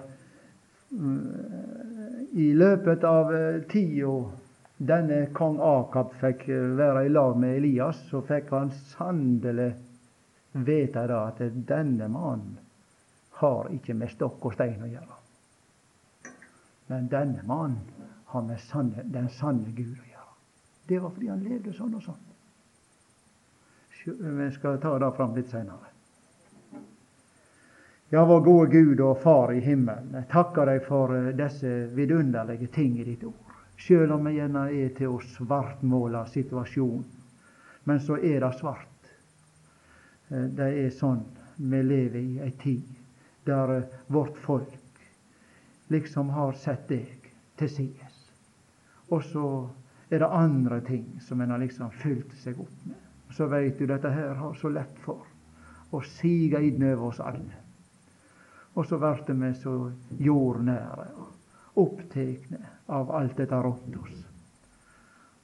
mm, 0.91 2.31
i 2.33 2.53
løpet 2.57 3.05
av 3.05 3.35
eh, 3.37 3.61
tida 3.69 4.15
denne 4.83 5.27
kong 5.37 5.61
Akab 5.63 6.15
fikk 6.21 6.49
eh, 6.49 6.73
være 6.79 7.07
i 7.07 7.13
lag 7.13 7.37
med 7.39 7.59
Elias, 7.61 8.01
så 8.11 8.23
fikk 8.27 8.51
han 8.55 8.73
sannelig 8.95 9.73
vite 10.53 11.05
at 11.17 11.41
denne 11.69 12.09
mannen 12.13 12.59
har 13.43 13.71
ikke 13.75 13.95
med 13.99 14.11
stokk 14.13 14.49
og 14.49 14.57
stein 14.57 14.83
å 14.83 14.91
gjøre. 14.91 15.21
Men 16.91 17.09
denne 17.13 17.45
mannen 17.49 18.09
har 18.33 18.45
med 18.47 18.61
sanne, 18.69 19.05
den 19.05 19.29
sanne 19.33 19.73
Gud 19.77 19.95
å 19.95 20.11
gjøre. 20.11 20.35
Det 20.89 21.01
var 21.01 21.15
fordi 21.15 21.31
han 21.31 21.47
levde 21.47 21.73
sånn 21.77 21.97
og 21.97 22.05
sånn. 22.05 22.29
Vi 24.03 24.51
skal 24.57 24.81
ta 24.83 24.97
det 24.99 25.13
fram 25.17 25.35
litt 25.37 25.51
seinere. 25.53 25.92
Ja, 28.15 28.25
vår 28.25 28.41
gode 28.41 28.71
Gud 28.71 29.01
og 29.01 29.23
Far 29.23 29.55
i 29.57 29.61
himmelen, 29.65 30.11
jeg 30.13 30.27
takker 30.29 30.69
deg 30.69 30.83
for 30.85 31.15
eh, 31.17 31.31
disse 31.33 31.69
vidunderlige 31.97 32.67
ting 32.69 32.99
i 33.01 33.07
ditt 33.07 33.23
ord. 33.25 33.55
Sjøl 33.81 34.11
om 34.13 34.27
vi 34.29 34.35
gjerne 34.35 34.67
er 34.69 34.91
til 34.99 35.15
å 35.15 35.21
svartmåle 35.31 36.21
situasjonen, 36.29 37.07
men 37.89 38.03
så 38.05 38.19
er 38.21 38.45
det 38.45 38.51
svart. 38.59 39.09
Eh, 40.29 40.45
det 40.59 40.67
er 40.83 40.93
sånn 40.93 41.23
vi 41.57 41.81
lever 41.87 42.19
i 42.21 42.43
ei 42.45 42.51
tid 42.61 42.85
der 43.49 43.73
eh, 43.79 43.97
vårt 44.13 44.37
folk 44.45 45.01
liksom 45.97 46.37
har 46.37 46.53
sett 46.67 46.85
deg 46.93 47.33
til 47.65 47.75
sides. 47.79 48.21
Og 49.09 49.25
så 49.31 49.47
er 50.11 50.21
det 50.21 50.33
andre 50.43 50.83
ting 50.85 51.09
som 51.25 51.41
en 51.41 51.57
har 51.57 51.65
liksom 51.65 51.97
fylt 52.05 52.37
seg 52.45 52.61
opp 52.61 52.77
med. 52.85 53.01
Så 53.33 53.49
veit 53.49 53.81
du 53.81 53.89
dette 53.89 54.13
her 54.13 54.37
har 54.45 54.61
så 54.61 54.69
lett 54.69 55.01
for 55.01 55.25
å 55.97 56.05
sige 56.21 56.61
inn 56.61 56.91
over 56.93 57.09
oss 57.09 57.25
alle. 57.33 57.62
Og 58.75 58.87
så 58.87 58.99
blir 58.99 59.35
vi 59.41 59.55
så 59.55 59.77
jordnære 60.19 61.07
og 61.21 61.81
opptekne 61.83 62.61
av 62.87 63.11
alt 63.13 63.37
dette 63.37 63.57
rundt 63.63 63.97
oss. 64.01 64.23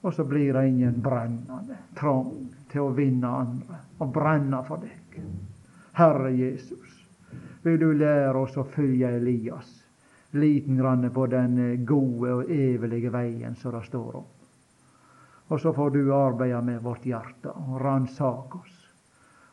Og 0.00 0.14
så 0.14 0.24
blir 0.24 0.52
det 0.54 0.68
ingen 0.68 1.00
brennende 1.02 1.76
trang 1.98 2.30
til 2.70 2.86
å 2.86 2.94
vinne 2.94 3.28
andre 3.28 3.82
og 3.98 4.12
brenne 4.14 4.62
for 4.68 4.84
deg. 4.84 5.18
Herre 5.98 6.30
Jesus, 6.30 6.94
vil 7.64 7.78
du 7.80 7.90
lære 7.92 8.38
oss 8.38 8.56
å 8.56 8.64
følge 8.64 9.10
Elias 9.18 9.74
liten 10.38 10.76
grann 10.78 11.08
på 11.10 11.26
den 11.26 11.84
gode 11.84 12.34
og 12.34 12.50
evige 12.52 13.10
veien 13.10 13.56
som 13.56 13.74
det 13.74 13.84
står 13.88 14.16
om. 14.20 14.26
Og 15.48 15.60
så 15.60 15.72
får 15.72 15.90
du 15.90 16.02
arbeide 16.14 16.60
med 16.62 16.82
vårt 16.84 17.06
hjerte 17.08 17.52
og 17.52 17.80
ransake 17.80 18.60
oss 18.60 18.74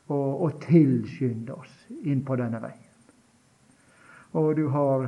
og, 0.08 0.44
og 0.46 0.60
tilskynde 0.68 1.56
oss 1.56 1.78
inn 2.04 2.22
på 2.28 2.36
denne 2.40 2.60
veien. 2.62 2.85
Og 4.36 4.56
du 4.56 4.68
har 4.68 5.08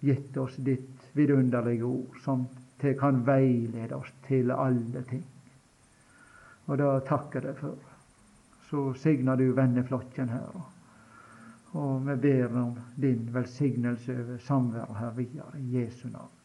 gitt 0.00 0.36
oss 0.40 0.56
ditt 0.56 1.12
vidunderlige 1.12 1.84
ord, 1.84 2.18
som 2.24 2.46
kan 2.98 3.20
veilede 3.26 3.94
oss 3.94 4.10
til 4.26 4.50
alle 4.50 5.04
ting. 5.06 5.22
Og 6.66 6.78
det 6.80 6.90
takker 7.06 7.46
jeg 7.46 7.58
for. 7.60 7.76
Så 8.70 8.84
signer 8.98 9.36
du 9.36 9.52
venneflokken 9.54 10.32
her. 10.32 10.62
Og 11.78 12.06
vi 12.08 12.16
ber 12.24 12.56
om 12.58 12.76
din 12.96 13.28
velsignelse 13.34 14.16
over 14.18 14.38
samværet 14.46 14.96
her 14.98 15.10
videre. 15.16 15.52
I 15.60 15.82
Jesu 15.82 16.08
navn. 16.08 16.41